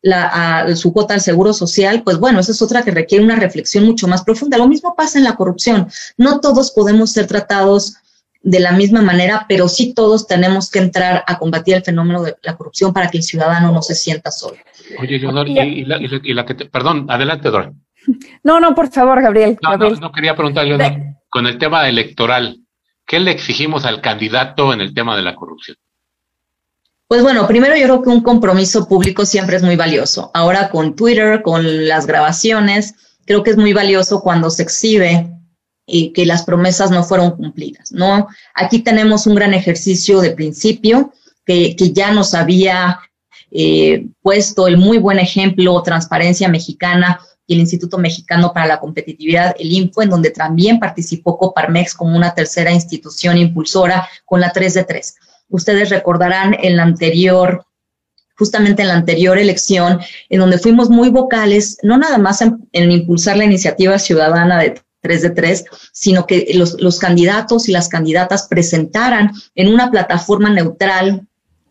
la, 0.00 0.76
su 0.76 0.92
cuota 0.92 1.14
al 1.14 1.20
seguro 1.20 1.52
social, 1.52 2.02
pues 2.04 2.18
bueno, 2.18 2.40
esa 2.40 2.52
es 2.52 2.62
otra 2.62 2.82
que 2.82 2.92
requiere 2.92 3.24
una 3.24 3.36
reflexión 3.36 3.84
mucho 3.84 4.06
más 4.06 4.22
profunda. 4.22 4.58
Lo 4.58 4.68
mismo 4.68 4.94
pasa 4.94 5.18
en 5.18 5.24
la 5.24 5.34
corrupción. 5.34 5.88
No 6.16 6.40
todos 6.40 6.70
podemos 6.70 7.10
ser 7.10 7.26
tratados 7.26 7.96
de 8.42 8.60
la 8.60 8.72
misma 8.72 9.02
manera, 9.02 9.46
pero 9.48 9.68
sí 9.68 9.92
todos 9.94 10.26
tenemos 10.26 10.70
que 10.70 10.78
entrar 10.78 11.24
a 11.26 11.38
combatir 11.38 11.74
el 11.74 11.82
fenómeno 11.82 12.22
de 12.22 12.36
la 12.42 12.56
corrupción 12.56 12.92
para 12.92 13.10
que 13.10 13.18
el 13.18 13.24
ciudadano 13.24 13.72
no 13.72 13.82
se 13.82 13.94
sienta 13.94 14.30
solo. 14.30 14.58
Oye, 15.00 15.18
Leonor, 15.18 15.48
y, 15.48 15.84
la, 15.84 16.46
que 16.46 16.54
perdón, 16.54 17.06
adelante, 17.08 17.50
Dora. 17.50 17.72
No, 18.42 18.60
no, 18.60 18.74
por 18.74 18.90
favor, 18.90 19.20
Gabriel. 19.20 19.58
No, 19.62 19.76
no, 19.76 20.12
quería 20.12 20.34
preguntar, 20.34 20.66
Leonor, 20.66 20.92
con 21.28 21.46
el 21.46 21.58
tema 21.58 21.88
electoral, 21.88 22.60
¿qué 23.06 23.18
le 23.18 23.32
exigimos 23.32 23.84
al 23.84 24.00
candidato 24.00 24.72
en 24.72 24.80
el 24.80 24.94
tema 24.94 25.16
de 25.16 25.22
la 25.22 25.34
corrupción? 25.34 25.76
Pues 27.08 27.22
bueno, 27.22 27.46
primero 27.46 27.74
yo 27.74 27.84
creo 27.84 28.02
que 28.02 28.10
un 28.10 28.22
compromiso 28.22 28.86
público 28.86 29.24
siempre 29.24 29.56
es 29.56 29.62
muy 29.62 29.76
valioso. 29.76 30.30
Ahora 30.34 30.68
con 30.68 30.94
Twitter, 30.94 31.40
con 31.42 31.88
las 31.88 32.06
grabaciones, 32.06 32.94
creo 33.24 33.42
que 33.42 33.50
es 33.50 33.56
muy 33.56 33.72
valioso 33.72 34.20
cuando 34.20 34.50
se 34.50 34.62
exhibe 34.62 35.30
y 35.86 36.12
que 36.12 36.26
las 36.26 36.44
promesas 36.44 36.90
no 36.90 37.02
fueron 37.02 37.30
cumplidas, 37.30 37.92
¿no? 37.92 38.28
Aquí 38.54 38.80
tenemos 38.80 39.26
un 39.26 39.34
gran 39.34 39.54
ejercicio 39.54 40.20
de 40.20 40.32
principio 40.32 41.12
que, 41.46 41.74
ya 41.94 42.12
nos 42.12 42.34
había 42.34 43.00
eh, 43.50 44.06
puesto 44.22 44.66
el 44.66 44.76
muy 44.76 44.98
buen 44.98 45.18
ejemplo 45.18 45.82
Transparencia 45.82 46.48
Mexicana 46.48 47.20
y 47.46 47.54
el 47.54 47.60
Instituto 47.60 47.96
Mexicano 47.96 48.52
para 48.52 48.66
la 48.66 48.78
Competitividad, 48.78 49.56
el 49.58 49.72
INFO, 49.72 50.02
en 50.02 50.10
donde 50.10 50.30
también 50.30 50.78
participó 50.78 51.38
Coparmex 51.38 51.94
como 51.94 52.14
una 52.14 52.34
tercera 52.34 52.70
institución 52.70 53.38
impulsora 53.38 54.06
con 54.26 54.40
la 54.40 54.52
3 54.52 54.74
de 54.74 54.84
3. 54.84 55.14
Ustedes 55.48 55.88
recordarán 55.88 56.54
en 56.60 56.76
la 56.76 56.82
anterior, 56.82 57.64
justamente 58.36 58.82
en 58.82 58.88
la 58.88 58.94
anterior 58.94 59.38
elección, 59.38 59.98
en 60.28 60.40
donde 60.40 60.58
fuimos 60.58 60.90
muy 60.90 61.08
vocales, 61.08 61.78
no 61.82 61.96
nada 61.96 62.18
más 62.18 62.42
en, 62.42 62.68
impulsar 62.72 63.38
la 63.38 63.46
iniciativa 63.46 63.98
ciudadana 63.98 64.60
de 64.60 64.82
3 65.00 65.22
de 65.22 65.30
3, 65.30 65.64
sino 65.92 66.26
que 66.26 66.48
los, 66.52 66.78
los 66.82 66.98
candidatos 66.98 67.66
y 67.70 67.72
las 67.72 67.88
candidatas 67.88 68.46
presentaran 68.46 69.32
en 69.54 69.72
una 69.72 69.90
plataforma 69.90 70.50
neutral 70.50 71.27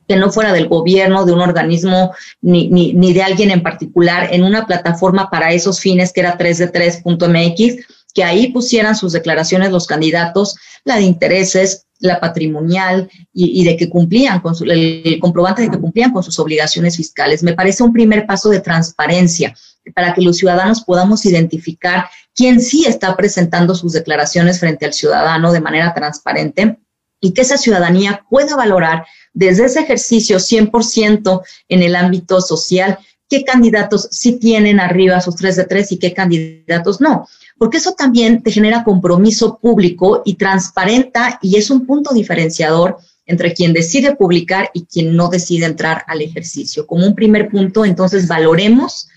que 0.08 0.16
no 0.16 0.32
fuera 0.32 0.54
del 0.54 0.68
gobierno, 0.68 1.26
de 1.26 1.34
un 1.34 1.42
organismo, 1.42 2.14
ni, 2.42 2.70
ni, 2.70 2.94
ni, 2.94 3.14
de 3.14 3.24
alguien 3.24 3.52
en 3.52 3.62
particular, 3.62 4.30
en 4.32 4.44
una 4.44 4.66
plataforma 4.66 5.30
para 5.30 5.52
esos 5.52 5.80
fines 5.80 6.14
que 6.14 6.22
era 6.22 6.38
3 6.38 6.58
de 6.58 6.72
3.mx, 6.72 7.86
que 8.14 8.24
ahí 8.24 8.52
pusieran 8.52 8.96
sus 8.96 9.14
declaraciones 9.14 9.72
los 9.72 9.86
candidatos, 9.86 10.56
la 10.84 10.96
de 10.96 11.04
intereses, 11.04 11.88
la 12.00 12.20
patrimonial 12.20 13.10
y, 13.34 13.64
de 13.64 13.76
que 13.76 13.90
cumplían 13.90 14.40
con 14.40 14.56
el, 14.70 15.20
comprobante 15.20 15.64
de 15.64 15.70
que 15.70 15.80
cumplían 15.80 16.12
con 16.12 16.24
sus 16.24 16.40
obligaciones 16.40 16.98
fiscales. 16.98 17.44
Me 17.44 17.54
parece 17.54 17.84
un 17.84 17.94
primer 17.94 18.26
paso 18.26 18.50
de 18.50 18.60
transparencia 18.60 19.56
para 19.96 20.14
que 20.14 20.22
los 20.22 20.38
ciudadanos 20.38 20.82
podamos 20.82 21.26
identificar 21.26 22.10
quién 22.36 22.62
sí 22.62 22.86
está 22.86 23.16
presentando 23.16 23.74
sus 23.74 23.94
declaraciones 23.94 24.60
frente 24.60 24.86
al 24.86 24.94
ciudadano 24.94 25.52
de 25.52 25.62
manera 25.62 25.94
transparente 25.94 26.78
y 27.20 27.34
que 27.34 27.42
esa 27.42 27.58
ciudadanía 27.58 28.24
pueda 28.30 28.56
valorar 28.56 29.06
desde 29.38 29.66
ese 29.66 29.82
ejercicio 29.82 30.38
100% 30.38 31.42
en 31.70 31.84
el 31.84 31.96
ámbito 31.96 32.42
social 32.42 32.98
qué 33.30 33.44
candidatos 33.44 34.08
sí 34.10 34.40
tienen 34.40 34.80
arriba 34.80 35.22
sus 35.22 35.36
tres 35.36 35.56
de 35.58 35.66
tres 35.66 35.92
y 35.92 36.00
qué 36.00 36.12
candidatos 36.14 37.00
no 37.00 37.28
porque 37.60 37.78
eso 37.78 37.94
también 37.94 38.42
te 38.42 38.52
genera 38.52 38.84
compromiso 38.84 39.60
público 39.60 40.24
y 40.26 40.36
transparenta 40.36 41.38
y 41.42 41.58
es 41.58 41.70
un 41.70 41.86
punto 41.86 42.16
diferenciador 42.16 42.98
entre 43.28 43.54
quien 43.54 43.74
decide 43.74 44.16
publicar 44.16 44.72
y 44.74 44.86
quien 44.86 45.16
no 45.16 45.28
decide 45.30 45.66
entrar 45.66 46.04
al 46.08 46.22
ejercicio. 46.22 46.88
Como 46.88 47.06
un 47.06 47.14
primer 47.14 47.50
punto, 47.50 47.84
entonces 47.84 48.28
valoremos 48.28 49.10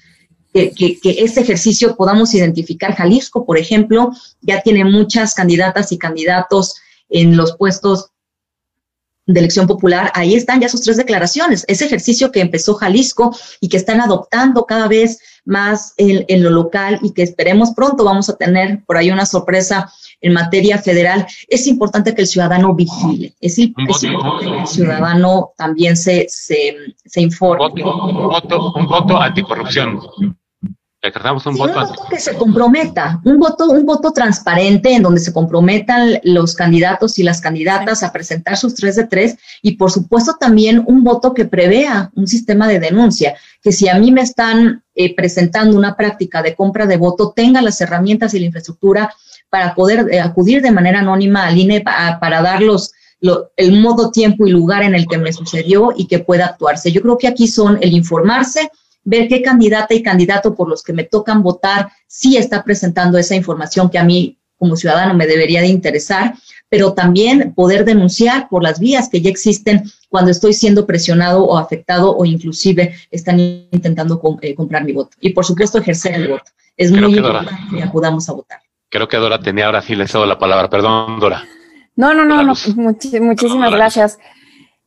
que, 0.52 0.72
que, 0.72 0.98
ese 1.04 1.42
ejercicio 1.42 1.94
podamos 1.96 2.34
identificar. 2.34 2.96
Jalisco, 2.96 3.46
por 3.46 3.56
ejemplo, 3.56 4.10
ya 4.40 4.62
tiene 4.62 4.84
muchas 4.84 5.32
candidatas 5.32 5.92
y 5.92 5.98
candidatos 5.98 6.74
en 7.08 7.36
los 7.36 7.56
puestos 7.56 8.10
de 9.32 9.40
elección 9.40 9.66
popular, 9.66 10.10
ahí 10.14 10.34
están 10.34 10.60
ya 10.60 10.68
sus 10.68 10.82
tres 10.82 10.96
declaraciones. 10.96 11.64
Ese 11.68 11.86
ejercicio 11.86 12.32
que 12.32 12.40
empezó 12.40 12.74
Jalisco 12.74 13.36
y 13.60 13.68
que 13.68 13.76
están 13.76 14.00
adoptando 14.00 14.66
cada 14.66 14.88
vez 14.88 15.20
más 15.44 15.94
en, 15.96 16.42
lo 16.42 16.50
local 16.50 16.98
y 17.02 17.12
que 17.12 17.22
esperemos 17.22 17.72
pronto 17.72 18.04
vamos 18.04 18.28
a 18.28 18.36
tener 18.36 18.84
por 18.84 18.96
ahí 18.96 19.10
una 19.10 19.26
sorpresa 19.26 19.90
en 20.20 20.34
materia 20.34 20.78
federal, 20.78 21.26
es 21.48 21.66
importante 21.66 22.14
que 22.14 22.22
el 22.22 22.26
ciudadano 22.26 22.74
vigile, 22.74 23.34
es, 23.40 23.58
importante 23.58 24.46
que 24.46 24.60
el 24.60 24.66
ciudadano 24.66 25.52
también 25.56 25.96
se, 25.96 26.26
se, 26.28 26.76
se 27.04 27.20
informe. 27.22 27.82
Un 27.82 28.28
voto, 28.28 28.72
un 28.74 28.86
voto 28.86 29.16
anticorrupción 29.18 29.98
un, 31.46 31.56
voto, 31.56 31.94
que 32.10 32.20
se 32.20 32.34
comprometa, 32.34 33.20
un 33.24 33.38
voto, 33.38 33.70
un 33.70 33.86
voto 33.86 34.12
transparente 34.12 34.92
en 34.92 35.02
donde 35.02 35.20
se 35.20 35.32
comprometan 35.32 36.20
los 36.24 36.54
candidatos 36.54 37.18
y 37.18 37.22
las 37.22 37.40
candidatas 37.40 38.02
a 38.02 38.12
presentar 38.12 38.58
sus 38.58 38.74
tres 38.74 38.96
de 38.96 39.06
tres 39.06 39.36
y 39.62 39.76
por 39.76 39.90
supuesto 39.90 40.36
también 40.38 40.84
un 40.86 41.02
voto 41.02 41.32
que 41.32 41.46
prevea 41.46 42.10
un 42.14 42.26
sistema 42.26 42.68
de 42.68 42.80
denuncia, 42.80 43.34
que 43.62 43.72
si 43.72 43.88
a 43.88 43.98
mí 43.98 44.12
me 44.12 44.20
están 44.20 44.82
eh, 44.94 45.14
presentando 45.14 45.74
una 45.76 45.96
práctica 45.96 46.42
de 46.42 46.54
compra 46.54 46.86
de 46.86 46.98
voto, 46.98 47.32
tenga 47.34 47.62
las 47.62 47.80
herramientas 47.80 48.34
y 48.34 48.40
la 48.40 48.46
infraestructura 48.46 49.14
para 49.48 49.74
poder 49.74 50.06
eh, 50.10 50.20
acudir 50.20 50.60
de 50.60 50.70
manera 50.70 51.00
anónima 51.00 51.46
al 51.46 51.56
INE 51.56 51.80
para 51.80 52.42
dar 52.42 52.60
los, 52.60 52.92
el 53.56 53.80
modo, 53.80 54.10
tiempo 54.10 54.46
y 54.46 54.50
lugar 54.50 54.82
en 54.82 54.94
el 54.94 55.06
que 55.06 55.18
me 55.18 55.32
sucedió 55.32 55.92
y 55.96 56.06
que 56.06 56.20
pueda 56.20 56.46
actuarse. 56.46 56.92
Yo 56.92 57.02
creo 57.02 57.18
que 57.18 57.28
aquí 57.28 57.48
son 57.48 57.78
el 57.80 57.92
informarse, 57.92 58.70
ver 59.04 59.28
qué 59.28 59.42
candidata 59.42 59.94
y 59.94 60.02
candidato 60.02 60.54
por 60.54 60.68
los 60.68 60.82
que 60.82 60.92
me 60.92 61.04
tocan 61.04 61.42
votar 61.42 61.90
sí 62.06 62.36
está 62.36 62.64
presentando 62.64 63.18
esa 63.18 63.34
información 63.34 63.88
que 63.88 63.98
a 63.98 64.04
mí 64.04 64.38
como 64.60 64.76
ciudadano 64.76 65.14
me 65.14 65.26
debería 65.26 65.62
de 65.62 65.68
interesar, 65.68 66.34
pero 66.68 66.92
también 66.92 67.54
poder 67.54 67.84
denunciar 67.84 68.48
por 68.50 68.62
las 68.62 68.78
vías 68.78 69.08
que 69.08 69.22
ya 69.22 69.30
existen 69.30 69.84
cuando 70.10 70.30
estoy 70.30 70.52
siendo 70.52 70.86
presionado 70.86 71.44
o 71.44 71.56
afectado 71.56 72.14
o 72.14 72.24
inclusive 72.26 72.94
están 73.10 73.40
intentando 73.40 74.20
eh, 74.42 74.54
comprar 74.54 74.84
mi 74.84 74.92
voto. 74.92 75.16
Y 75.20 75.30
por 75.30 75.46
supuesto 75.46 75.78
ejercer 75.78 76.14
el 76.14 76.28
voto. 76.28 76.50
Es 76.76 76.92
muy 76.92 77.16
importante 77.16 77.52
que 77.70 77.82
acudamos 77.82 78.28
a 78.28 78.32
votar. 78.32 78.60
Creo 78.90 79.08
que 79.08 79.16
Dora 79.16 79.40
tenía 79.40 79.66
ahora 79.66 79.82
sí 79.82 79.94
le 79.94 80.06
cedo 80.06 80.26
la 80.26 80.38
palabra. 80.38 80.68
Perdón, 80.68 81.20
Dora. 81.20 81.44
No, 81.96 82.12
no, 82.12 82.24
no, 82.24 82.42
no. 82.42 82.54
muchísimas 83.20 83.70
gracias. 83.70 84.18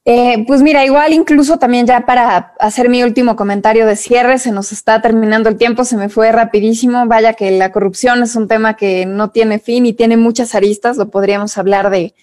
Eh, 0.05 0.43
pues 0.47 0.61
mira, 0.61 0.83
igual 0.83 1.13
incluso 1.13 1.57
también 1.57 1.85
ya 1.85 2.05
para 2.05 2.53
hacer 2.59 2.89
mi 2.89 3.03
último 3.03 3.37
comentario 3.37 3.85
de 3.85 3.95
cierre, 3.95 4.37
se 4.37 4.51
nos 4.51 4.73
está 4.73 5.01
terminando 5.01 5.47
el 5.47 5.55
tiempo, 5.55 5.85
se 5.85 5.95
me 5.95 6.09
fue 6.09 6.31
rapidísimo. 6.33 7.05
Vaya 7.07 7.33
que 7.33 7.51
la 7.51 7.71
corrupción 7.71 8.21
es 8.21 8.35
un 8.35 8.47
tema 8.49 8.75
que 8.75 9.05
no 9.05 9.29
tiene 9.31 9.59
fin 9.59 9.85
y 9.85 9.93
tiene 9.93 10.17
muchas 10.17 10.55
aristas, 10.55 10.97
lo 10.97 11.09
podríamos 11.09 11.57
hablar 11.57 11.89
de 11.89 12.13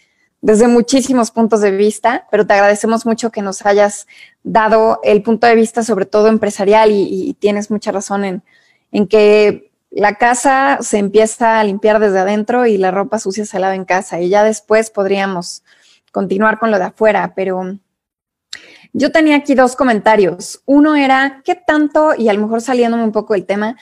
desde 0.43 0.69
muchísimos 0.69 1.31
puntos 1.31 1.61
de 1.61 1.71
vista, 1.71 2.27
pero 2.31 2.47
te 2.47 2.55
agradecemos 2.55 3.05
mucho 3.05 3.31
que 3.31 3.43
nos 3.43 3.67
hayas 3.67 4.07
dado 4.43 5.01
el 5.05 5.23
punto 5.23 5.47
de 5.47 5.55
vista, 5.55 5.83
sobre 5.83 6.07
todo 6.07 6.29
empresarial, 6.29 6.91
y, 6.93 7.37
tienes 7.39 7.71
mucha 7.71 7.93
razón 7.93 8.25
en, 8.25 8.43
en 8.91 9.07
que 9.07 9.71
la 9.91 10.15
casa 10.17 10.79
se 10.81 10.99
empieza 10.99 11.61
a 11.61 11.65
limpiar 11.65 12.01
desde 12.01 12.21
adentro 12.21 12.67
y 12.67 12.79
la 12.79 12.91
ropa 12.91 13.19
sucia 13.19 13.45
se 13.45 13.59
lava 13.59 13.75
en 13.75 13.85
casa 13.85 14.21
y 14.21 14.29
ya 14.29 14.45
después 14.45 14.91
podríamos 14.91 15.63
continuar 16.11 16.59
con 16.59 16.71
lo 16.71 16.79
de 16.79 16.85
afuera, 16.85 17.33
pero 17.35 17.79
yo 18.93 19.13
tenía 19.13 19.37
aquí 19.37 19.55
dos 19.55 19.77
comentarios. 19.77 20.63
Uno 20.67 20.97
era, 20.97 21.43
¿qué 21.45 21.55
tanto, 21.55 22.15
y 22.17 22.29
a 22.29 22.33
lo 22.33 22.41
mejor 22.41 22.61
saliéndome 22.61 23.05
un 23.05 23.13
poco 23.13 23.35
del 23.35 23.47
tema, 23.47 23.77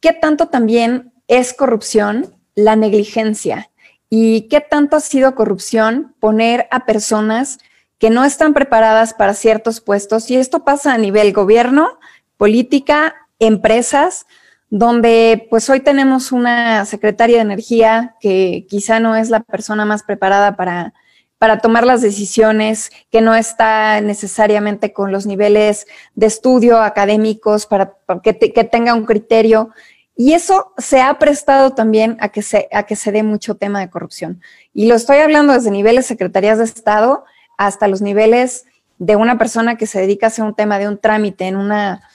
qué 0.00 0.12
tanto 0.12 0.48
también 0.48 1.12
es 1.28 1.54
corrupción 1.54 2.34
la 2.54 2.76
negligencia? 2.76 3.70
¿Y 4.08 4.42
qué 4.48 4.60
tanto 4.60 4.96
ha 4.96 5.00
sido 5.00 5.34
corrupción 5.34 6.14
poner 6.20 6.68
a 6.70 6.86
personas 6.86 7.58
que 7.98 8.10
no 8.10 8.24
están 8.24 8.54
preparadas 8.54 9.12
para 9.14 9.34
ciertos 9.34 9.80
puestos? 9.80 10.30
Y 10.30 10.36
esto 10.36 10.64
pasa 10.64 10.94
a 10.94 10.98
nivel 10.98 11.32
gobierno, 11.32 11.98
política, 12.36 13.14
empresas, 13.38 14.26
donde 14.70 15.46
pues 15.50 15.68
hoy 15.68 15.80
tenemos 15.80 16.32
una 16.32 16.84
secretaria 16.84 17.36
de 17.36 17.42
energía 17.42 18.16
que 18.20 18.66
quizá 18.68 18.98
no 18.98 19.14
es 19.14 19.30
la 19.30 19.40
persona 19.40 19.84
más 19.84 20.02
preparada 20.02 20.56
para 20.56 20.94
para 21.38 21.58
tomar 21.58 21.84
las 21.86 22.00
decisiones, 22.00 22.90
que 23.10 23.20
no 23.20 23.34
está 23.34 24.00
necesariamente 24.00 24.92
con 24.92 25.12
los 25.12 25.26
niveles 25.26 25.86
de 26.14 26.26
estudio 26.26 26.80
académicos, 26.80 27.66
para, 27.66 27.94
que, 28.22 28.32
tenga 28.32 28.94
un 28.94 29.04
criterio. 29.04 29.70
Y 30.16 30.32
eso 30.32 30.72
se 30.78 31.00
ha 31.00 31.18
prestado 31.18 31.72
también 31.72 32.16
a 32.20 32.28
que 32.28 32.42
se, 32.42 32.68
a 32.72 32.84
que 32.84 32.96
se 32.96 33.12
dé 33.12 33.22
mucho 33.22 33.56
tema 33.56 33.80
de 33.80 33.90
corrupción. 33.90 34.40
Y 34.72 34.86
lo 34.86 34.94
estoy 34.94 35.18
hablando 35.18 35.52
desde 35.52 35.70
niveles 35.70 36.06
secretarías 36.06 36.58
de 36.58 36.64
Estado 36.64 37.24
hasta 37.58 37.88
los 37.88 38.00
niveles 38.00 38.64
de 38.98 39.16
una 39.16 39.38
persona 39.38 39.76
que 39.76 39.86
se 39.86 40.00
dedica 40.00 40.26
a 40.26 40.28
hacer 40.28 40.44
un 40.44 40.54
tema 40.54 40.78
de 40.78 40.88
un 40.88 40.98
trámite 40.98 41.46
en 41.46 41.56
una 41.56 42.08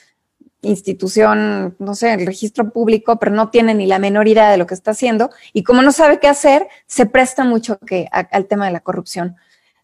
institución, 0.61 1.75
no 1.79 1.95
sé, 1.95 2.13
el 2.13 2.25
registro 2.25 2.71
público, 2.71 3.17
pero 3.17 3.31
no 3.31 3.49
tiene 3.49 3.73
ni 3.73 3.85
la 3.85 3.99
menor 3.99 4.27
idea 4.27 4.49
de 4.49 4.57
lo 4.57 4.67
que 4.67 4.73
está 4.73 4.91
haciendo 4.91 5.29
y 5.53 5.63
como 5.63 5.81
no 5.81 5.91
sabe 5.91 6.19
qué 6.19 6.27
hacer, 6.27 6.67
se 6.85 7.05
presta 7.05 7.43
mucho 7.45 7.79
que, 7.79 8.07
al 8.11 8.45
tema 8.47 8.65
de 8.65 8.73
la 8.73 8.81
corrupción. 8.81 9.37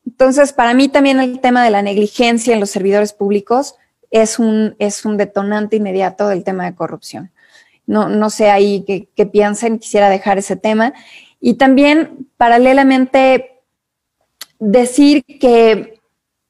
Entonces, 0.05 0.53
para 0.53 0.73
mí 0.73 0.88
también 0.89 1.19
el 1.19 1.39
tema 1.39 1.63
de 1.63 1.71
la 1.71 1.82
negligencia 1.82 2.53
en 2.53 2.59
los 2.59 2.69
servidores 2.69 3.13
públicos 3.13 3.76
es 4.11 4.38
un, 4.38 4.76
es 4.80 5.05
un 5.05 5.17
detonante 5.17 5.78
inmediato 5.78 6.28
del 6.28 6.43
tema 6.43 6.65
de 6.65 6.76
corrupción. 6.76 7.32
No, 7.88 8.09
no 8.09 8.30
sé 8.30 8.49
ahí 8.49 9.09
qué 9.15 9.26
piensen, 9.26 9.80
quisiera 9.80 10.09
dejar 10.09 10.38
ese 10.38 10.55
tema. 10.55 10.93
Y 11.39 11.55
también, 11.55 12.28
paralelamente, 12.38 13.61
decir 14.59 15.23
que 15.39 15.94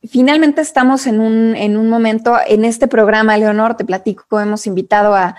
finalmente 0.10 0.62
estamos 0.62 1.08
en 1.08 1.20
un, 1.20 1.56
en 1.56 1.78
un 1.78 1.90
momento, 1.90 2.38
en 2.48 2.66
este 2.66 2.88
programa, 2.88 3.38
Leonor, 3.38 3.76
te 3.76 3.86
platico, 3.86 4.40
hemos 4.40 4.68
invitado 4.68 5.16
a 5.16 5.36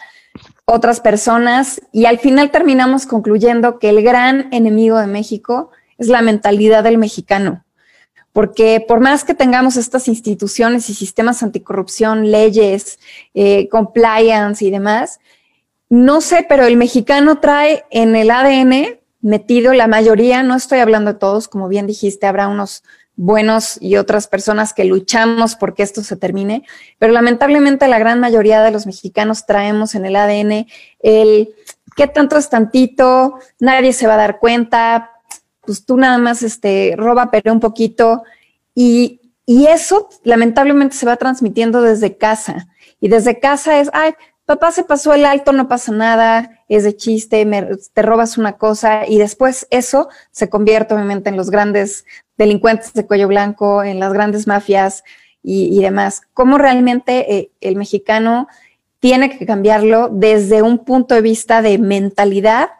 otras 0.64 1.00
personas 1.00 1.80
y 1.92 2.06
al 2.06 2.18
final 2.18 2.50
terminamos 2.50 3.06
concluyendo 3.06 3.78
que 3.78 3.88
el 3.88 4.02
gran 4.02 4.48
enemigo 4.52 4.98
de 4.98 5.06
México 5.06 5.70
es 5.98 6.08
la 6.08 6.22
mentalidad 6.22 6.84
del 6.84 6.98
mexicano. 6.98 7.64
Porque 8.32 8.84
por 8.86 9.00
más 9.00 9.24
que 9.24 9.32
tengamos 9.32 9.76
estas 9.76 10.08
instituciones 10.08 10.90
y 10.90 10.94
sistemas 10.94 11.42
anticorrupción, 11.42 12.30
leyes, 12.30 12.98
eh, 13.32 13.68
compliance 13.68 14.62
y 14.64 14.70
demás, 14.70 15.20
no 15.88 16.20
sé, 16.20 16.44
pero 16.46 16.64
el 16.64 16.76
mexicano 16.76 17.38
trae 17.38 17.84
en 17.90 18.14
el 18.14 18.30
ADN 18.30 18.98
metido 19.22 19.72
la 19.72 19.86
mayoría, 19.86 20.42
no 20.42 20.54
estoy 20.54 20.80
hablando 20.80 21.12
de 21.12 21.18
todos, 21.18 21.48
como 21.48 21.68
bien 21.68 21.86
dijiste, 21.86 22.26
habrá 22.26 22.48
unos 22.48 22.82
buenos 23.16 23.78
y 23.80 23.96
otras 23.96 24.28
personas 24.28 24.72
que 24.72 24.84
luchamos 24.84 25.56
porque 25.56 25.82
esto 25.82 26.02
se 26.02 26.16
termine, 26.16 26.64
pero 26.98 27.12
lamentablemente 27.12 27.88
la 27.88 27.98
gran 27.98 28.20
mayoría 28.20 28.62
de 28.62 28.70
los 28.70 28.86
mexicanos 28.86 29.46
traemos 29.46 29.94
en 29.94 30.04
el 30.04 30.16
ADN 30.16 30.66
el 31.00 31.54
qué 31.96 32.06
tanto 32.06 32.36
es 32.36 32.50
tantito, 32.50 33.38
nadie 33.58 33.92
se 33.94 34.06
va 34.06 34.14
a 34.14 34.18
dar 34.18 34.38
cuenta, 34.38 35.12
pues 35.62 35.84
tú 35.84 35.96
nada 35.96 36.18
más 36.18 36.42
este, 36.42 36.94
roba 36.96 37.30
pero 37.30 37.52
un 37.52 37.60
poquito 37.60 38.22
y, 38.74 39.20
y 39.46 39.66
eso 39.66 40.08
lamentablemente 40.22 40.94
se 40.94 41.06
va 41.06 41.16
transmitiendo 41.16 41.80
desde 41.80 42.16
casa. 42.16 42.68
Y 43.00 43.08
desde 43.08 43.40
casa 43.40 43.80
es, 43.80 43.90
ay, 43.92 44.14
papá 44.46 44.70
se 44.70 44.84
pasó 44.84 45.12
el 45.12 45.26
alto, 45.26 45.52
no 45.52 45.68
pasa 45.68 45.92
nada, 45.92 46.62
es 46.68 46.84
de 46.84 46.96
chiste, 46.96 47.46
te 47.92 48.02
robas 48.02 48.38
una 48.38 48.56
cosa 48.56 49.06
y 49.06 49.18
después 49.18 49.66
eso 49.70 50.08
se 50.30 50.48
convierte 50.48 50.94
obviamente 50.94 51.28
en 51.28 51.36
los 51.36 51.50
grandes 51.50 52.04
delincuentes 52.38 52.92
de 52.94 53.06
cuello 53.06 53.28
blanco, 53.28 53.82
en 53.82 53.98
las 53.98 54.12
grandes 54.12 54.46
mafias 54.46 55.02
y, 55.42 55.80
demás. 55.80 56.22
¿Cómo 56.34 56.58
realmente 56.58 57.36
eh, 57.36 57.50
el 57.60 57.76
mexicano 57.76 58.48
tiene 58.98 59.36
que 59.36 59.46
cambiarlo 59.46 60.08
desde 60.10 60.62
un 60.62 60.78
punto 60.78 61.14
de 61.14 61.20
vista 61.20 61.62
de 61.62 61.78
mentalidad 61.78 62.70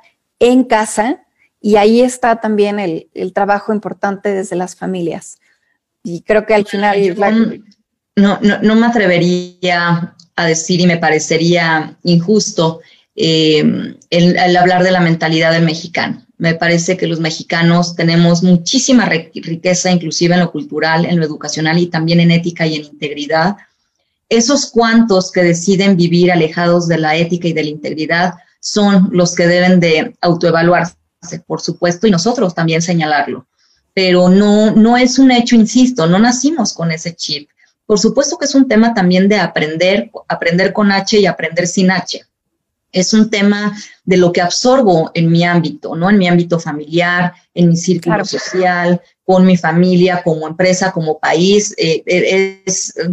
en 0.40 0.64
casa? 0.64 1.22
Y 1.60 1.76
ahí 1.76 2.00
está 2.00 2.40
también 2.40 2.80
el, 2.80 3.32
trabajo 3.32 3.72
importante 3.72 4.32
desde 4.32 4.56
las 4.56 4.74
familias. 4.74 5.38
Y 6.02 6.22
creo 6.22 6.44
que 6.44 6.54
al 6.54 6.66
final... 6.66 7.64
No, 8.16 8.38
no, 8.40 8.58
no 8.62 8.74
me 8.76 8.86
atrevería 8.86 10.15
a 10.36 10.46
decir 10.46 10.80
y 10.80 10.86
me 10.86 10.98
parecería 10.98 11.96
injusto 12.04 12.80
eh, 13.16 13.94
el, 14.10 14.56
hablar 14.56 14.84
de 14.84 14.92
la 14.92 15.00
mentalidad 15.00 15.52
del 15.52 15.64
mexicano. 15.64 16.22
Me 16.36 16.54
parece 16.54 16.98
que 16.98 17.06
los 17.06 17.18
mexicanos 17.18 17.96
tenemos 17.96 18.42
muchísima 18.42 19.06
riqueza, 19.06 19.90
inclusive 19.90 20.34
en 20.34 20.40
lo 20.40 20.52
cultural, 20.52 21.06
en 21.06 21.18
lo 21.18 21.24
educacional 21.24 21.78
y 21.78 21.86
también 21.86 22.20
en 22.20 22.30
ética 22.30 22.66
y 22.66 22.76
en 22.76 22.84
integridad. 22.84 23.56
Esos 24.28 24.70
cuantos 24.70 25.32
que 25.32 25.42
deciden 25.42 25.96
vivir 25.96 26.30
alejados 26.30 26.86
de 26.88 26.98
la 26.98 27.16
ética 27.16 27.48
y 27.48 27.54
de 27.54 27.64
la 27.64 27.70
integridad 27.70 28.34
son 28.60 29.08
los 29.12 29.34
que 29.34 29.46
deben 29.46 29.80
de 29.80 30.14
autoevaluarse, 30.20 30.96
por 31.46 31.62
supuesto, 31.62 32.06
y 32.06 32.10
nosotros 32.10 32.54
también 32.54 32.82
señalarlo. 32.82 33.46
pero 33.94 34.28
no, 34.28 34.72
no 34.72 34.98
es 34.98 35.18
un 35.18 35.30
hecho, 35.30 35.56
insisto, 35.56 36.06
no 36.06 36.18
nacimos 36.18 36.74
con 36.74 36.92
ese 36.92 37.16
chip. 37.16 37.48
Por 37.86 37.98
supuesto 38.00 38.36
que 38.36 38.46
es 38.46 38.54
un 38.54 38.66
tema 38.66 38.92
también 38.92 39.28
de 39.28 39.36
aprender, 39.36 40.10
aprender 40.28 40.72
con 40.72 40.90
H 40.90 41.18
y 41.18 41.26
aprender 41.26 41.66
sin 41.66 41.90
H. 41.90 42.24
Es 42.92 43.12
un 43.12 43.30
tema 43.30 43.76
de 44.04 44.16
lo 44.16 44.32
que 44.32 44.40
absorbo 44.40 45.10
en 45.14 45.30
mi 45.30 45.44
ámbito, 45.44 45.94
¿no? 45.94 46.10
En 46.10 46.18
mi 46.18 46.26
ámbito 46.26 46.58
familiar, 46.58 47.32
en 47.54 47.68
mi 47.68 47.76
círculo 47.76 48.24
social, 48.24 49.00
con 49.24 49.44
mi 49.44 49.56
familia, 49.56 50.22
como 50.22 50.48
empresa, 50.48 50.92
como 50.92 51.18
país. 51.18 51.74
Eh, 51.76 52.02
eh, 52.06 52.64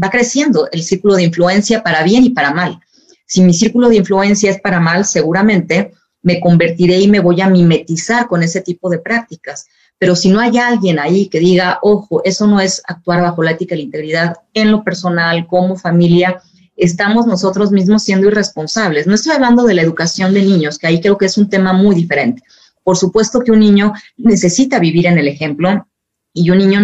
va 0.03 0.09
creciendo 0.09 0.69
el 0.71 0.83
círculo 0.83 1.15
de 1.15 1.23
influencia 1.23 1.83
para 1.83 2.03
bien 2.03 2.23
y 2.23 2.29
para 2.31 2.53
mal. 2.53 2.79
Si 3.25 3.41
mi 3.41 3.53
círculo 3.53 3.89
de 3.89 3.97
influencia 3.97 4.51
es 4.51 4.59
para 4.59 4.79
mal, 4.79 5.05
seguramente 5.05 5.93
me 6.21 6.39
convertiré 6.39 6.99
y 6.99 7.07
me 7.07 7.19
voy 7.19 7.41
a 7.41 7.49
mimetizar 7.49 8.27
con 8.27 8.41
ese 8.41 8.61
tipo 8.61 8.89
de 8.89 8.99
prácticas. 8.99 9.67
Pero 10.03 10.17
si 10.17 10.27
no 10.27 10.41
hay 10.41 10.57
alguien 10.57 10.99
ahí 10.99 11.27
que 11.27 11.39
diga, 11.39 11.79
ojo, 11.81 12.21
eso 12.25 12.45
no 12.45 12.59
es 12.59 12.81
actuar 12.85 13.21
bajo 13.21 13.41
la 13.41 13.51
ética 13.51 13.73
y 13.73 13.77
la 13.77 13.83
integridad 13.85 14.35
en 14.53 14.69
lo 14.69 14.83
personal, 14.83 15.47
como 15.47 15.77
familia, 15.77 16.41
estamos 16.75 17.25
nosotros 17.25 17.71
mismos 17.71 18.03
siendo 18.03 18.27
irresponsables. 18.27 19.07
No 19.07 19.15
estoy 19.15 19.31
hablando 19.31 19.63
de 19.63 19.75
la 19.75 19.81
educación 19.81 20.33
de 20.33 20.41
niños, 20.41 20.77
que 20.77 20.87
ahí 20.87 20.99
creo 20.99 21.17
que 21.17 21.27
es 21.27 21.37
un 21.37 21.47
tema 21.47 21.71
muy 21.71 21.95
diferente. 21.95 22.43
Por 22.83 22.97
supuesto 22.97 23.39
que 23.39 23.53
un 23.53 23.61
niño 23.61 23.93
necesita 24.17 24.77
vivir 24.77 25.05
en 25.05 25.19
el 25.19 25.29
ejemplo 25.29 25.87
y 26.33 26.49
un 26.49 26.57
niño 26.57 26.81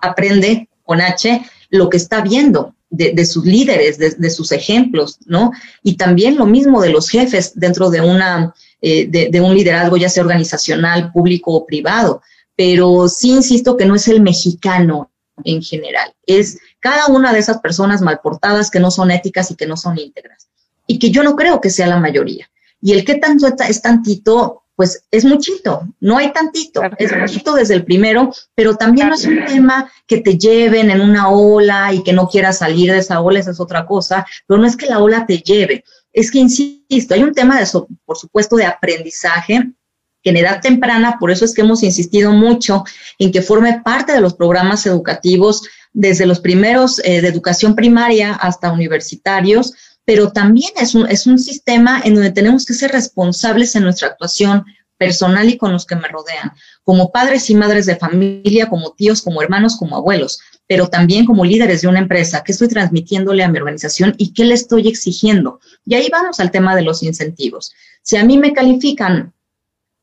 aprende 0.00 0.70
con 0.82 1.02
H 1.02 1.42
lo 1.68 1.90
que 1.90 1.98
está 1.98 2.22
viendo 2.22 2.74
de, 2.88 3.26
sus 3.26 3.44
líderes, 3.44 3.98
de, 3.98 4.30
sus 4.30 4.50
ejemplos, 4.50 5.18
¿no? 5.26 5.52
Y 5.82 5.98
también 5.98 6.38
lo 6.38 6.46
mismo 6.46 6.80
de 6.80 6.88
los 6.88 7.10
jefes 7.10 7.52
dentro 7.54 7.90
de, 7.90 8.00
una, 8.00 8.54
eh, 8.80 9.08
de 9.08 9.40
un 9.42 9.54
liderazgo, 9.54 9.98
ya 9.98 10.08
sea 10.08 10.22
organizacional, 10.22 11.12
público 11.12 11.52
o 11.52 11.66
privado. 11.66 12.22
Pero 12.56 13.08
sí 13.08 13.30
insisto 13.30 13.76
que 13.76 13.86
no 13.86 13.94
es 13.94 14.08
el 14.08 14.20
mexicano 14.20 15.10
en 15.44 15.62
general, 15.62 16.14
es 16.26 16.58
cada 16.80 17.06
una 17.06 17.32
de 17.32 17.38
esas 17.38 17.58
personas 17.58 18.02
mal 18.02 18.20
portadas 18.22 18.70
que 18.70 18.80
no 18.80 18.90
son 18.90 19.10
éticas 19.10 19.50
y 19.50 19.56
que 19.56 19.66
no 19.66 19.76
son 19.76 19.98
íntegras. 19.98 20.48
Y 20.86 20.98
que 20.98 21.10
yo 21.10 21.22
no 21.22 21.36
creo 21.36 21.60
que 21.60 21.70
sea 21.70 21.86
la 21.86 21.98
mayoría. 21.98 22.50
Y 22.80 22.92
el 22.92 23.04
que 23.04 23.14
tanto 23.14 23.46
es 23.46 23.80
tantito, 23.80 24.64
pues 24.74 25.04
es 25.10 25.24
muchito, 25.24 25.88
no 26.00 26.18
hay 26.18 26.32
tantito, 26.32 26.82
es 26.98 27.16
muchito 27.16 27.54
desde 27.54 27.74
el 27.74 27.84
primero, 27.84 28.32
pero 28.54 28.76
también 28.76 29.08
no 29.08 29.14
es 29.14 29.24
un 29.24 29.44
tema 29.44 29.90
que 30.06 30.20
te 30.20 30.36
lleven 30.36 30.90
en 30.90 31.00
una 31.00 31.28
ola 31.28 31.92
y 31.92 32.02
que 32.02 32.12
no 32.12 32.28
quieras 32.28 32.58
salir 32.58 32.90
de 32.90 32.98
esa 32.98 33.20
ola, 33.20 33.38
esa 33.38 33.52
es 33.52 33.60
otra 33.60 33.86
cosa, 33.86 34.26
pero 34.46 34.60
no 34.60 34.66
es 34.66 34.76
que 34.76 34.86
la 34.86 34.98
ola 34.98 35.24
te 35.24 35.38
lleve, 35.38 35.84
es 36.12 36.30
que, 36.30 36.38
insisto, 36.38 37.14
hay 37.14 37.22
un 37.22 37.32
tema, 37.32 37.60
de, 37.60 37.66
por 38.04 38.18
supuesto, 38.18 38.56
de 38.56 38.66
aprendizaje 38.66 39.72
que 40.22 40.30
en 40.30 40.36
edad 40.36 40.60
temprana, 40.60 41.16
por 41.18 41.30
eso 41.30 41.44
es 41.44 41.54
que 41.54 41.62
hemos 41.62 41.82
insistido 41.82 42.32
mucho 42.32 42.84
en 43.18 43.32
que 43.32 43.42
forme 43.42 43.80
parte 43.84 44.12
de 44.12 44.20
los 44.20 44.34
programas 44.34 44.86
educativos 44.86 45.62
desde 45.92 46.26
los 46.26 46.40
primeros 46.40 47.00
eh, 47.04 47.20
de 47.20 47.28
educación 47.28 47.74
primaria 47.74 48.32
hasta 48.34 48.72
universitarios, 48.72 49.74
pero 50.04 50.32
también 50.32 50.72
es 50.80 50.94
un, 50.94 51.06
es 51.08 51.26
un 51.26 51.38
sistema 51.38 52.00
en 52.04 52.14
donde 52.14 52.30
tenemos 52.30 52.64
que 52.64 52.74
ser 52.74 52.92
responsables 52.92 53.74
en 53.76 53.84
nuestra 53.84 54.08
actuación 54.08 54.64
personal 55.02 55.48
y 55.48 55.56
con 55.56 55.72
los 55.72 55.84
que 55.84 55.96
me 55.96 56.06
rodean, 56.06 56.52
como 56.84 57.10
padres 57.10 57.50
y 57.50 57.56
madres 57.56 57.86
de 57.86 57.96
familia, 57.96 58.68
como 58.68 58.92
tíos, 58.92 59.20
como 59.20 59.42
hermanos, 59.42 59.76
como 59.76 59.96
abuelos, 59.96 60.38
pero 60.68 60.86
también 60.86 61.24
como 61.26 61.44
líderes 61.44 61.82
de 61.82 61.88
una 61.88 61.98
empresa, 61.98 62.44
qué 62.44 62.52
estoy 62.52 62.68
transmitiéndole 62.68 63.42
a 63.42 63.48
mi 63.48 63.58
organización 63.58 64.14
y 64.16 64.32
qué 64.32 64.44
le 64.44 64.54
estoy 64.54 64.86
exigiendo. 64.86 65.58
Y 65.84 65.96
ahí 65.96 66.08
vamos 66.10 66.38
al 66.38 66.52
tema 66.52 66.76
de 66.76 66.82
los 66.82 67.02
incentivos. 67.02 67.72
Si 68.02 68.16
a 68.16 68.24
mí 68.24 68.38
me 68.38 68.52
califican 68.52 69.32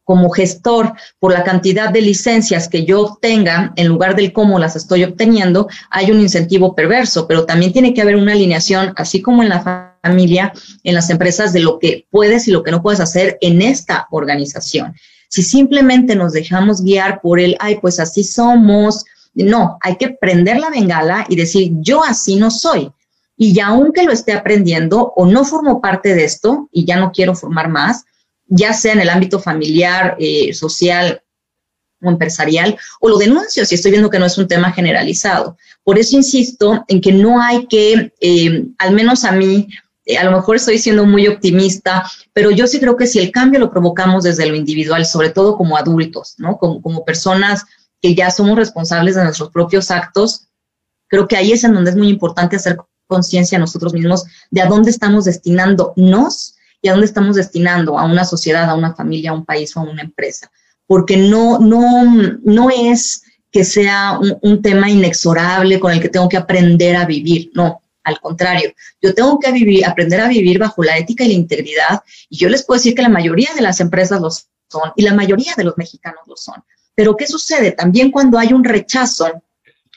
como 0.09 0.31
gestor 0.31 0.93
por 1.19 1.31
la 1.31 1.43
cantidad 1.43 1.91
de 1.91 2.01
licencias 2.01 2.67
que 2.67 2.83
yo 2.83 3.01
obtenga 3.01 3.73
en 3.75 3.85
lugar 3.85 4.15
del 4.15 4.33
cómo 4.33 4.57
las 4.57 4.75
estoy 4.75 5.03
obteniendo, 5.03 5.67
hay 5.91 6.09
un 6.09 6.19
incentivo 6.19 6.73
perverso, 6.73 7.27
pero 7.27 7.45
también 7.45 7.73
tiene 7.73 7.93
que 7.93 8.01
haber 8.01 8.15
una 8.15 8.31
alineación, 8.31 8.91
así 8.95 9.21
como 9.21 9.43
en 9.43 9.49
la 9.49 9.93
familia, 10.01 10.51
en 10.83 10.95
las 10.95 11.11
empresas, 11.11 11.53
de 11.53 11.59
lo 11.59 11.77
que 11.77 12.07
puedes 12.09 12.47
y 12.47 12.51
lo 12.51 12.63
que 12.63 12.71
no 12.71 12.81
puedes 12.81 12.99
hacer 12.99 13.37
en 13.41 13.61
esta 13.61 14.07
organización. 14.09 14.95
Si 15.27 15.43
simplemente 15.43 16.15
nos 16.15 16.33
dejamos 16.33 16.81
guiar 16.81 17.21
por 17.21 17.39
el, 17.39 17.55
ay, 17.59 17.77
pues 17.79 17.99
así 17.99 18.23
somos, 18.23 19.05
no, 19.35 19.77
hay 19.79 19.95
que 19.97 20.09
prender 20.09 20.57
la 20.57 20.71
bengala 20.71 21.27
y 21.29 21.35
decir, 21.35 21.73
yo 21.81 22.03
así 22.03 22.35
no 22.35 22.49
soy. 22.49 22.91
Y 23.37 23.59
aunque 23.59 24.05
lo 24.05 24.11
esté 24.11 24.33
aprendiendo 24.33 25.13
o 25.15 25.27
no 25.27 25.45
formo 25.45 25.79
parte 25.79 26.15
de 26.15 26.23
esto 26.23 26.67
y 26.71 26.85
ya 26.85 26.97
no 26.97 27.11
quiero 27.11 27.35
formar 27.35 27.69
más, 27.69 28.05
ya 28.49 28.73
sea 28.73 28.93
en 28.93 29.01
el 29.01 29.09
ámbito 29.09 29.39
familiar, 29.39 30.17
eh, 30.19 30.53
social 30.53 31.21
o 32.01 32.09
empresarial, 32.09 32.77
o 32.99 33.09
lo 33.09 33.17
denuncio 33.17 33.65
si 33.65 33.75
estoy 33.75 33.91
viendo 33.91 34.09
que 34.09 34.19
no 34.19 34.25
es 34.25 34.37
un 34.37 34.47
tema 34.47 34.71
generalizado. 34.71 35.57
Por 35.83 35.99
eso 35.99 36.15
insisto 36.15 36.83
en 36.87 37.01
que 37.01 37.11
no 37.11 37.41
hay 37.41 37.67
que, 37.67 38.13
eh, 38.19 38.65
al 38.77 38.93
menos 38.93 39.23
a 39.23 39.31
mí, 39.31 39.67
eh, 40.05 40.17
a 40.17 40.23
lo 40.23 40.31
mejor 40.31 40.55
estoy 40.55 40.79
siendo 40.79 41.05
muy 41.05 41.27
optimista, 41.27 42.09
pero 42.33 42.51
yo 42.51 42.67
sí 42.67 42.79
creo 42.79 42.97
que 42.97 43.07
si 43.07 43.19
el 43.19 43.31
cambio 43.31 43.59
lo 43.59 43.69
provocamos 43.69 44.23
desde 44.23 44.47
lo 44.47 44.55
individual, 44.55 45.05
sobre 45.05 45.29
todo 45.29 45.55
como 45.55 45.77
adultos, 45.77 46.35
¿no? 46.37 46.57
Como, 46.57 46.81
como 46.81 47.05
personas 47.05 47.65
que 48.01 48.15
ya 48.15 48.31
somos 48.31 48.57
responsables 48.57 49.15
de 49.15 49.23
nuestros 49.23 49.51
propios 49.51 49.91
actos, 49.91 50.47
creo 51.07 51.27
que 51.27 51.35
ahí 51.35 51.51
es 51.51 51.63
en 51.63 51.73
donde 51.73 51.91
es 51.91 51.97
muy 51.97 52.07
importante 52.07 52.55
hacer 52.55 52.77
conciencia 53.07 53.59
nosotros 53.59 53.93
mismos 53.93 54.23
de 54.51 54.61
a 54.61 54.67
dónde 54.67 54.91
estamos 54.91 55.25
destinándonos 55.25 56.55
y 56.81 56.87
a 56.87 56.91
dónde 56.91 57.07
estamos 57.07 57.35
destinando 57.35 57.99
a 57.99 58.05
una 58.05 58.25
sociedad, 58.25 58.69
a 58.69 58.75
una 58.75 58.95
familia, 58.95 59.31
a 59.31 59.33
un 59.33 59.45
país 59.45 59.75
o 59.75 59.81
a 59.81 59.83
una 59.83 60.01
empresa. 60.01 60.51
Porque 60.85 61.17
no, 61.17 61.59
no, 61.59 62.05
no 62.43 62.69
es 62.69 63.23
que 63.51 63.63
sea 63.63 64.19
un, 64.41 64.61
tema 64.61 64.89
inexorable 64.89 65.79
con 65.79 65.91
el 65.91 65.99
que 65.99 66.09
tengo 66.09 66.29
que 66.29 66.37
aprender 66.37 66.95
a 66.95 67.05
vivir, 67.05 67.51
no, 67.53 67.81
al 68.03 68.19
contrario, 68.19 68.73
yo 69.01 69.13
tengo 69.13 69.39
que 69.39 69.51
vivir, 69.51 69.85
aprender 69.85 70.21
a 70.21 70.27
vivir 70.27 70.59
bajo 70.59 70.83
la 70.83 70.97
ética 70.97 71.23
y 71.23 71.29
la 71.29 71.33
integridad 71.33 72.03
y 72.29 72.37
yo 72.37 72.49
les 72.49 72.63
puedo 72.63 72.79
decir 72.79 72.95
que 72.95 73.01
la 73.01 73.09
mayoría 73.09 73.49
de 73.55 73.61
las 73.61 73.79
empresas 73.79 74.21
lo 74.21 74.29
son 74.29 74.91
y 74.95 75.01
la 75.01 75.13
mayoría 75.13 75.53
de 75.57 75.63
los 75.63 75.77
mexicanos 75.77 76.21
lo 76.27 76.35
son. 76.35 76.63
Pero 76.95 77.15
¿qué 77.15 77.27
sucede? 77.27 77.71
También 77.71 78.11
cuando 78.11 78.37
hay 78.37 78.53
un 78.53 78.63
rechazo 78.63 79.41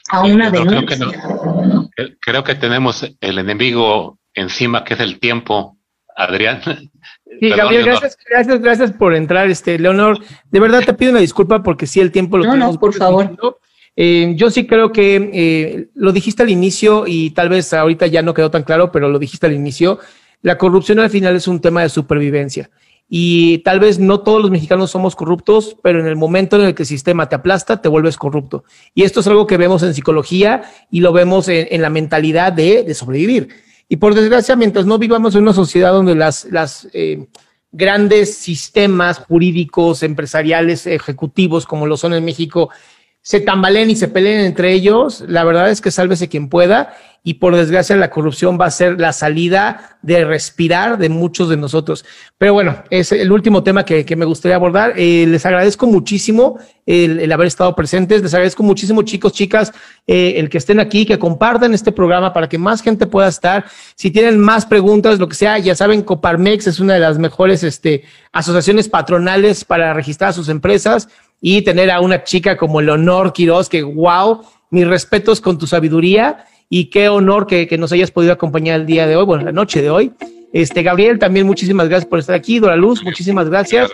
a 0.09 0.23
una 0.23 0.49
denuncia. 0.49 0.97
Creo 0.97 1.89
que, 1.95 2.17
creo 2.19 2.43
que 2.43 2.55
tenemos 2.55 3.05
el 3.19 3.37
enemigo 3.37 4.19
encima 4.33 4.83
que 4.83 4.95
es 4.95 4.99
el 4.99 5.19
tiempo 5.19 5.77
Adrián. 6.15 6.61
Sí, 7.39 7.49
Gabriel, 7.49 7.85
gracias, 7.85 8.17
gracias, 8.29 8.61
gracias 8.61 8.91
por 8.91 9.15
entrar, 9.15 9.49
este, 9.49 9.79
Leonor. 9.79 10.19
De 10.51 10.59
verdad 10.59 10.83
te 10.85 10.93
pido 10.93 11.11
una 11.11 11.19
disculpa 11.19 11.63
porque 11.63 11.87
sí 11.87 11.99
el 11.99 12.11
tiempo 12.11 12.37
lo 12.37 12.45
no, 12.45 12.51
tenemos. 12.51 12.75
No, 12.75 12.79
por 12.79 12.93
favor. 12.93 13.59
Eh, 13.95 14.33
yo 14.35 14.49
sí 14.49 14.65
creo 14.65 14.91
que 14.91 15.29
eh, 15.33 15.87
lo 15.93 16.11
dijiste 16.11 16.43
al 16.43 16.49
inicio 16.49 17.05
y 17.05 17.29
tal 17.31 17.49
vez 17.49 17.73
ahorita 17.73 18.07
ya 18.07 18.21
no 18.21 18.33
quedó 18.33 18.49
tan 18.49 18.63
claro, 18.63 18.91
pero 18.91 19.09
lo 19.09 19.19
dijiste 19.19 19.45
al 19.45 19.53
inicio. 19.53 19.99
La 20.41 20.57
corrupción 20.57 20.99
al 20.99 21.09
final 21.09 21.35
es 21.35 21.47
un 21.47 21.61
tema 21.61 21.81
de 21.81 21.89
supervivencia. 21.89 22.69
Y 23.09 23.59
tal 23.59 23.79
vez 23.79 23.99
no 23.99 24.21
todos 24.21 24.41
los 24.41 24.49
mexicanos 24.49 24.89
somos 24.89 25.15
corruptos, 25.15 25.77
pero 25.83 25.99
en 25.99 26.07
el 26.07 26.15
momento 26.15 26.55
en 26.55 26.65
el 26.65 26.73
que 26.73 26.83
el 26.83 26.87
sistema 26.87 27.29
te 27.29 27.35
aplasta, 27.35 27.81
te 27.81 27.89
vuelves 27.89 28.17
corrupto. 28.17 28.63
Y 28.95 29.03
esto 29.03 29.19
es 29.19 29.27
algo 29.27 29.45
que 29.45 29.57
vemos 29.57 29.83
en 29.83 29.93
psicología 29.93 30.63
y 30.89 31.01
lo 31.01 31.13
vemos 31.13 31.47
en, 31.47 31.81
la 31.81 31.89
mentalidad 31.89 32.53
de, 32.53 32.83
de 32.83 32.93
sobrevivir. 32.93 33.49
Y 33.93 33.97
por 33.97 34.15
desgracia, 34.15 34.55
mientras 34.55 34.87
no 34.87 34.97
vivamos 34.97 35.35
en 35.35 35.43
una 35.43 35.53
sociedad 35.53 35.91
donde 35.91 36.15
las, 36.15 36.87
eh, 36.93 37.27
grandes 37.71 38.35
sistemas 38.35 39.19
jurídicos, 39.19 40.01
empresariales, 40.01 40.87
ejecutivos, 40.87 41.67
como 41.67 41.85
lo 41.85 41.95
son 41.95 42.15
en 42.15 42.25
México, 42.25 42.71
se 43.23 43.39
tambaleen 43.39 43.89
y 43.89 43.95
se 43.95 44.09
peleen 44.09 44.41
entre 44.41 44.73
ellos, 44.73 45.23
la 45.27 45.45
verdad 45.45 45.69
es 45.69 45.79
que 45.79 45.91
sálvese 45.91 46.27
quien 46.27 46.49
pueda 46.49 46.93
y 47.23 47.35
por 47.35 47.55
desgracia 47.55 47.95
la 47.95 48.09
corrupción 48.09 48.57
va 48.59 48.65
a 48.65 48.71
ser 48.71 48.99
la 48.99 49.13
salida 49.13 49.97
de 50.01 50.25
respirar 50.25 50.97
de 50.97 51.07
muchos 51.07 51.47
de 51.47 51.55
nosotros. 51.55 52.03
Pero 52.37 52.51
bueno, 52.51 52.83
es 52.89 53.13
el 53.13 53.31
último 53.31 53.63
tema 53.63 53.85
que, 53.85 54.05
me 54.17 54.25
gustaría 54.25 54.57
abordar. 54.57 54.95
Eh, 54.97 55.25
les 55.25 55.45
agradezco 55.45 55.87
muchísimo 55.87 56.59
el, 56.85 57.31
haber 57.31 57.47
estado 57.47 57.73
presentes, 57.77 58.21
les 58.21 58.33
agradezco 58.33 58.61
muchísimo 58.61 59.03
chicos, 59.03 59.31
chicas, 59.31 59.71
eh, 60.05 60.33
el 60.35 60.49
que 60.49 60.57
estén 60.57 60.81
aquí, 60.81 61.05
que 61.05 61.17
compartan 61.17 61.73
este 61.73 61.93
programa 61.93 62.33
para 62.33 62.49
que 62.49 62.57
más 62.57 62.81
gente 62.81 63.07
pueda 63.07 63.29
estar. 63.29 63.63
Si 63.95 64.11
tienen 64.11 64.37
más 64.37 64.65
preguntas, 64.65 65.17
lo 65.17 65.29
que 65.29 65.35
sea, 65.35 65.57
ya 65.59 65.75
saben, 65.75 66.01
Coparmex 66.01 66.67
es 66.67 66.81
una 66.81 66.95
de 66.95 66.99
las 66.99 67.17
mejores 67.19 67.63
este, 67.63 68.03
asociaciones 68.33 68.89
patronales 68.89 69.63
para 69.63 69.93
registrar 69.93 70.33
sus 70.33 70.49
empresas 70.49 71.07
y 71.45 71.61
tener 71.61 71.91
a 71.91 71.99
una 71.99 72.23
chica 72.23 72.55
como 72.55 72.81
Leonor 72.81 73.33
Quiroz, 73.33 73.67
que 73.67 73.83
wow, 73.83 74.43
mis 74.69 74.87
respetos 74.87 75.41
con 75.41 75.57
tu 75.57 75.67
sabiduría 75.67 76.45
y 76.69 76.85
qué 76.85 77.09
honor 77.09 77.47
que, 77.47 77.67
nos 77.77 77.91
hayas 77.91 78.11
podido 78.11 78.31
acompañar 78.31 78.79
el 78.79 78.85
día 78.85 79.05
de 79.07 79.17
hoy, 79.17 79.25
bueno, 79.25 79.43
la 79.43 79.51
noche 79.51 79.81
de 79.81 79.89
hoy. 79.89 80.13
Este, 80.53 80.83
Gabriel, 80.83 81.19
también 81.19 81.45
muchísimas 81.45 81.89
gracias 81.89 82.09
por 82.09 82.19
estar 82.19 82.33
aquí. 82.33 82.59
Dora 82.59 82.77
Luz, 82.77 83.03
muchísimas 83.03 83.49
gracias. 83.49 83.91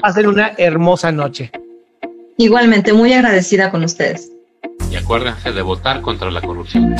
Pasen 0.00 0.26
una 0.28 0.52
hermosa 0.56 1.12
noche. 1.12 1.52
Igualmente, 2.38 2.94
muy 2.94 3.12
agradecida 3.12 3.70
con 3.70 3.84
ustedes. 3.84 4.32
Y 4.90 4.96
acuérdense 4.96 5.52
de 5.52 5.60
votar 5.60 6.00
contra 6.00 6.30
la 6.30 6.40
corrupción. 6.40 6.96